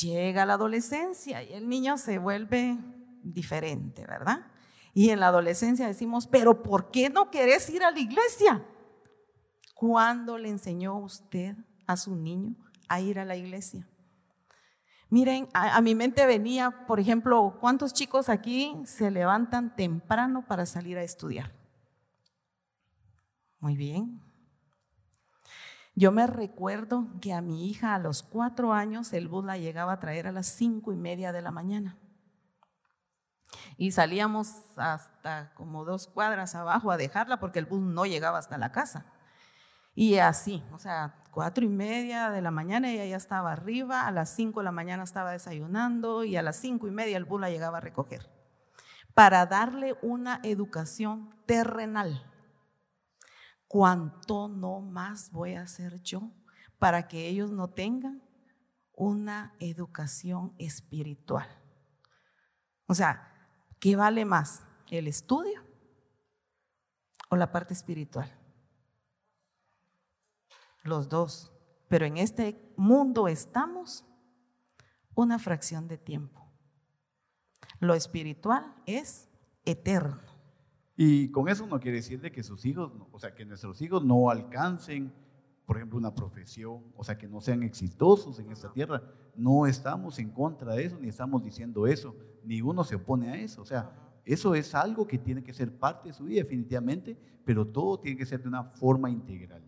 Llega 0.00 0.46
la 0.46 0.52
adolescencia 0.52 1.42
y 1.42 1.52
el 1.52 1.68
niño 1.68 1.98
se 1.98 2.18
vuelve 2.18 2.78
diferente, 3.24 4.06
¿verdad? 4.06 4.46
Y 4.94 5.10
en 5.10 5.18
la 5.18 5.26
adolescencia 5.26 5.88
decimos, 5.88 6.28
pero 6.28 6.62
¿por 6.62 6.92
qué 6.92 7.10
no 7.10 7.28
querés 7.32 7.68
ir 7.70 7.82
a 7.82 7.90
la 7.90 7.98
iglesia? 7.98 8.64
¿Cuándo 9.74 10.38
le 10.38 10.48
enseñó 10.48 10.96
usted 10.96 11.56
a 11.88 11.96
su 11.96 12.14
niño 12.14 12.54
a 12.88 13.00
ir 13.00 13.18
a 13.18 13.24
la 13.24 13.34
iglesia? 13.34 13.88
Miren, 15.10 15.48
a, 15.54 15.80
mi 15.80 15.96
mente 15.96 16.24
venía, 16.24 16.86
por 16.86 17.00
ejemplo, 17.00 17.58
¿cuántos 17.60 17.94
chicos 17.94 18.28
aquí 18.28 18.76
se 18.84 19.10
levantan 19.10 19.74
temprano 19.74 20.46
para 20.46 20.66
salir 20.66 20.98
a 20.98 21.02
estudiar? 21.02 21.57
Muy 23.60 23.76
bien. 23.76 24.20
Yo 25.94 26.12
me 26.12 26.28
recuerdo 26.28 27.08
que 27.20 27.32
a 27.32 27.40
mi 27.40 27.68
hija 27.68 27.94
a 27.94 27.98
los 27.98 28.22
cuatro 28.22 28.72
años 28.72 29.12
el 29.12 29.26
bus 29.26 29.44
la 29.44 29.58
llegaba 29.58 29.94
a 29.94 29.98
traer 29.98 30.28
a 30.28 30.32
las 30.32 30.46
cinco 30.46 30.92
y 30.92 30.96
media 30.96 31.32
de 31.32 31.42
la 31.42 31.50
mañana. 31.50 31.98
Y 33.76 33.90
salíamos 33.90 34.52
hasta 34.76 35.52
como 35.54 35.84
dos 35.84 36.06
cuadras 36.06 36.54
abajo 36.54 36.92
a 36.92 36.96
dejarla 36.96 37.40
porque 37.40 37.58
el 37.58 37.66
bus 37.66 37.80
no 37.80 38.06
llegaba 38.06 38.38
hasta 38.38 38.58
la 38.58 38.70
casa. 38.70 39.06
Y 39.92 40.18
así, 40.18 40.62
o 40.72 40.78
sea, 40.78 41.16
cuatro 41.32 41.64
y 41.64 41.68
media 41.68 42.30
de 42.30 42.42
la 42.42 42.52
mañana 42.52 42.88
ella 42.92 43.04
ya 43.04 43.16
estaba 43.16 43.50
arriba, 43.50 44.06
a 44.06 44.12
las 44.12 44.30
cinco 44.30 44.60
de 44.60 44.64
la 44.64 44.72
mañana 44.72 45.02
estaba 45.02 45.32
desayunando 45.32 46.22
y 46.22 46.36
a 46.36 46.42
las 46.42 46.56
cinco 46.56 46.86
y 46.86 46.92
media 46.92 47.16
el 47.16 47.24
bus 47.24 47.40
la 47.40 47.50
llegaba 47.50 47.78
a 47.78 47.80
recoger. 47.80 48.30
Para 49.14 49.46
darle 49.46 49.96
una 50.00 50.38
educación 50.44 51.34
terrenal. 51.46 52.24
¿Cuánto 53.68 54.48
no 54.48 54.80
más 54.80 55.30
voy 55.30 55.54
a 55.54 55.62
hacer 55.62 56.02
yo 56.02 56.32
para 56.78 57.06
que 57.06 57.28
ellos 57.28 57.50
no 57.52 57.68
tengan 57.68 58.22
una 58.92 59.54
educación 59.60 60.54
espiritual? 60.58 61.46
O 62.86 62.94
sea, 62.94 63.32
¿qué 63.78 63.94
vale 63.94 64.24
más? 64.24 64.64
¿El 64.90 65.06
estudio 65.06 65.62
o 67.28 67.36
la 67.36 67.52
parte 67.52 67.74
espiritual? 67.74 68.38
los 70.88 71.08
dos, 71.08 71.52
pero 71.88 72.06
en 72.06 72.16
este 72.16 72.72
mundo 72.76 73.28
estamos 73.28 74.04
una 75.14 75.38
fracción 75.38 75.86
de 75.86 75.98
tiempo. 75.98 76.44
Lo 77.78 77.94
espiritual 77.94 78.74
es 78.86 79.28
eterno. 79.64 80.37
Y 81.00 81.30
con 81.30 81.48
eso 81.48 81.64
no 81.64 81.78
quiere 81.78 81.98
decir 81.98 82.20
de 82.20 82.32
que 82.32 82.42
sus 82.42 82.66
hijos, 82.66 82.90
o 83.12 83.20
sea, 83.20 83.32
que 83.32 83.44
nuestros 83.44 83.80
hijos 83.82 84.04
no 84.04 84.30
alcancen, 84.30 85.12
por 85.64 85.76
ejemplo, 85.76 85.96
una 85.96 86.12
profesión, 86.12 86.82
o 86.96 87.04
sea, 87.04 87.16
que 87.16 87.28
no 87.28 87.40
sean 87.40 87.62
exitosos 87.62 88.40
en 88.40 88.50
esta 88.50 88.72
tierra. 88.72 89.00
No 89.36 89.64
estamos 89.68 90.18
en 90.18 90.30
contra 90.30 90.74
de 90.74 90.86
eso, 90.86 90.98
ni 91.00 91.06
estamos 91.06 91.44
diciendo 91.44 91.86
eso, 91.86 92.16
ni 92.42 92.60
uno 92.62 92.82
se 92.82 92.96
opone 92.96 93.30
a 93.30 93.36
eso. 93.36 93.62
O 93.62 93.64
sea, 93.64 93.92
eso 94.24 94.56
es 94.56 94.74
algo 94.74 95.06
que 95.06 95.18
tiene 95.18 95.44
que 95.44 95.52
ser 95.52 95.70
parte 95.70 96.08
de 96.08 96.14
su 96.14 96.24
vida 96.24 96.42
definitivamente, 96.42 97.16
pero 97.44 97.64
todo 97.64 98.00
tiene 98.00 98.18
que 98.18 98.26
ser 98.26 98.42
de 98.42 98.48
una 98.48 98.64
forma 98.64 99.08
integral. 99.08 99.62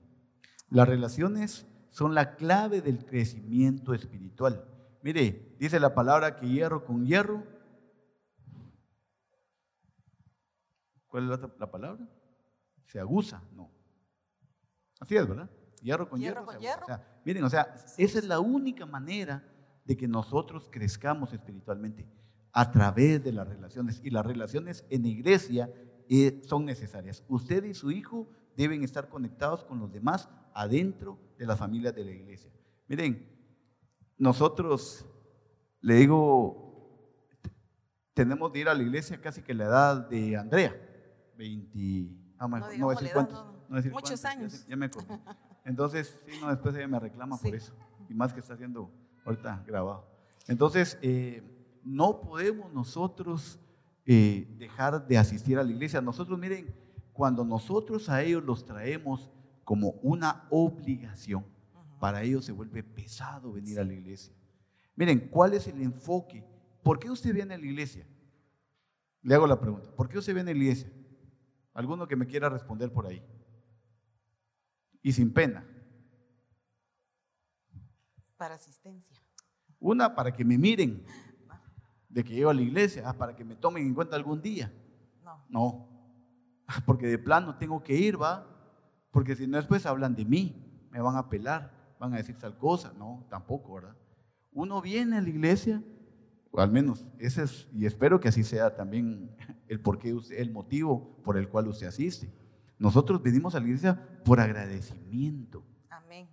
Las 0.68 0.88
relaciones 0.88 1.64
son 1.90 2.12
la 2.12 2.34
clave 2.34 2.80
del 2.80 3.04
crecimiento 3.06 3.94
espiritual. 3.94 4.64
Mire, 5.04 5.54
dice 5.60 5.78
la 5.78 5.94
palabra 5.94 6.34
que 6.34 6.48
hierro 6.48 6.84
con 6.84 7.06
hierro. 7.06 7.44
¿Cuál 11.10 11.30
es 11.30 11.40
la, 11.58 11.70
palabra? 11.70 12.08
Se 12.86 13.00
aguza, 13.00 13.42
no. 13.52 13.70
Así 15.00 15.16
es, 15.16 15.28
¿verdad? 15.28 15.50
Hierro 15.82 16.08
con 16.08 16.20
hierro. 16.20 16.46
miren, 17.24 17.44
o 17.44 17.50
sea, 17.50 17.74
esa 17.98 18.18
es 18.18 18.24
la 18.24 18.38
única 18.38 18.86
manera 18.86 19.44
de 19.84 19.96
que 19.96 20.06
nosotros 20.06 20.68
crezcamos 20.70 21.32
espiritualmente 21.32 22.06
a 22.52 22.70
través 22.70 23.24
de 23.24 23.32
las 23.32 23.48
relaciones. 23.48 24.00
Y 24.04 24.10
las 24.10 24.24
relaciones 24.24 24.86
en 24.88 25.04
iglesia 25.04 25.70
eh, 26.08 26.40
son 26.46 26.64
necesarias. 26.64 27.24
Usted 27.28 27.64
y 27.64 27.74
su 27.74 27.90
hijo 27.90 28.28
deben 28.56 28.84
estar 28.84 29.08
conectados 29.08 29.64
con 29.64 29.80
los 29.80 29.92
demás 29.92 30.28
adentro 30.54 31.18
de 31.38 31.46
las 31.46 31.58
familias 31.58 31.94
de 31.94 32.04
la 32.04 32.10
iglesia. 32.12 32.52
Miren, 32.86 33.28
nosotros, 34.16 35.06
le 35.80 35.94
digo, 35.94 36.70
tenemos 38.14 38.52
de 38.52 38.58
ir 38.60 38.68
a 38.68 38.74
la 38.74 38.82
iglesia 38.82 39.20
casi 39.20 39.42
que 39.42 39.54
la 39.54 39.64
edad 39.64 40.08
de 40.08 40.36
Andrea, 40.36 40.89
20, 41.40 42.10
ah, 42.38 42.46
no, 42.46 42.58
no, 42.58 42.90
decir 42.90 43.10
cuántos, 43.14 43.46
decir 43.70 43.92
muchos 43.92 44.24
años. 44.26 44.66
Ya, 44.68 44.76
me 44.76 44.86
acuerdo. 44.86 45.18
Entonces, 45.64 46.20
sí, 46.26 46.32
no, 46.38 46.50
después 46.50 46.74
ella 46.74 46.86
me 46.86 47.00
reclama 47.00 47.38
por 47.38 47.54
eso, 47.54 47.72
y 48.10 48.14
más 48.14 48.34
que 48.34 48.40
está 48.40 48.52
haciendo 48.52 48.92
ahorita 49.24 49.64
grabado. 49.66 50.06
Entonces, 50.48 50.98
eh, 51.00 51.42
no 51.82 52.20
podemos 52.20 52.70
nosotros 52.74 53.58
eh, 54.04 54.54
dejar 54.58 55.06
de 55.06 55.16
asistir 55.16 55.58
a 55.58 55.64
la 55.64 55.70
iglesia. 55.70 56.02
Nosotros, 56.02 56.38
miren, 56.38 56.74
cuando 57.14 57.42
nosotros 57.42 58.10
a 58.10 58.22
ellos 58.22 58.44
los 58.44 58.66
traemos 58.66 59.30
como 59.64 59.92
una 60.02 60.46
obligación, 60.50 61.46
para 61.98 62.22
ellos 62.22 62.44
se 62.44 62.52
vuelve 62.52 62.82
pesado 62.82 63.52
venir 63.52 63.80
a 63.80 63.84
la 63.84 63.94
iglesia. 63.94 64.34
Miren, 64.94 65.30
¿cuál 65.30 65.54
es 65.54 65.66
el 65.68 65.80
enfoque? 65.80 66.44
¿Por 66.82 66.98
qué 66.98 67.10
usted 67.10 67.32
viene 67.32 67.54
a 67.54 67.58
la 67.58 67.64
iglesia? 67.64 68.06
Le 69.22 69.34
hago 69.34 69.46
la 69.46 69.58
pregunta, 69.58 69.90
¿por 69.96 70.06
qué 70.06 70.18
usted 70.18 70.34
viene 70.34 70.50
a 70.50 70.54
la 70.54 70.60
iglesia? 70.60 70.90
Alguno 71.72 72.06
que 72.06 72.16
me 72.16 72.26
quiera 72.26 72.48
responder 72.48 72.92
por 72.92 73.06
ahí. 73.06 73.22
Y 75.02 75.12
sin 75.12 75.32
pena. 75.32 75.66
Para 78.36 78.54
asistencia. 78.54 79.16
Una, 79.78 80.14
para 80.14 80.32
que 80.32 80.44
me 80.44 80.58
miren 80.58 81.04
de 82.08 82.24
que 82.24 82.34
llego 82.34 82.50
a 82.50 82.54
la 82.54 82.62
iglesia, 82.62 83.04
ah, 83.06 83.16
para 83.16 83.34
que 83.34 83.44
me 83.44 83.54
tomen 83.54 83.86
en 83.86 83.94
cuenta 83.94 84.16
algún 84.16 84.42
día. 84.42 84.72
No. 85.22 85.44
No. 85.48 85.88
Porque 86.84 87.06
de 87.06 87.18
plano 87.18 87.56
tengo 87.56 87.82
que 87.82 87.94
ir, 87.94 88.20
va. 88.20 88.46
Porque 89.10 89.36
si 89.36 89.46
no 89.46 89.56
después 89.56 89.86
hablan 89.86 90.14
de 90.14 90.24
mí, 90.24 90.88
me 90.90 91.00
van 91.00 91.16
a 91.16 91.28
pelar. 91.28 91.72
van 91.98 92.14
a 92.14 92.16
decir 92.16 92.36
tal 92.38 92.56
cosa. 92.56 92.92
No, 92.96 93.26
tampoco, 93.30 93.74
¿verdad? 93.74 93.96
Uno 94.52 94.80
viene 94.80 95.16
a 95.16 95.20
la 95.20 95.28
iglesia, 95.28 95.82
o 96.50 96.60
al 96.60 96.70
menos 96.70 97.06
ese 97.18 97.44
es, 97.44 97.68
y 97.72 97.86
espero 97.86 98.20
que 98.20 98.28
así 98.28 98.42
sea 98.42 98.74
también 98.74 99.30
el 99.68 99.80
porqué, 99.80 100.16
el 100.36 100.50
motivo 100.50 101.16
por 101.22 101.36
el 101.36 101.48
cual 101.48 101.68
usted 101.68 101.86
asiste. 101.86 102.30
Nosotros 102.78 103.22
venimos 103.22 103.54
a 103.54 103.60
la 103.60 103.66
iglesia 103.66 104.22
por 104.24 104.40
agradecimiento. 104.40 105.62
Amén. 105.90 106.28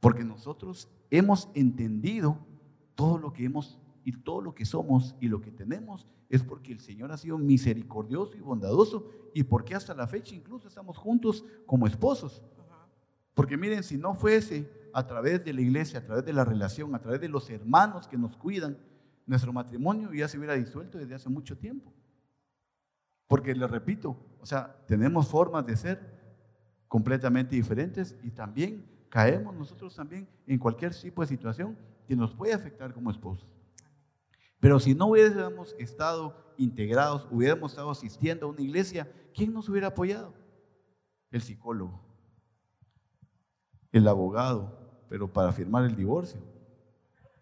Porque 0.00 0.24
nosotros 0.24 0.88
hemos 1.10 1.48
entendido 1.54 2.38
todo 2.94 3.18
lo 3.18 3.32
que 3.32 3.44
hemos 3.44 3.78
y 4.04 4.12
todo 4.12 4.40
lo 4.40 4.54
que 4.54 4.64
somos 4.64 5.14
y 5.20 5.28
lo 5.28 5.40
que 5.40 5.52
tenemos 5.52 6.06
es 6.28 6.42
porque 6.42 6.72
el 6.72 6.80
Señor 6.80 7.12
ha 7.12 7.16
sido 7.16 7.38
misericordioso 7.38 8.36
y 8.36 8.40
bondadoso 8.40 9.08
y 9.34 9.44
porque 9.44 9.74
hasta 9.74 9.94
la 9.94 10.06
fecha 10.06 10.34
incluso 10.34 10.68
estamos 10.68 10.98
juntos 10.98 11.44
como 11.64 11.86
esposos. 11.86 12.42
Porque 13.34 13.56
miren, 13.56 13.84
si 13.84 13.96
no 13.96 14.14
fuese 14.14 14.68
a 14.92 15.06
través 15.06 15.44
de 15.44 15.52
la 15.52 15.60
iglesia, 15.60 16.00
a 16.00 16.04
través 16.04 16.24
de 16.24 16.32
la 16.32 16.44
relación, 16.44 16.94
a 16.94 17.00
través 17.00 17.20
de 17.20 17.28
los 17.28 17.48
hermanos 17.50 18.08
que 18.08 18.18
nos 18.18 18.36
cuidan, 18.36 18.76
nuestro 19.28 19.52
matrimonio 19.52 20.12
ya 20.14 20.26
se 20.26 20.38
hubiera 20.38 20.54
disuelto 20.54 20.96
desde 20.96 21.14
hace 21.14 21.28
mucho 21.28 21.56
tiempo. 21.56 21.92
Porque 23.26 23.54
le 23.54 23.66
repito, 23.66 24.16
o 24.40 24.46
sea, 24.46 24.74
tenemos 24.86 25.28
formas 25.28 25.66
de 25.66 25.76
ser 25.76 26.00
completamente 26.88 27.54
diferentes 27.54 28.16
y 28.22 28.30
también 28.30 28.90
caemos 29.10 29.54
nosotros 29.54 29.94
también 29.94 30.26
en 30.46 30.58
cualquier 30.58 30.94
tipo 30.94 31.20
de 31.20 31.28
situación 31.28 31.76
que 32.06 32.16
nos 32.16 32.34
puede 32.34 32.54
afectar 32.54 32.94
como 32.94 33.10
esposos. 33.10 33.46
Pero 34.60 34.80
si 34.80 34.94
no 34.94 35.08
hubiéramos 35.08 35.76
estado 35.78 36.54
integrados, 36.56 37.28
hubiéramos 37.30 37.72
estado 37.72 37.90
asistiendo 37.90 38.46
a 38.46 38.48
una 38.48 38.62
iglesia, 38.62 39.12
¿quién 39.34 39.52
nos 39.52 39.68
hubiera 39.68 39.88
apoyado? 39.88 40.32
El 41.30 41.42
psicólogo, 41.42 42.00
el 43.92 44.08
abogado, 44.08 45.04
pero 45.10 45.30
para 45.30 45.52
firmar 45.52 45.84
el 45.84 45.94
divorcio, 45.94 46.40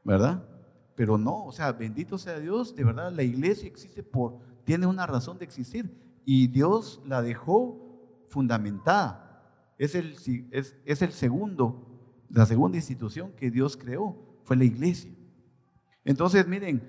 ¿verdad? 0.02 0.55
Pero 0.96 1.18
no, 1.18 1.44
o 1.44 1.52
sea, 1.52 1.72
bendito 1.72 2.18
sea 2.18 2.40
Dios, 2.40 2.74
de 2.74 2.82
verdad, 2.82 3.12
la 3.12 3.22
iglesia 3.22 3.68
existe 3.68 4.02
por, 4.02 4.38
tiene 4.64 4.86
una 4.86 5.06
razón 5.06 5.38
de 5.38 5.44
existir 5.44 5.94
y 6.24 6.48
Dios 6.48 7.00
la 7.06 7.22
dejó 7.22 8.24
fundamentada. 8.28 9.74
Es 9.78 9.94
el, 9.94 10.16
es, 10.50 10.76
es 10.84 11.02
el 11.02 11.12
segundo, 11.12 11.86
la 12.30 12.46
segunda 12.46 12.78
institución 12.78 13.32
que 13.32 13.50
Dios 13.50 13.76
creó, 13.76 14.16
fue 14.42 14.56
la 14.56 14.64
iglesia. 14.64 15.12
Entonces, 16.04 16.48
miren, 16.48 16.82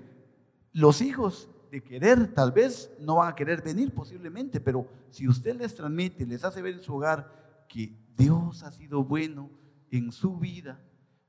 los 0.71 1.01
hijos 1.01 1.49
de 1.69 1.83
querer 1.83 2.33
tal 2.33 2.51
vez 2.51 2.89
no 2.99 3.15
van 3.15 3.31
a 3.31 3.35
querer 3.35 3.61
venir 3.61 3.93
posiblemente, 3.93 4.61
pero 4.61 4.87
si 5.09 5.27
usted 5.27 5.55
les 5.55 5.75
transmite, 5.75 6.25
les 6.25 6.45
hace 6.45 6.61
ver 6.61 6.75
en 6.75 6.81
su 6.81 6.95
hogar 6.95 7.65
que 7.67 7.93
Dios 8.15 8.63
ha 8.63 8.71
sido 8.71 9.03
bueno 9.03 9.49
en 9.91 10.11
su 10.11 10.37
vida, 10.37 10.79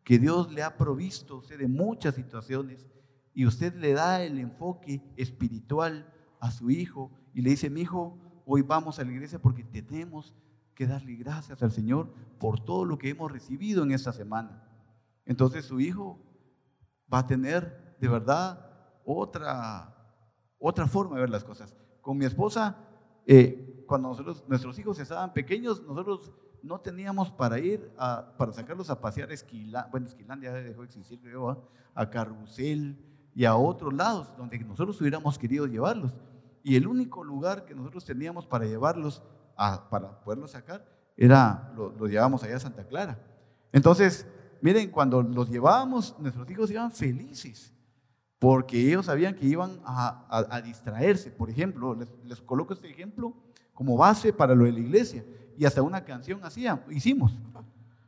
que 0.08 0.18
Dios 0.18 0.50
le 0.50 0.62
ha 0.62 0.74
provisto 0.74 1.36
usted 1.36 1.58
de 1.58 1.68
muchas 1.68 2.14
situaciones 2.14 2.88
y 3.34 3.44
usted 3.44 3.74
le 3.74 3.92
da 3.92 4.22
el 4.22 4.38
enfoque 4.38 5.02
espiritual 5.18 6.10
a 6.40 6.50
su 6.50 6.70
hijo 6.70 7.10
y 7.34 7.42
le 7.42 7.50
dice, 7.50 7.68
mi 7.68 7.82
hijo, 7.82 8.16
hoy 8.46 8.62
vamos 8.62 8.98
a 8.98 9.04
la 9.04 9.12
iglesia 9.12 9.38
porque 9.38 9.64
tenemos 9.64 10.34
que 10.74 10.86
darle 10.86 11.14
gracias 11.16 11.62
al 11.62 11.72
Señor 11.72 12.10
por 12.40 12.58
todo 12.58 12.86
lo 12.86 12.96
que 12.96 13.10
hemos 13.10 13.30
recibido 13.30 13.82
en 13.82 13.90
esta 13.90 14.14
semana. 14.14 14.66
Entonces 15.26 15.66
su 15.66 15.78
hijo 15.78 16.18
va 17.12 17.18
a 17.18 17.26
tener 17.26 17.94
de 18.00 18.08
verdad 18.08 18.66
otra, 19.04 19.94
otra 20.58 20.86
forma 20.86 21.16
de 21.16 21.20
ver 21.20 21.30
las 21.30 21.44
cosas. 21.44 21.76
Con 22.00 22.16
mi 22.16 22.24
esposa, 22.24 22.78
eh, 23.26 23.84
cuando 23.86 24.08
nosotros, 24.08 24.42
nuestros 24.48 24.78
hijos 24.78 24.98
estaban 25.00 25.34
pequeños, 25.34 25.82
nosotros 25.82 26.32
no 26.62 26.80
teníamos 26.80 27.30
para 27.30 27.58
ir, 27.58 27.90
a, 27.98 28.32
para 28.36 28.52
sacarlos 28.52 28.90
a 28.90 29.00
pasear 29.00 29.30
a 29.30 29.34
Esquilán, 29.34 29.86
bueno, 29.90 30.06
Esquilán 30.06 30.40
ya 30.40 30.52
dejó 30.52 30.80
de 30.80 30.86
existir, 30.86 31.20
creo, 31.20 31.68
a 31.94 32.10
Carrusel 32.10 32.96
y 33.34 33.44
a 33.44 33.56
otros 33.56 33.92
lados 33.92 34.36
donde 34.36 34.58
nosotros 34.60 35.00
hubiéramos 35.00 35.38
querido 35.38 35.66
llevarlos. 35.66 36.12
Y 36.62 36.76
el 36.76 36.86
único 36.86 37.22
lugar 37.24 37.64
que 37.64 37.74
nosotros 37.74 38.04
teníamos 38.04 38.46
para 38.46 38.66
llevarlos, 38.66 39.22
a, 39.56 39.88
para 39.88 40.20
poderlos 40.20 40.50
sacar, 40.50 40.84
era, 41.16 41.72
lo, 41.76 42.06
llevábamos 42.06 42.42
allá 42.42 42.56
a 42.56 42.60
Santa 42.60 42.84
Clara. 42.84 43.18
Entonces, 43.72 44.26
miren, 44.60 44.90
cuando 44.90 45.22
los 45.22 45.48
llevábamos, 45.48 46.16
nuestros 46.18 46.48
hijos 46.50 46.70
iban 46.70 46.92
felices 46.92 47.74
porque 48.38 48.78
ellos 48.80 49.06
sabían 49.06 49.34
que 49.34 49.46
iban 49.46 49.80
a, 49.84 50.60
distraerse. 50.64 51.30
Por 51.30 51.50
ejemplo, 51.50 51.96
les, 52.24 52.40
coloco 52.40 52.72
este 52.72 52.88
ejemplo 52.88 53.34
como 53.74 53.96
base 53.96 54.32
para 54.32 54.54
lo 54.54 54.64
de 54.64 54.72
la 54.72 54.80
iglesia. 54.80 55.24
Y 55.58 55.66
hasta 55.66 55.82
una 55.82 56.04
canción 56.04 56.42
hacían, 56.44 56.80
hicimos. 56.88 57.36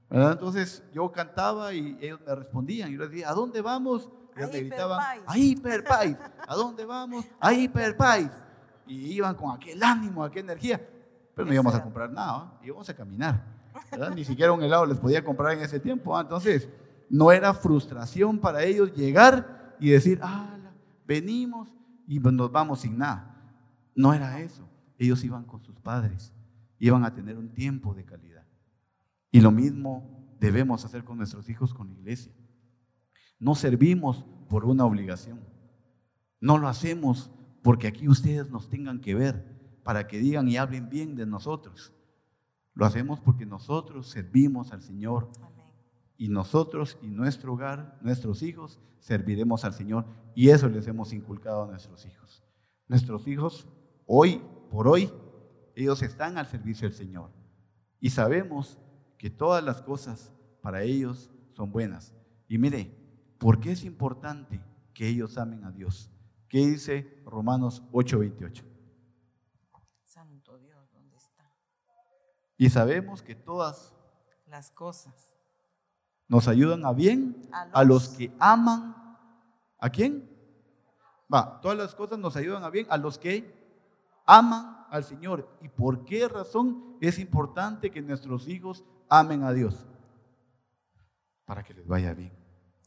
Entonces 0.08 0.84
yo 0.94 1.10
cantaba 1.10 1.74
y 1.74 1.98
ellos 2.00 2.20
me 2.24 2.34
respondían. 2.34 2.90
Y 2.90 2.94
yo 2.94 3.00
les 3.00 3.10
decía, 3.10 3.28
¿a 3.28 3.34
dónde 3.34 3.60
vamos? 3.60 4.08
Y 4.36 4.38
ellos 4.38 4.52
me 4.52 4.60
gritaban, 4.60 5.00
a 5.26 5.36
Hiperpais. 5.36 6.16
¿A 6.46 6.54
dónde 6.54 6.84
vamos? 6.84 7.26
A 7.40 7.52
Hiperpais. 7.52 8.30
Y 8.86 9.14
iban 9.14 9.34
con 9.34 9.50
aquel 9.50 9.82
ánimo, 9.82 10.22
aquella 10.22 10.44
energía. 10.44 10.80
Pero 11.34 11.46
no 11.46 11.52
íbamos 11.52 11.74
a 11.74 11.82
comprar 11.82 12.10
nada, 12.12 12.52
íbamos 12.62 12.88
a 12.88 12.94
caminar. 12.94 13.44
Ni 14.14 14.24
siquiera 14.24 14.52
un 14.52 14.62
helado 14.62 14.86
les 14.86 14.98
podía 14.98 15.24
comprar 15.24 15.54
en 15.54 15.60
ese 15.60 15.80
tiempo. 15.80 16.18
Entonces, 16.18 16.68
no 17.08 17.32
era 17.32 17.52
frustración 17.52 18.38
para 18.38 18.62
ellos 18.62 18.94
llegar 18.94 19.74
y 19.80 19.90
decir, 19.90 20.20
ah, 20.22 20.56
venimos 21.04 21.68
y 22.06 22.20
nos 22.20 22.52
vamos 22.52 22.80
sin 22.80 22.96
nada. 22.96 23.34
No 23.96 24.14
era 24.14 24.40
eso. 24.40 24.68
Ellos 24.98 25.24
iban 25.24 25.44
con 25.44 25.62
sus 25.64 25.74
padres, 25.80 26.32
iban 26.80 27.04
a 27.04 27.14
tener 27.14 27.38
un 27.38 27.50
tiempo 27.54 27.94
de 27.94 28.04
calidad. 28.04 28.44
Y 29.30 29.40
lo 29.40 29.52
mismo 29.52 30.34
debemos 30.40 30.84
hacer 30.84 31.04
con 31.04 31.18
nuestros 31.18 31.48
hijos, 31.48 31.72
con 31.72 31.86
la 31.88 31.94
iglesia. 31.94 32.32
No 33.38 33.54
servimos 33.54 34.24
por 34.48 34.64
una 34.64 34.84
obligación. 34.84 35.38
No 36.40 36.58
lo 36.58 36.66
hacemos 36.66 37.30
porque 37.62 37.86
aquí 37.86 38.08
ustedes 38.08 38.50
nos 38.50 38.68
tengan 38.68 39.00
que 39.00 39.14
ver, 39.14 39.80
para 39.84 40.08
que 40.08 40.18
digan 40.18 40.48
y 40.48 40.56
hablen 40.56 40.88
bien 40.88 41.14
de 41.14 41.26
nosotros. 41.26 41.92
Lo 42.74 42.86
hacemos 42.86 43.20
porque 43.20 43.44
nosotros 43.44 44.08
servimos 44.08 44.72
al 44.72 44.82
Señor 44.82 45.30
y 46.16 46.28
nosotros 46.28 46.98
y 47.02 47.08
nuestro 47.08 47.52
hogar, 47.52 47.98
nuestros 48.00 48.42
hijos, 48.42 48.80
serviremos 49.00 49.64
al 49.64 49.74
Señor. 49.74 50.06
Y 50.34 50.48
eso 50.48 50.68
les 50.68 50.86
hemos 50.86 51.12
inculcado 51.12 51.64
a 51.64 51.66
nuestros 51.66 52.06
hijos. 52.06 52.42
Nuestros 52.88 53.26
hijos, 53.26 53.68
hoy 54.06 54.42
por 54.70 54.88
hoy, 54.88 55.10
ellos 55.82 56.02
están 56.02 56.38
al 56.38 56.46
servicio 56.46 56.88
del 56.88 56.96
Señor. 56.96 57.30
Y 58.00 58.10
sabemos 58.10 58.78
que 59.18 59.30
todas 59.30 59.62
las 59.62 59.82
cosas 59.82 60.32
para 60.62 60.82
ellos 60.82 61.30
son 61.52 61.70
buenas. 61.70 62.14
Y 62.48 62.58
mire, 62.58 62.94
¿por 63.38 63.60
qué 63.60 63.72
es 63.72 63.84
importante 63.84 64.60
que 64.94 65.08
ellos 65.08 65.38
amen 65.38 65.64
a 65.64 65.70
Dios? 65.70 66.10
¿Qué 66.48 66.58
dice 66.58 67.22
Romanos 67.24 67.82
8:28? 67.92 68.64
Santo 70.04 70.58
Dios, 70.58 70.90
¿dónde 70.92 71.16
está? 71.16 71.50
Y 72.56 72.70
sabemos 72.70 73.22
que 73.22 73.34
todas 73.34 73.94
las 74.46 74.70
cosas 74.70 75.36
nos 76.26 76.48
ayudan 76.48 76.84
a 76.84 76.92
bien 76.92 77.48
a 77.52 77.84
los, 77.84 78.08
que 78.10 78.32
aman. 78.38 78.96
¿A 79.78 79.90
quién? 79.90 80.28
Va, 81.32 81.60
todas 81.60 81.78
las 81.78 81.94
cosas 81.94 82.18
nos 82.18 82.36
ayudan 82.36 82.64
a 82.64 82.70
bien 82.70 82.86
a 82.90 82.96
los 82.96 83.18
que 83.18 83.54
aman 84.26 84.79
al 84.90 85.04
Señor. 85.04 85.48
¿Y 85.62 85.68
por 85.68 86.04
qué 86.04 86.28
razón 86.28 86.96
es 87.00 87.18
importante 87.18 87.90
que 87.90 88.02
nuestros 88.02 88.48
hijos 88.48 88.84
amen 89.08 89.42
a 89.42 89.52
Dios? 89.52 89.86
Para 91.44 91.62
que 91.62 91.74
les 91.74 91.86
vaya 91.86 92.12
bien. 92.12 92.32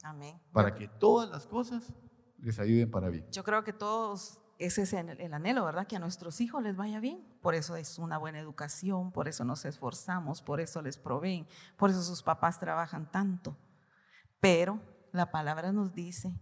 Amén. 0.03 0.39
Para 0.51 0.75
que 0.75 0.87
todas 0.87 1.29
las 1.29 1.47
cosas 1.47 1.93
les 2.37 2.59
ayuden 2.59 2.91
para 2.91 3.09
bien. 3.09 3.25
Yo 3.31 3.43
creo 3.43 3.63
que 3.63 3.73
todos 3.73 4.39
ese 4.59 4.83
es 4.83 4.93
el, 4.93 5.33
anhelo, 5.33 5.65
¿verdad? 5.65 5.87
Que 5.87 5.95
a 5.95 5.99
nuestros 5.99 6.39
hijos 6.39 6.61
les 6.61 6.75
vaya 6.75 6.99
bien. 6.99 7.25
Por 7.41 7.55
eso 7.55 7.75
es 7.75 7.97
una 7.97 8.17
buena 8.17 8.39
educación, 8.39 9.11
por 9.11 9.27
eso 9.27 9.43
nos 9.43 9.65
esforzamos, 9.65 10.41
por 10.41 10.61
eso 10.61 10.81
les 10.81 10.97
proveen, 10.97 11.47
por 11.77 11.89
eso 11.89 12.01
sus 12.03 12.23
papás 12.23 12.59
trabajan 12.59 13.11
tanto. 13.11 13.57
Pero 14.39 14.79
la 15.11 15.31
palabra 15.31 15.71
nos 15.71 15.93
dice 15.93 16.33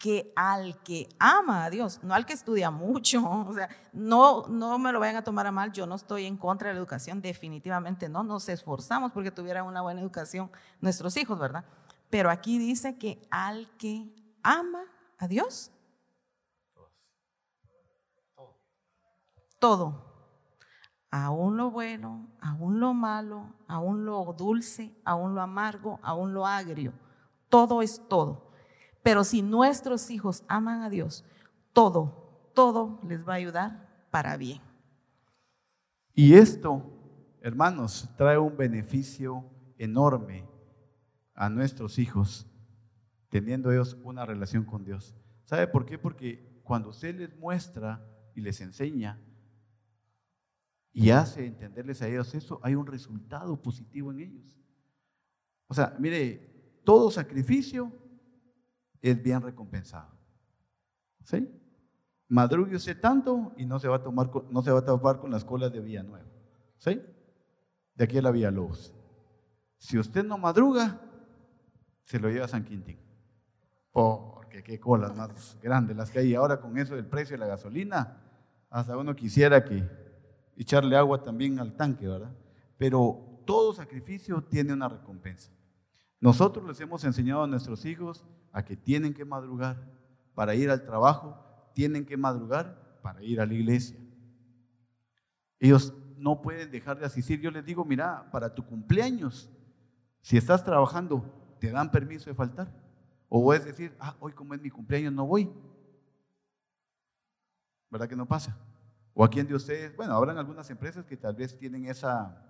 que 0.00 0.32
al 0.34 0.82
que 0.82 1.10
ama 1.18 1.66
a 1.66 1.70
Dios, 1.70 2.00
no 2.02 2.14
al 2.14 2.24
que 2.24 2.32
estudia 2.32 2.70
mucho, 2.70 3.22
o 3.48 3.52
sea, 3.52 3.68
no, 3.92 4.46
no 4.48 4.78
me 4.78 4.92
lo 4.92 4.98
vayan 4.98 5.16
a 5.16 5.22
tomar 5.22 5.46
a 5.46 5.52
mal, 5.52 5.72
yo 5.72 5.86
no 5.86 5.94
estoy 5.94 6.24
en 6.24 6.38
contra 6.38 6.68
de 6.68 6.74
la 6.74 6.80
educación, 6.80 7.20
definitivamente 7.20 8.08
no, 8.08 8.24
nos 8.24 8.48
esforzamos 8.48 9.12
porque 9.12 9.30
tuvieran 9.30 9.66
una 9.66 9.82
buena 9.82 10.00
educación 10.00 10.50
nuestros 10.80 11.16
hijos, 11.18 11.38
¿verdad? 11.38 11.66
Pero 12.08 12.30
aquí 12.30 12.58
dice 12.58 12.96
que 12.96 13.20
al 13.30 13.68
que 13.76 14.10
ama 14.42 14.82
a 15.18 15.28
Dios, 15.28 15.70
todo. 19.58 20.06
Aún 21.10 21.58
lo 21.58 21.70
bueno, 21.70 22.26
aún 22.40 22.80
lo 22.80 22.94
malo, 22.94 23.52
aún 23.68 24.06
lo 24.06 24.24
dulce, 24.32 24.96
aún 25.04 25.34
lo 25.34 25.42
amargo, 25.42 26.00
aún 26.02 26.32
lo 26.32 26.46
agrio. 26.46 26.94
Todo 27.50 27.82
es 27.82 28.08
todo. 28.08 28.49
Pero 29.02 29.24
si 29.24 29.42
nuestros 29.42 30.10
hijos 30.10 30.44
aman 30.48 30.82
a 30.82 30.90
Dios, 30.90 31.24
todo, 31.72 32.50
todo 32.54 33.00
les 33.06 33.26
va 33.26 33.34
a 33.34 33.36
ayudar 33.36 34.06
para 34.10 34.36
bien. 34.36 34.60
Y 36.14 36.34
esto, 36.34 36.84
hermanos, 37.40 38.08
trae 38.16 38.38
un 38.38 38.56
beneficio 38.56 39.44
enorme 39.78 40.44
a 41.34 41.48
nuestros 41.48 41.98
hijos 41.98 42.46
teniendo 43.30 43.72
ellos 43.72 43.96
una 44.02 44.26
relación 44.26 44.64
con 44.64 44.84
Dios. 44.84 45.14
¿Sabe 45.44 45.66
por 45.66 45.86
qué? 45.86 45.98
Porque 45.98 46.60
cuando 46.62 46.90
usted 46.90 47.16
les 47.16 47.34
muestra 47.38 48.04
y 48.34 48.40
les 48.40 48.60
enseña 48.60 49.18
y 50.92 51.10
hace 51.10 51.46
entenderles 51.46 52.02
a 52.02 52.08
ellos 52.08 52.34
eso, 52.34 52.60
hay 52.62 52.74
un 52.74 52.86
resultado 52.86 53.60
positivo 53.60 54.10
en 54.10 54.20
ellos. 54.20 54.60
O 55.68 55.74
sea, 55.74 55.96
mire, 55.98 56.80
todo 56.84 57.10
sacrificio 57.10 57.92
es 59.00 59.22
bien 59.22 59.40
recompensado. 59.40 60.10
¿Sí? 61.22 61.48
Madrugue 62.28 62.76
usted 62.76 63.00
tanto 63.00 63.52
y 63.56 63.66
no 63.66 63.78
se 63.78 63.88
va 63.88 63.96
a, 63.96 64.02
tomar, 64.02 64.30
no 64.50 64.62
se 64.62 64.70
va 64.70 64.80
a 64.80 64.84
topar 64.84 65.18
con 65.18 65.30
las 65.30 65.44
colas 65.44 65.72
de 65.72 65.80
Villanueva. 65.80 66.26
¿Sí? 66.78 67.02
De 67.94 68.04
aquí 68.04 68.18
a 68.18 68.22
la 68.22 68.30
Villa 68.30 68.50
Lobos. 68.50 68.94
Si 69.76 69.98
usted 69.98 70.24
no 70.24 70.38
madruga, 70.38 71.00
se 72.04 72.18
lo 72.18 72.28
lleva 72.28 72.44
a 72.44 72.48
San 72.48 72.64
Quintín. 72.64 72.98
Porque 73.90 74.62
qué 74.62 74.78
colas 74.78 75.16
más 75.16 75.58
grandes 75.60 75.96
las 75.96 76.10
que 76.10 76.20
hay 76.20 76.34
ahora 76.34 76.60
con 76.60 76.78
eso 76.78 76.94
del 76.94 77.06
precio 77.06 77.34
de 77.34 77.38
la 77.38 77.46
gasolina. 77.46 78.22
Hasta 78.68 78.96
uno 78.96 79.16
quisiera 79.16 79.64
que 79.64 79.88
echarle 80.56 80.96
agua 80.96 81.22
también 81.22 81.58
al 81.58 81.74
tanque, 81.74 82.06
¿verdad? 82.06 82.32
Pero 82.76 83.42
todo 83.44 83.72
sacrificio 83.72 84.42
tiene 84.42 84.72
una 84.72 84.88
recompensa. 84.88 85.50
Nosotros 86.20 86.66
les 86.66 86.80
hemos 86.80 87.02
enseñado 87.04 87.42
a 87.42 87.46
nuestros 87.46 87.84
hijos 87.84 88.24
a 88.52 88.64
que 88.64 88.76
tienen 88.76 89.14
que 89.14 89.24
madrugar 89.24 89.76
para 90.34 90.54
ir 90.54 90.70
al 90.70 90.84
trabajo, 90.84 91.38
tienen 91.74 92.04
que 92.04 92.16
madrugar 92.16 92.98
para 93.02 93.22
ir 93.22 93.40
a 93.40 93.46
la 93.46 93.54
iglesia. 93.54 93.98
Ellos 95.58 95.94
no 96.16 96.40
pueden 96.40 96.70
dejar 96.70 96.98
de 96.98 97.06
asistir. 97.06 97.40
Yo 97.40 97.50
les 97.50 97.64
digo, 97.64 97.84
mira, 97.84 98.30
para 98.30 98.54
tu 98.54 98.64
cumpleaños, 98.64 99.50
si 100.22 100.36
estás 100.36 100.64
trabajando, 100.64 101.24
¿te 101.58 101.70
dan 101.70 101.90
permiso 101.90 102.30
de 102.30 102.34
faltar? 102.34 102.72
O 103.28 103.42
puedes 103.42 103.64
decir, 103.64 103.94
ah, 104.00 104.16
hoy 104.20 104.32
como 104.32 104.54
es 104.54 104.60
mi 104.60 104.70
cumpleaños 104.70 105.12
no 105.12 105.26
voy. 105.26 105.50
¿Verdad 107.90 108.08
que 108.08 108.16
no 108.16 108.26
pasa? 108.26 108.56
O 109.14 109.24
a 109.24 109.30
quién 109.30 109.46
de 109.46 109.54
ustedes, 109.54 109.94
bueno, 109.96 110.14
habrán 110.14 110.38
algunas 110.38 110.70
empresas 110.70 111.04
que 111.04 111.16
tal 111.16 111.34
vez 111.34 111.56
tienen 111.56 111.86
esa, 111.86 112.42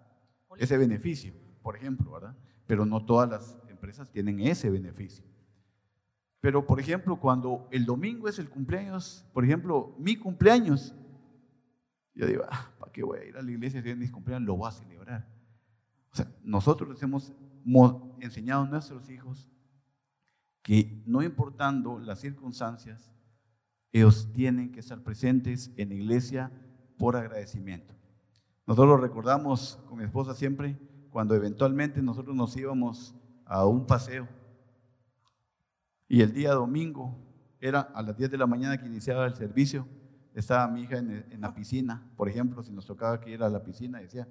ese 0.57 0.77
beneficio, 0.77 1.33
por 1.63 1.77
ejemplo, 1.77 2.11
¿verdad? 2.13 2.37
Pero 2.67 2.85
no 2.85 3.05
todas 3.05 3.29
las 3.29 3.59
empresas 3.69 4.11
tienen 4.11 4.41
ese 4.41 4.71
beneficio. 4.71 5.25
Pero, 6.41 6.67
por 6.67 6.81
ejemplo, 6.81 7.21
cuando 7.21 7.69
el 7.71 7.85
domingo 7.85 8.29
es 8.29 8.39
el 8.39 8.49
cumpleaños, 8.49 9.27
por 9.33 9.45
ejemplo, 9.45 9.95
mi 9.99 10.17
cumpleaños, 10.17 10.95
yo 12.15 12.27
digo, 12.27 12.45
ah, 12.49 12.71
¿para 12.79 12.91
qué 12.93 13.03
voy 13.03 13.19
a 13.19 13.25
ir 13.25 13.37
a 13.37 13.43
la 13.43 13.51
iglesia 13.51 13.83
si 13.83 13.91
es 13.91 13.97
mi 13.97 14.09
cumpleaños? 14.09 14.47
Lo 14.47 14.57
voy 14.57 14.69
a 14.69 14.73
celebrar. 14.73 15.29
O 16.13 16.17
sea, 16.17 16.27
nosotros 16.43 16.89
les 16.89 17.03
hemos 17.03 17.33
enseñado 18.21 18.65
a 18.65 18.69
nuestros 18.69 19.09
hijos 19.11 19.51
que 20.63 21.03
no 21.07 21.23
importando 21.23 21.99
las 21.99 22.21
circunstancias, 22.21 23.13
ellos 23.93 24.31
tienen 24.33 24.73
que 24.73 24.81
estar 24.81 25.03
presentes 25.03 25.73
en 25.77 25.91
la 25.91 25.95
iglesia 25.95 26.53
por 26.97 27.17
agradecimiento. 27.17 27.95
Nosotros 28.67 28.89
lo 28.89 28.97
recordamos 28.99 29.79
con 29.89 29.99
mi 29.99 30.05
esposa 30.05 30.35
siempre 30.35 30.79
cuando 31.11 31.35
eventualmente 31.35 32.03
nosotros 32.03 32.37
nos 32.37 32.57
íbamos 32.57 33.15
a 33.45 33.67
un 33.67 33.87
paseo 33.87 34.29
y 36.11 36.23
el 36.23 36.33
día 36.33 36.55
domingo 36.55 37.17
era 37.61 37.83
a 37.83 38.03
las 38.03 38.17
10 38.17 38.33
de 38.33 38.37
la 38.37 38.49
mañana 38.49 38.77
que 38.77 38.85
iniciaba 38.85 39.27
el 39.27 39.35
servicio, 39.37 39.87
estaba 40.35 40.67
mi 40.67 40.83
hija 40.83 40.99
en, 40.99 41.25
en 41.31 41.41
la 41.41 41.55
piscina, 41.55 42.03
por 42.17 42.29
ejemplo, 42.29 42.65
si 42.65 42.73
nos 42.73 42.85
tocaba 42.85 43.21
que 43.21 43.31
ir 43.31 43.41
a 43.45 43.49
la 43.49 43.63
piscina, 43.63 44.01
decía, 44.01 44.27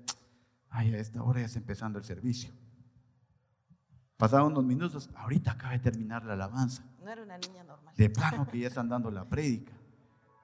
ay, 0.70 0.94
a 0.94 0.98
esta 0.98 1.24
hora 1.24 1.40
ya 1.40 1.46
está 1.46 1.58
empezando 1.58 1.98
el 1.98 2.04
servicio. 2.04 2.52
Pasaban 4.18 4.48
unos 4.48 4.66
minutos, 4.66 5.10
ahorita 5.16 5.52
acaba 5.52 5.72
de 5.72 5.80
terminar 5.80 6.26
la 6.26 6.34
alabanza. 6.34 6.84
No 7.02 7.10
era 7.10 7.24
una 7.24 7.38
niña 7.38 7.64
normal. 7.64 7.96
De 7.96 8.10
plano 8.10 8.46
que 8.46 8.60
ya 8.60 8.68
están 8.68 8.90
dando 8.90 9.10
la 9.10 9.24
prédica. 9.24 9.72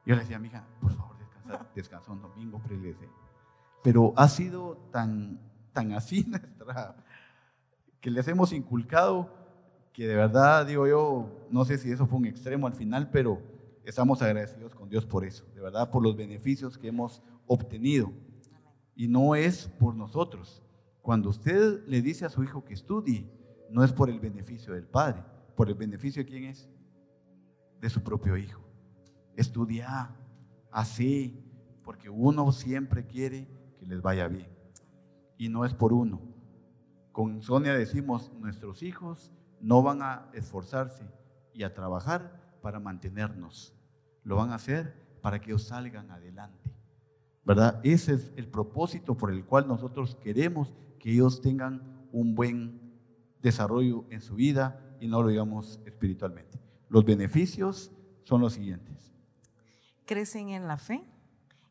Yo 0.06 0.16
le 0.16 0.22
decía 0.22 0.38
a 0.38 0.40
mi 0.40 0.48
hija, 0.48 0.66
por 0.80 0.94
favor, 0.94 1.18
descansa, 1.18 1.68
descansa 1.76 2.12
un 2.14 2.22
domingo, 2.22 2.64
prelece. 2.64 3.10
Pero 3.84 4.14
ha 4.16 4.30
sido 4.30 4.78
tan, 4.90 5.38
tan 5.74 5.92
así 5.92 6.24
nuestra, 6.28 6.96
que 8.00 8.10
les 8.10 8.26
hemos 8.30 8.54
inculcado 8.54 9.45
que 9.96 10.08
de 10.08 10.16
verdad, 10.16 10.66
digo 10.66 10.86
yo, 10.88 11.48
no 11.50 11.64
sé 11.64 11.78
si 11.78 11.90
eso 11.90 12.06
fue 12.06 12.20
un 12.20 12.26
extremo 12.26 12.68
al 12.68 12.74
final, 12.74 13.10
pero 13.12 13.42
estamos 13.86 14.22
agradecidos 14.22 14.76
con 14.76 14.90
Dios 14.90 15.06
por 15.06 15.24
eso, 15.24 15.46
de 15.56 15.62
verdad, 15.62 15.90
por 15.90 16.04
los 16.04 16.18
beneficios 16.18 16.78
que 16.78 16.90
hemos 16.90 17.24
obtenido. 17.48 18.12
Y 18.94 19.08
no 19.08 19.36
es 19.36 19.70
por 19.80 19.96
nosotros. 19.96 20.62
Cuando 21.02 21.30
usted 21.30 21.86
le 21.88 22.02
dice 22.02 22.26
a 22.26 22.30
su 22.30 22.44
hijo 22.44 22.66
que 22.66 22.74
estudie, 22.74 23.26
no 23.70 23.86
es 23.86 23.94
por 23.94 24.10
el 24.10 24.20
beneficio 24.20 24.74
del 24.74 24.86
Padre, 24.86 25.24
por 25.56 25.70
el 25.70 25.76
beneficio 25.76 26.24
de 26.24 26.30
quién 26.30 26.44
es? 26.46 26.70
De 27.80 27.90
su 27.90 28.04
propio 28.04 28.36
Hijo. 28.36 28.62
Estudia 29.38 30.14
así, 30.72 31.42
porque 31.84 32.10
uno 32.10 32.52
siempre 32.52 33.06
quiere 33.06 33.48
que 33.80 33.86
les 33.86 34.02
vaya 34.02 34.28
bien. 34.28 34.50
Y 35.38 35.48
no 35.48 35.64
es 35.64 35.74
por 35.74 35.94
uno. 35.94 36.22
Con 37.12 37.42
Sonia 37.42 37.74
decimos, 37.74 38.32
nuestros 38.40 38.84
hijos 38.84 39.32
no 39.62 39.82
van 39.82 40.02
a 40.02 40.30
esforzarse 40.34 41.04
y 41.54 41.64
a 41.64 41.74
trabajar 41.74 42.42
para 42.62 42.80
mantenernos. 42.80 43.74
Lo 44.24 44.36
van 44.36 44.52
a 44.52 44.56
hacer 44.56 44.96
para 45.22 45.40
que 45.40 45.52
ellos 45.52 45.68
salgan 45.68 46.12
adelante. 46.12 46.72
¿Verdad? 47.44 47.80
Ese 47.84 48.14
es 48.14 48.32
el 48.36 48.48
propósito 48.48 49.16
por 49.16 49.32
el 49.32 49.46
cual 49.46 49.68
nosotros 49.68 50.16
queremos 50.16 50.74
que 51.00 51.12
ellos 51.12 51.42
tengan 51.42 52.08
un 52.12 52.34
buen 52.34 52.86
desarrollo 53.42 54.06
en 54.10 54.22
su 54.22 54.36
vida 54.36 54.82
y 55.00 55.08
no 55.08 55.22
lo 55.22 55.30
digamos 55.30 55.80
espiritualmente. 55.86 56.60
Los 56.90 57.06
beneficios 57.06 57.92
son 58.24 58.42
los 58.42 58.54
siguientes. 58.54 59.14
Crecen 60.06 60.50
en 60.50 60.68
la 60.68 60.78
fe 60.78 61.04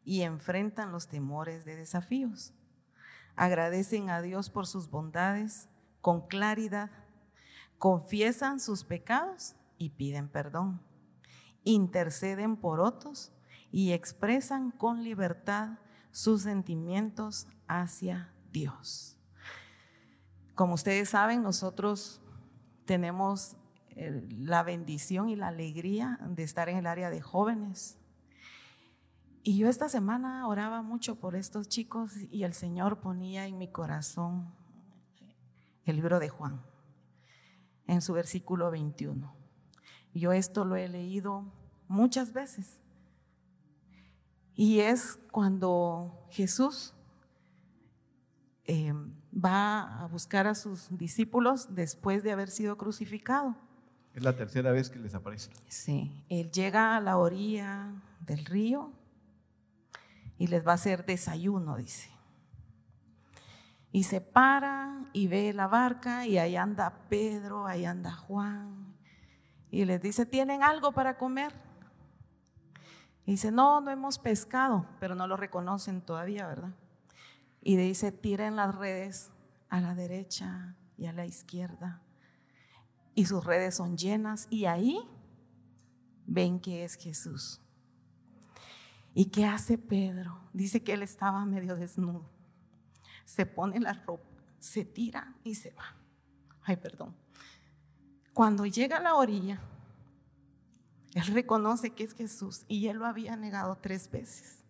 y 0.04 0.22
enfrentan 0.22 0.92
los 0.92 1.08
temores 1.08 1.64
de 1.64 1.76
desafíos. 1.76 2.52
Agradecen 3.36 4.10
a 4.10 4.22
Dios 4.22 4.50
por 4.50 4.66
sus 4.66 4.90
bondades 4.90 5.68
con 6.00 6.26
claridad. 6.26 6.90
Confiesan 7.84 8.60
sus 8.60 8.82
pecados 8.82 9.56
y 9.76 9.90
piden 9.90 10.30
perdón. 10.30 10.80
Interceden 11.64 12.56
por 12.56 12.80
otros 12.80 13.30
y 13.70 13.92
expresan 13.92 14.70
con 14.70 15.04
libertad 15.04 15.78
sus 16.10 16.40
sentimientos 16.40 17.46
hacia 17.68 18.32
Dios. 18.50 19.18
Como 20.54 20.72
ustedes 20.72 21.10
saben, 21.10 21.42
nosotros 21.42 22.22
tenemos 22.86 23.54
eh, 23.90 24.26
la 24.30 24.62
bendición 24.62 25.28
y 25.28 25.36
la 25.36 25.48
alegría 25.48 26.18
de 26.26 26.42
estar 26.42 26.70
en 26.70 26.78
el 26.78 26.86
área 26.86 27.10
de 27.10 27.20
jóvenes. 27.20 27.98
Y 29.42 29.58
yo 29.58 29.68
esta 29.68 29.90
semana 29.90 30.48
oraba 30.48 30.80
mucho 30.80 31.16
por 31.16 31.36
estos 31.36 31.68
chicos 31.68 32.12
y 32.30 32.44
el 32.44 32.54
Señor 32.54 33.02
ponía 33.02 33.46
en 33.46 33.58
mi 33.58 33.68
corazón 33.68 34.54
el 35.84 35.96
libro 35.96 36.18
de 36.18 36.30
Juan, 36.30 36.62
en 37.86 38.02
su 38.02 38.12
versículo 38.12 38.70
21. 38.70 39.34
Yo 40.14 40.32
esto 40.32 40.64
lo 40.64 40.76
he 40.76 40.88
leído 40.88 41.44
muchas 41.88 42.32
veces. 42.32 42.80
Y 44.54 44.80
es 44.80 45.18
cuando 45.32 46.26
Jesús 46.30 46.94
eh, 48.66 48.92
va 49.34 50.00
a 50.00 50.06
buscar 50.06 50.46
a 50.46 50.54
sus 50.54 50.96
discípulos 50.96 51.74
después 51.74 52.22
de 52.22 52.32
haber 52.32 52.50
sido 52.50 52.78
crucificado. 52.78 53.56
Es 54.14 54.22
la 54.22 54.36
tercera 54.36 54.70
vez 54.70 54.90
que 54.90 55.00
les 55.00 55.14
aparece. 55.14 55.50
Sí, 55.68 56.24
él 56.28 56.52
llega 56.52 56.96
a 56.96 57.00
la 57.00 57.18
orilla 57.18 57.92
del 58.20 58.44
río 58.44 58.92
y 60.38 60.46
les 60.46 60.64
va 60.64 60.72
a 60.72 60.74
hacer 60.76 61.04
desayuno, 61.04 61.76
dice. 61.76 62.13
Y 63.94 64.02
se 64.02 64.20
para 64.20 65.04
y 65.12 65.28
ve 65.28 65.52
la 65.52 65.68
barca 65.68 66.26
y 66.26 66.36
ahí 66.36 66.56
anda 66.56 67.06
Pedro, 67.08 67.68
ahí 67.68 67.84
anda 67.84 68.10
Juan. 68.10 68.92
Y 69.70 69.84
les 69.84 70.02
dice, 70.02 70.26
¿tienen 70.26 70.64
algo 70.64 70.90
para 70.90 71.16
comer? 71.16 71.52
Y 73.24 73.30
dice, 73.30 73.52
no, 73.52 73.80
no 73.80 73.92
hemos 73.92 74.18
pescado, 74.18 74.84
pero 74.98 75.14
no 75.14 75.28
lo 75.28 75.36
reconocen 75.36 76.00
todavía, 76.00 76.48
¿verdad? 76.48 76.74
Y 77.62 77.76
dice, 77.76 78.10
tiren 78.10 78.56
las 78.56 78.74
redes 78.74 79.30
a 79.68 79.80
la 79.80 79.94
derecha 79.94 80.74
y 80.98 81.06
a 81.06 81.12
la 81.12 81.24
izquierda. 81.24 82.02
Y 83.14 83.26
sus 83.26 83.44
redes 83.44 83.76
son 83.76 83.96
llenas 83.96 84.48
y 84.50 84.64
ahí 84.64 85.08
ven 86.26 86.58
que 86.58 86.82
es 86.82 86.96
Jesús. 86.96 87.60
¿Y 89.14 89.26
qué 89.26 89.46
hace 89.46 89.78
Pedro? 89.78 90.40
Dice 90.52 90.82
que 90.82 90.94
él 90.94 91.02
estaba 91.04 91.44
medio 91.44 91.76
desnudo. 91.76 92.33
Se 93.24 93.46
pone 93.46 93.80
la 93.80 93.92
ropa, 93.92 94.42
se 94.58 94.84
tira 94.84 95.34
y 95.44 95.54
se 95.54 95.72
va. 95.72 95.96
Ay, 96.62 96.76
perdón. 96.76 97.14
Cuando 98.32 98.66
llega 98.66 98.96
a 98.96 99.00
la 99.00 99.14
orilla, 99.14 99.60
él 101.14 101.26
reconoce 101.26 101.90
que 101.90 102.04
es 102.04 102.14
Jesús 102.14 102.64
y 102.66 102.88
él 102.88 102.98
lo 102.98 103.06
había 103.06 103.36
negado 103.36 103.76
tres 103.76 104.10
veces. 104.10 104.64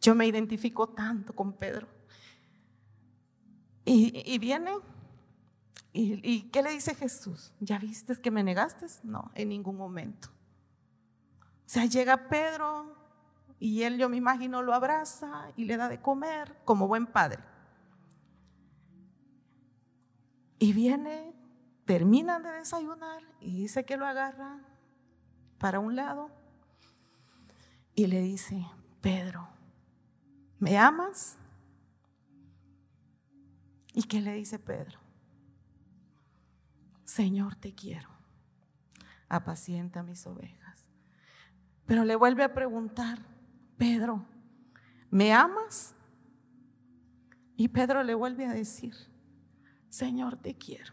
Yo 0.00 0.14
me 0.14 0.26
identifico 0.26 0.88
tanto 0.88 1.34
con 1.34 1.52
Pedro. 1.52 1.88
Y, 3.84 4.38
viene 4.38 4.72
¿Y, 5.92 6.20
¿Y, 6.22 6.42
qué 6.50 6.62
le 6.62 6.70
dice 6.70 6.94
Jesús? 6.94 7.52
¿Ya 7.58 7.78
viste 7.78 8.14
que 8.20 8.30
me 8.30 8.44
negaste? 8.44 8.86
No, 9.02 9.32
en 9.34 9.48
ningún 9.48 9.76
momento. 9.76 10.28
O 11.40 11.72
sea, 11.72 11.86
llega 11.86 12.28
Pedro 12.28 12.99
y 13.60 13.82
él, 13.82 13.98
yo 13.98 14.08
me 14.08 14.16
imagino, 14.16 14.62
lo 14.62 14.72
abraza 14.72 15.52
y 15.54 15.66
le 15.66 15.76
da 15.76 15.90
de 15.90 16.00
comer 16.00 16.56
como 16.64 16.88
buen 16.88 17.06
padre. 17.06 17.44
Y 20.58 20.72
viene, 20.72 21.34
terminan 21.84 22.42
de 22.42 22.52
desayunar 22.52 23.22
y 23.38 23.54
dice 23.54 23.84
que 23.84 23.98
lo 23.98 24.06
agarra 24.06 24.58
para 25.58 25.78
un 25.78 25.94
lado 25.94 26.30
y 27.94 28.06
le 28.06 28.22
dice, 28.22 28.66
Pedro, 29.02 29.46
¿me 30.58 30.78
amas? 30.78 31.36
¿Y 33.92 34.04
qué 34.04 34.22
le 34.22 34.32
dice 34.32 34.58
Pedro? 34.58 34.98
Señor, 37.04 37.56
te 37.56 37.74
quiero, 37.74 38.08
apacienta 39.28 40.02
mis 40.02 40.26
ovejas. 40.26 40.86
Pero 41.84 42.04
le 42.04 42.16
vuelve 42.16 42.42
a 42.44 42.54
preguntar, 42.54 43.18
Pedro, 43.80 44.22
¿me 45.10 45.32
amas? 45.32 45.94
Y 47.56 47.66
Pedro 47.68 48.02
le 48.02 48.14
vuelve 48.14 48.44
a 48.44 48.52
decir, 48.52 48.94
Señor, 49.88 50.36
te 50.36 50.54
quiero. 50.54 50.92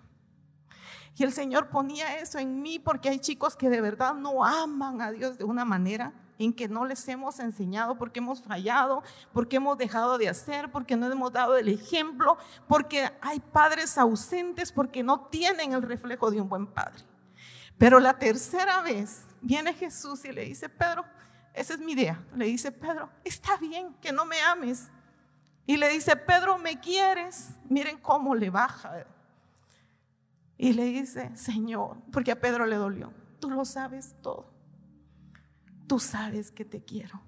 Y 1.17 1.23
el 1.23 1.33
Señor 1.33 1.67
ponía 1.67 2.17
eso 2.19 2.39
en 2.39 2.61
mí 2.61 2.79
porque 2.79 3.09
hay 3.09 3.19
chicos 3.19 3.57
que 3.57 3.69
de 3.69 3.81
verdad 3.81 4.13
no 4.13 4.45
aman 4.45 5.01
a 5.01 5.11
Dios 5.11 5.37
de 5.37 5.43
una 5.43 5.65
manera 5.65 6.13
en 6.39 6.53
que 6.53 6.69
no 6.69 6.85
les 6.85 7.05
hemos 7.09 7.41
enseñado, 7.41 7.97
porque 7.97 8.19
hemos 8.19 8.41
fallado, 8.41 9.03
porque 9.33 9.57
hemos 9.57 9.77
dejado 9.77 10.17
de 10.17 10.29
hacer, 10.29 10.71
porque 10.71 10.95
no 10.95 11.11
hemos 11.11 11.33
dado 11.33 11.57
el 11.57 11.67
ejemplo, 11.67 12.37
porque 12.69 13.11
hay 13.19 13.41
padres 13.41 13.97
ausentes, 13.97 14.71
porque 14.71 15.03
no 15.03 15.25
tienen 15.25 15.73
el 15.73 15.81
reflejo 15.81 16.31
de 16.31 16.39
un 16.39 16.47
buen 16.47 16.65
padre. 16.65 17.03
Pero 17.77 17.99
la 17.99 18.17
tercera 18.17 18.81
vez 18.81 19.25
viene 19.41 19.73
Jesús 19.73 20.23
y 20.23 20.31
le 20.31 20.45
dice, 20.45 20.69
Pedro, 20.69 21.03
esa 21.57 21.73
es 21.73 21.79
mi 21.79 21.93
idea. 21.93 22.23
Le 22.35 22.45
dice, 22.45 22.71
Pedro, 22.71 23.09
está 23.23 23.57
bien 23.57 23.95
que 23.95 24.11
no 24.11 24.25
me 24.25 24.39
ames. 24.41 24.87
Y 25.65 25.75
le 25.75 25.89
dice, 25.89 26.15
Pedro, 26.15 26.57
¿me 26.57 26.79
quieres? 26.79 27.49
Miren 27.67 27.97
cómo 27.97 28.35
le 28.35 28.49
baja. 28.51 29.05
Y 30.55 30.73
le 30.73 30.85
dice, 30.85 31.35
Señor, 31.35 31.97
porque 32.11 32.31
a 32.31 32.39
Pedro 32.39 32.65
le 32.65 32.75
dolió, 32.75 33.11
tú 33.39 33.49
lo 33.49 33.65
sabes 33.65 34.15
todo. 34.21 34.53
Tú 35.87 35.99
sabes 35.99 36.51
que 36.51 36.63
te 36.63 36.83
quiero. 36.83 37.21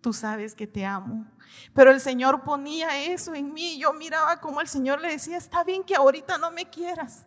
Tú 0.00 0.12
sabes 0.12 0.54
que 0.54 0.66
te 0.66 0.86
amo. 0.86 1.26
Pero 1.74 1.90
el 1.90 2.00
Señor 2.00 2.42
ponía 2.42 3.04
eso 3.04 3.34
en 3.34 3.52
mí. 3.52 3.78
Yo 3.78 3.92
miraba 3.92 4.40
como 4.40 4.60
el 4.60 4.66
Señor 4.66 5.00
le 5.00 5.08
decía, 5.08 5.36
está 5.36 5.62
bien 5.62 5.84
que 5.84 5.94
ahorita 5.94 6.38
no 6.38 6.50
me 6.50 6.70
quieras. 6.70 7.26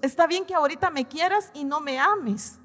Está 0.00 0.26
bien 0.28 0.46
que 0.46 0.54
ahorita 0.54 0.90
me 0.90 1.06
quieras 1.08 1.50
y 1.54 1.64
no 1.64 1.80
me 1.80 1.98
ames. 1.98 2.59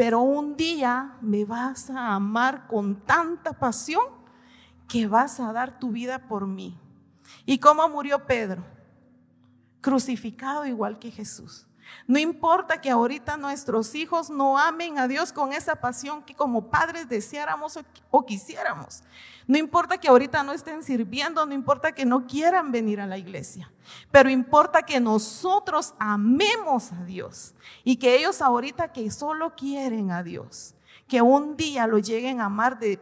Pero 0.00 0.20
un 0.20 0.56
día 0.56 1.18
me 1.20 1.44
vas 1.44 1.90
a 1.90 2.14
amar 2.14 2.66
con 2.66 3.04
tanta 3.04 3.52
pasión 3.52 4.02
que 4.88 5.06
vas 5.06 5.38
a 5.40 5.52
dar 5.52 5.78
tu 5.78 5.90
vida 5.90 6.26
por 6.26 6.46
mí. 6.46 6.74
¿Y 7.44 7.58
cómo 7.58 7.86
murió 7.86 8.24
Pedro? 8.26 8.64
Crucificado 9.82 10.64
igual 10.64 10.98
que 10.98 11.10
Jesús. 11.10 11.66
No 12.06 12.18
importa 12.18 12.80
que 12.80 12.88
ahorita 12.88 13.36
nuestros 13.36 13.94
hijos 13.94 14.30
no 14.30 14.56
amen 14.56 14.98
a 14.98 15.06
Dios 15.06 15.34
con 15.34 15.52
esa 15.52 15.76
pasión 15.76 16.22
que 16.22 16.34
como 16.34 16.70
padres 16.70 17.06
deseáramos 17.06 17.78
o 18.10 18.24
quisiéramos. 18.24 19.02
No 19.46 19.58
importa 19.58 19.98
que 19.98 20.08
ahorita 20.08 20.42
no 20.42 20.52
estén 20.52 20.82
sirviendo, 20.82 21.44
no 21.46 21.54
importa 21.54 21.92
que 21.92 22.04
no 22.04 22.26
quieran 22.26 22.70
venir 22.72 23.00
a 23.00 23.06
la 23.06 23.18
iglesia, 23.18 23.72
pero 24.10 24.30
importa 24.30 24.82
que 24.82 25.00
nosotros 25.00 25.94
amemos 25.98 26.92
a 26.92 27.04
Dios 27.04 27.54
y 27.84 27.96
que 27.96 28.16
ellos 28.16 28.42
ahorita 28.42 28.92
que 28.92 29.10
solo 29.10 29.54
quieren 29.54 30.10
a 30.10 30.22
Dios, 30.22 30.74
que 31.08 31.22
un 31.22 31.56
día 31.56 31.86
lo 31.86 31.98
lleguen 31.98 32.40
a 32.40 32.46
amar 32.46 32.78
de 32.78 33.00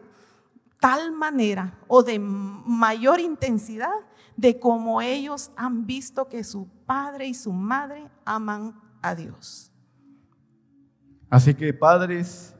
tal 0.80 1.12
manera 1.12 1.78
o 1.88 2.02
de 2.02 2.18
mayor 2.18 3.20
intensidad 3.20 3.92
de 4.36 4.58
como 4.58 5.02
ellos 5.02 5.50
han 5.56 5.86
visto 5.86 6.28
que 6.28 6.44
su 6.44 6.68
padre 6.86 7.26
y 7.26 7.34
su 7.34 7.52
madre 7.52 8.08
aman 8.24 8.80
a 9.02 9.14
Dios. 9.14 9.72
Así 11.28 11.52
que 11.54 11.74
padres, 11.74 12.54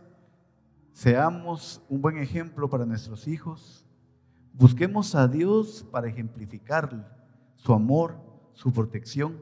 seamos 0.99 1.81
un 1.89 2.03
buen 2.03 2.19
ejemplo 2.19 2.69
para 2.69 2.85
nuestros 2.85 3.29
hijos. 3.29 3.87
Busquemos 4.53 5.15
a 5.15 5.29
Dios 5.29 5.87
para 5.93 6.09
ejemplificar 6.09 7.17
su 7.55 7.73
amor, 7.73 8.17
su 8.53 8.73
protección, 8.73 9.37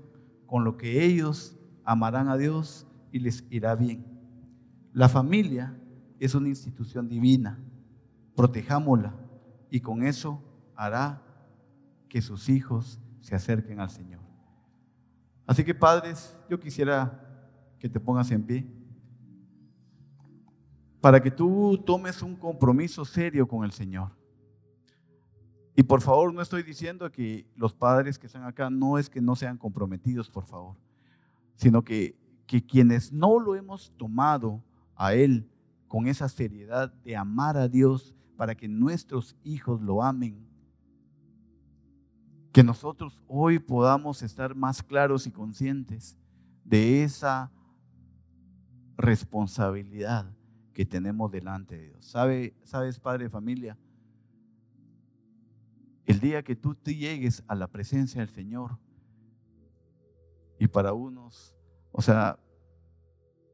con 0.44 0.64
lo 0.64 0.76
que 0.76 1.02
ellos 1.02 1.56
amarán 1.82 2.28
a 2.28 2.36
Dios 2.36 2.86
y 3.10 3.20
les 3.20 3.42
irá 3.48 3.74
bien. 3.74 4.04
La 4.92 5.08
familia 5.08 5.74
es 6.20 6.34
una 6.34 6.48
institución 6.48 7.08
divina. 7.08 7.58
Protejámosla 8.34 9.14
y 9.70 9.80
con 9.80 10.02
eso 10.02 10.42
hará 10.74 11.22
que 12.10 12.20
sus 12.20 12.50
hijos 12.50 13.00
se 13.20 13.34
acerquen 13.34 13.80
al 13.80 13.88
Señor. 13.88 14.20
Así 15.46 15.64
que 15.64 15.74
padres, 15.74 16.36
yo 16.50 16.60
quisiera 16.60 17.18
que 17.78 17.88
te 17.88 17.98
pongas 17.98 18.30
en 18.30 18.42
pie 18.42 18.75
para 21.06 21.22
que 21.22 21.30
tú 21.30 21.80
tomes 21.86 22.20
un 22.20 22.34
compromiso 22.34 23.04
serio 23.04 23.46
con 23.46 23.64
el 23.64 23.70
Señor. 23.70 24.10
Y 25.76 25.84
por 25.84 26.00
favor, 26.00 26.34
no 26.34 26.42
estoy 26.42 26.64
diciendo 26.64 27.12
que 27.12 27.46
los 27.54 27.72
padres 27.72 28.18
que 28.18 28.26
están 28.26 28.42
acá 28.42 28.70
no 28.70 28.98
es 28.98 29.08
que 29.08 29.20
no 29.20 29.36
sean 29.36 29.56
comprometidos, 29.56 30.28
por 30.28 30.46
favor, 30.46 30.74
sino 31.54 31.84
que, 31.84 32.18
que 32.48 32.60
quienes 32.66 33.12
no 33.12 33.38
lo 33.38 33.54
hemos 33.54 33.92
tomado 33.96 34.64
a 34.96 35.14
Él 35.14 35.48
con 35.86 36.08
esa 36.08 36.28
seriedad 36.28 36.92
de 37.04 37.14
amar 37.14 37.56
a 37.56 37.68
Dios 37.68 38.12
para 38.36 38.56
que 38.56 38.66
nuestros 38.66 39.36
hijos 39.44 39.80
lo 39.80 40.02
amen, 40.02 40.44
que 42.50 42.64
nosotros 42.64 43.22
hoy 43.28 43.60
podamos 43.60 44.24
estar 44.24 44.56
más 44.56 44.82
claros 44.82 45.28
y 45.28 45.30
conscientes 45.30 46.18
de 46.64 47.04
esa 47.04 47.52
responsabilidad 48.96 50.35
que 50.76 50.84
tenemos 50.84 51.32
delante 51.32 51.74
de 51.78 51.84
Dios. 51.86 52.04
¿Sabe, 52.04 52.54
¿Sabes, 52.62 53.00
padre 53.00 53.24
de 53.24 53.30
familia? 53.30 53.78
El 56.04 56.20
día 56.20 56.42
que 56.42 56.54
tú 56.54 56.74
te 56.74 56.94
llegues 56.94 57.42
a 57.46 57.54
la 57.54 57.66
presencia 57.66 58.20
del 58.20 58.28
Señor, 58.28 58.78
y 60.58 60.68
para 60.68 60.92
unos, 60.92 61.56
o 61.92 62.02
sea, 62.02 62.38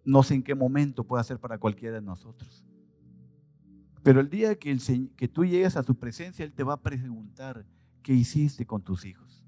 no 0.04 0.24
sé 0.24 0.34
en 0.34 0.42
qué 0.42 0.56
momento 0.56 1.04
puede 1.04 1.22
ser 1.22 1.38
para 1.38 1.58
cualquiera 1.58 2.00
de 2.00 2.02
nosotros. 2.02 2.66
Pero 4.02 4.18
el 4.18 4.28
día 4.28 4.56
que, 4.56 4.72
el, 4.72 5.12
que 5.14 5.28
tú 5.28 5.44
llegues 5.44 5.76
a 5.76 5.84
su 5.84 5.94
presencia, 5.94 6.44
Él 6.44 6.52
te 6.52 6.64
va 6.64 6.72
a 6.72 6.82
preguntar, 6.82 7.64
¿Qué 8.02 8.12
hiciste 8.12 8.66
con 8.66 8.82
tus 8.82 9.04
hijos? 9.04 9.44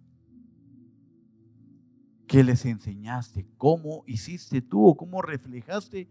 ¿Qué 2.29 2.45
les 2.45 2.65
enseñaste? 2.67 3.49
¿Cómo 3.57 4.05
hiciste 4.07 4.63
tú 4.63 4.87
o 4.87 4.97
cómo 4.97 5.23
reflejaste 5.23 6.09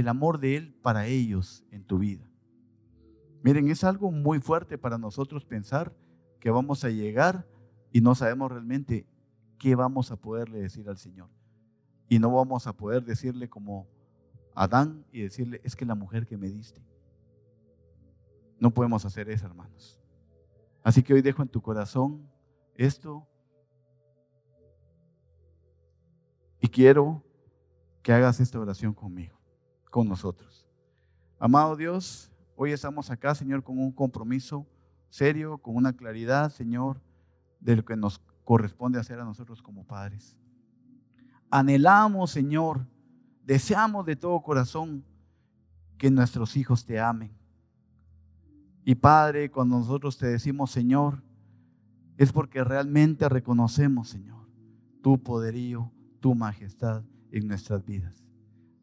el 0.00 0.08
amor 0.08 0.38
de 0.38 0.56
Él 0.56 0.74
para 0.82 1.06
ellos 1.06 1.64
en 1.70 1.84
tu 1.84 1.98
vida? 1.98 2.28
Miren, 3.42 3.68
es 3.68 3.84
algo 3.84 4.10
muy 4.10 4.40
fuerte 4.40 4.78
para 4.78 4.98
nosotros 4.98 5.44
pensar 5.44 5.94
que 6.40 6.50
vamos 6.50 6.84
a 6.84 6.90
llegar 6.90 7.46
y 7.92 8.00
no 8.00 8.14
sabemos 8.14 8.50
realmente 8.50 9.06
qué 9.58 9.74
vamos 9.74 10.10
a 10.10 10.16
poderle 10.16 10.60
decir 10.60 10.88
al 10.88 10.98
Señor. 10.98 11.30
Y 12.08 12.18
no 12.18 12.30
vamos 12.30 12.66
a 12.66 12.76
poder 12.76 13.04
decirle 13.04 13.48
como 13.48 13.88
Adán 14.54 15.04
y 15.10 15.22
decirle, 15.22 15.60
es 15.64 15.74
que 15.74 15.84
la 15.84 15.94
mujer 15.94 16.26
que 16.26 16.36
me 16.36 16.48
diste. 16.48 16.82
No 18.58 18.70
podemos 18.72 19.04
hacer 19.04 19.28
eso, 19.28 19.46
hermanos. 19.46 20.00
Así 20.82 21.02
que 21.02 21.14
hoy 21.14 21.22
dejo 21.22 21.42
en 21.42 21.48
tu 21.48 21.60
corazón 21.60 22.28
esto 22.74 23.26
y 26.60 26.68
quiero 26.68 27.22
que 28.02 28.12
hagas 28.12 28.40
esta 28.40 28.60
oración 28.60 28.94
conmigo, 28.94 29.38
con 29.94 30.08
nosotros. 30.08 30.66
Amado 31.38 31.76
Dios, 31.76 32.28
hoy 32.56 32.72
estamos 32.72 33.12
acá, 33.12 33.32
Señor, 33.32 33.62
con 33.62 33.78
un 33.78 33.92
compromiso 33.92 34.66
serio, 35.08 35.58
con 35.58 35.76
una 35.76 35.92
claridad, 35.92 36.50
Señor, 36.50 37.00
de 37.60 37.76
lo 37.76 37.84
que 37.84 37.94
nos 37.94 38.20
corresponde 38.42 38.98
hacer 38.98 39.20
a 39.20 39.24
nosotros 39.24 39.62
como 39.62 39.86
padres. 39.86 40.36
Anhelamos, 41.48 42.32
Señor, 42.32 42.84
deseamos 43.44 44.04
de 44.04 44.16
todo 44.16 44.42
corazón 44.42 45.04
que 45.96 46.10
nuestros 46.10 46.56
hijos 46.56 46.84
te 46.84 46.98
amen 46.98 47.30
y 48.84 48.96
Padre, 48.96 49.48
cuando 49.52 49.78
nosotros 49.78 50.18
te 50.18 50.26
decimos 50.26 50.72
Señor, 50.72 51.22
es 52.16 52.32
porque 52.32 52.64
realmente 52.64 53.28
reconocemos, 53.28 54.08
Señor, 54.08 54.48
tu 55.02 55.22
poderío, 55.22 55.92
tu 56.18 56.34
majestad 56.34 57.04
en 57.30 57.46
nuestras 57.46 57.84
vidas. 57.84 58.23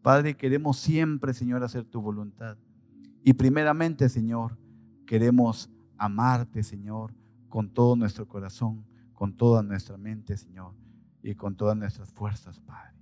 Padre, 0.02 0.36
queremos 0.36 0.78
siempre, 0.78 1.34
Señor, 1.34 1.64
hacer 1.64 1.86
tu 1.86 2.02
voluntad. 2.02 2.58
Y 3.24 3.34
primeramente, 3.34 4.10
Señor, 4.10 4.58
queremos 5.06 5.70
amarte, 5.97 6.64
Señor, 6.64 7.14
con 7.49 7.70
todo 7.70 7.95
nuestro 7.95 8.28
corazón, 8.28 8.86
con 9.14 9.36
toda 9.38 9.62
nuestra 9.62 9.97
mente, 9.97 10.38
Señor. 10.38 10.74
y 11.24 11.36
con 11.36 11.56
todas 11.56 11.78
nuestras 11.78 12.12
fuerzas, 12.12 12.60
Padre. 12.62 12.95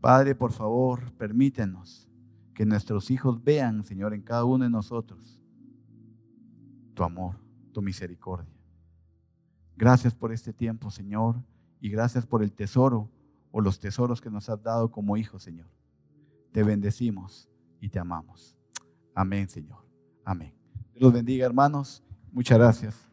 Padre, 0.00 0.34
por 0.34 0.52
favor, 0.52 1.12
permítenos 1.18 2.08
que 2.54 2.64
nuestros 2.64 3.10
hijos 3.10 3.44
vean, 3.44 3.84
Señor, 3.84 4.14
en 4.14 4.22
cada 4.22 4.44
uno 4.44 4.64
de 4.64 4.70
nosotros 4.70 5.38
tu 6.94 7.04
amor, 7.04 7.36
tu 7.72 7.82
misericordia. 7.82 8.54
Gracias 9.76 10.14
por 10.14 10.32
este 10.32 10.52
tiempo, 10.52 10.90
Señor, 10.90 11.42
y 11.80 11.90
gracias 11.90 12.26
por 12.26 12.42
el 12.42 12.52
tesoro 12.52 13.10
o 13.52 13.60
los 13.60 13.78
tesoros 13.78 14.20
que 14.20 14.30
nos 14.30 14.48
has 14.48 14.62
dado 14.62 14.90
como 14.90 15.16
hijos, 15.16 15.42
Señor. 15.42 15.68
Te 16.50 16.64
bendecimos 16.64 17.48
y 17.80 17.88
te 17.88 17.98
amamos. 17.98 18.56
Amén, 19.14 19.48
Señor. 19.48 19.86
Amén. 20.24 20.54
Dios 20.92 21.02
los 21.02 21.12
bendiga, 21.12 21.46
hermanos. 21.46 22.02
Muchas 22.32 22.58
gracias. 22.58 23.11